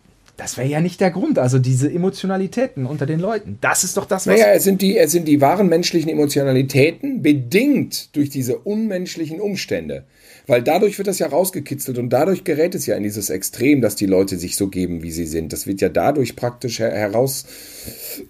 das 0.42 0.56
wäre 0.56 0.66
ja 0.66 0.80
nicht 0.80 1.00
der 1.00 1.12
Grund. 1.12 1.38
Also 1.38 1.60
diese 1.60 1.88
Emotionalitäten 1.88 2.84
unter 2.84 3.06
den 3.06 3.20
Leuten. 3.20 3.58
Das 3.60 3.84
ist 3.84 3.96
doch 3.96 4.06
das, 4.06 4.26
was. 4.26 4.34
Naja, 4.34 4.52
es 4.52 4.64
sind 4.64 4.82
die, 4.82 4.98
es 4.98 5.12
sind 5.12 5.28
die 5.28 5.40
wahren 5.40 5.68
menschlichen 5.68 6.10
Emotionalitäten, 6.10 7.22
bedingt 7.22 8.14
durch 8.16 8.28
diese 8.28 8.58
unmenschlichen 8.58 9.40
Umstände. 9.40 10.04
Weil 10.48 10.60
dadurch 10.62 10.98
wird 10.98 11.06
das 11.06 11.20
ja 11.20 11.28
rausgekitzelt 11.28 11.96
und 11.98 12.10
dadurch 12.10 12.42
gerät 12.42 12.74
es 12.74 12.86
ja 12.86 12.96
in 12.96 13.04
dieses 13.04 13.30
Extrem, 13.30 13.80
dass 13.80 13.94
die 13.94 14.06
Leute 14.06 14.36
sich 14.36 14.56
so 14.56 14.66
geben, 14.66 15.04
wie 15.04 15.12
sie 15.12 15.26
sind. 15.26 15.52
Das 15.52 15.68
wird 15.68 15.80
ja 15.80 15.88
dadurch 15.88 16.34
praktisch 16.34 16.80
heraus, 16.80 17.46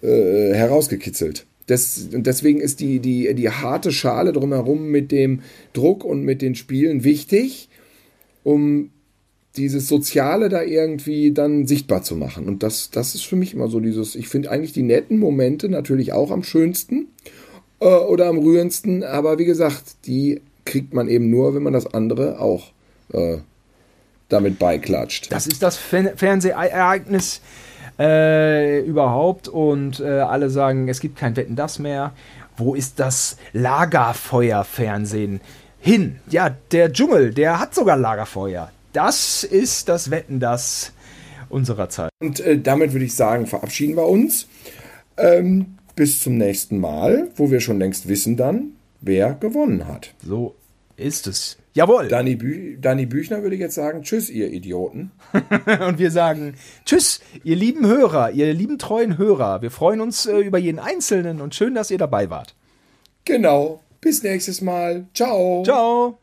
äh, 0.03 0.53
herausgekitzelt. 0.53 1.47
Das, 1.65 2.09
und 2.13 2.27
deswegen 2.27 2.59
ist 2.59 2.79
die, 2.79 2.99
die, 2.99 3.33
die 3.33 3.49
harte 3.49 3.91
Schale 3.91 4.33
drumherum 4.33 4.89
mit 4.89 5.11
dem 5.11 5.41
Druck 5.71 6.03
und 6.03 6.21
mit 6.21 6.43
den 6.43 6.53
Spielen 6.53 7.03
wichtig, 7.03 7.69
um 8.43 8.91
dieses 9.55 9.87
Soziale 9.87 10.49
da 10.49 10.63
irgendwie 10.63 11.31
dann 11.31 11.67
sichtbar 11.67 12.01
zu 12.01 12.15
machen. 12.15 12.47
Und 12.47 12.63
das, 12.63 12.89
das 12.89 13.13
ist 13.15 13.25
für 13.25 13.35
mich 13.35 13.53
immer 13.53 13.67
so 13.67 13.79
dieses, 13.79 14.15
ich 14.15 14.27
finde 14.27 14.49
eigentlich 14.49 14.73
die 14.73 14.83
netten 14.83 15.19
Momente 15.19 15.69
natürlich 15.69 16.13
auch 16.13 16.31
am 16.31 16.43
schönsten 16.43 17.07
äh, 17.79 17.85
oder 17.85 18.27
am 18.27 18.39
rührendsten, 18.39 19.03
aber 19.03 19.37
wie 19.37 19.45
gesagt, 19.45 20.05
die 20.05 20.41
kriegt 20.65 20.93
man 20.93 21.07
eben 21.07 21.29
nur, 21.29 21.53
wenn 21.53 21.63
man 21.63 21.73
das 21.73 21.93
andere 21.93 22.39
auch 22.39 22.71
äh, 23.11 23.37
damit 24.29 24.57
beiklatscht. 24.57 25.31
Das 25.31 25.45
ist 25.45 25.61
das 25.61 25.77
Fernsehereignis 25.77 27.41
äh, 27.99 28.79
überhaupt 28.79 29.47
und 29.47 29.99
äh, 29.99 30.19
alle 30.19 30.49
sagen, 30.49 30.87
es 30.87 30.99
gibt 30.99 31.17
kein 31.17 31.35
Wetten 31.35 31.55
das 31.55 31.77
mehr. 31.77 32.13
Wo 32.57 32.73
ist 32.73 32.99
das 32.99 33.37
Lagerfeuerfernsehen 33.51 35.41
hin? 35.79 36.19
Ja, 36.29 36.55
der 36.71 36.91
Dschungel, 36.91 37.33
der 37.33 37.59
hat 37.59 37.75
sogar 37.75 37.97
Lagerfeuer. 37.97 38.71
Das 38.93 39.43
ist 39.43 39.89
das 39.89 40.11
Wetten 40.11 40.39
das 40.39 40.93
unserer 41.49 41.89
Zeit. 41.89 42.11
Und 42.21 42.39
äh, 42.39 42.59
damit 42.59 42.93
würde 42.93 43.05
ich 43.05 43.15
sagen, 43.15 43.47
verabschieden 43.47 43.95
wir 43.95 44.07
uns. 44.07 44.47
Ähm, 45.17 45.77
bis 45.95 46.21
zum 46.21 46.37
nächsten 46.37 46.79
Mal, 46.79 47.29
wo 47.35 47.51
wir 47.51 47.59
schon 47.59 47.79
längst 47.79 48.07
wissen 48.07 48.37
dann, 48.37 48.73
wer 49.01 49.33
gewonnen 49.33 49.87
hat. 49.87 50.13
So 50.25 50.55
ist 50.97 51.27
es. 51.27 51.57
Jawohl. 51.73 52.07
Danny, 52.07 52.35
Bü 52.35 52.77
Danny 52.79 53.05
Büchner 53.05 53.41
würde 53.41 53.55
jetzt 53.55 53.75
sagen, 53.75 54.03
tschüss, 54.03 54.29
ihr 54.29 54.51
Idioten. 54.51 55.11
und 55.87 55.97
wir 55.97 56.11
sagen, 56.11 56.53
tschüss, 56.85 57.19
ihr 57.43 57.55
lieben 57.55 57.87
Hörer, 57.87 58.31
ihr 58.31 58.53
lieben 58.53 58.77
treuen 58.77 59.17
Hörer. 59.17 59.61
Wir 59.61 59.71
freuen 59.71 60.01
uns 60.01 60.25
äh, 60.27 60.37
über 60.37 60.59
jeden 60.59 60.79
Einzelnen 60.79 61.41
und 61.41 61.55
schön, 61.55 61.73
dass 61.73 61.89
ihr 61.89 61.97
dabei 61.97 62.29
wart. 62.29 62.55
Genau. 63.25 63.81
Bis 64.01 64.21
nächstes 64.21 64.61
Mal. 64.61 65.05
Ciao. 65.13 65.63
Ciao. 65.63 66.19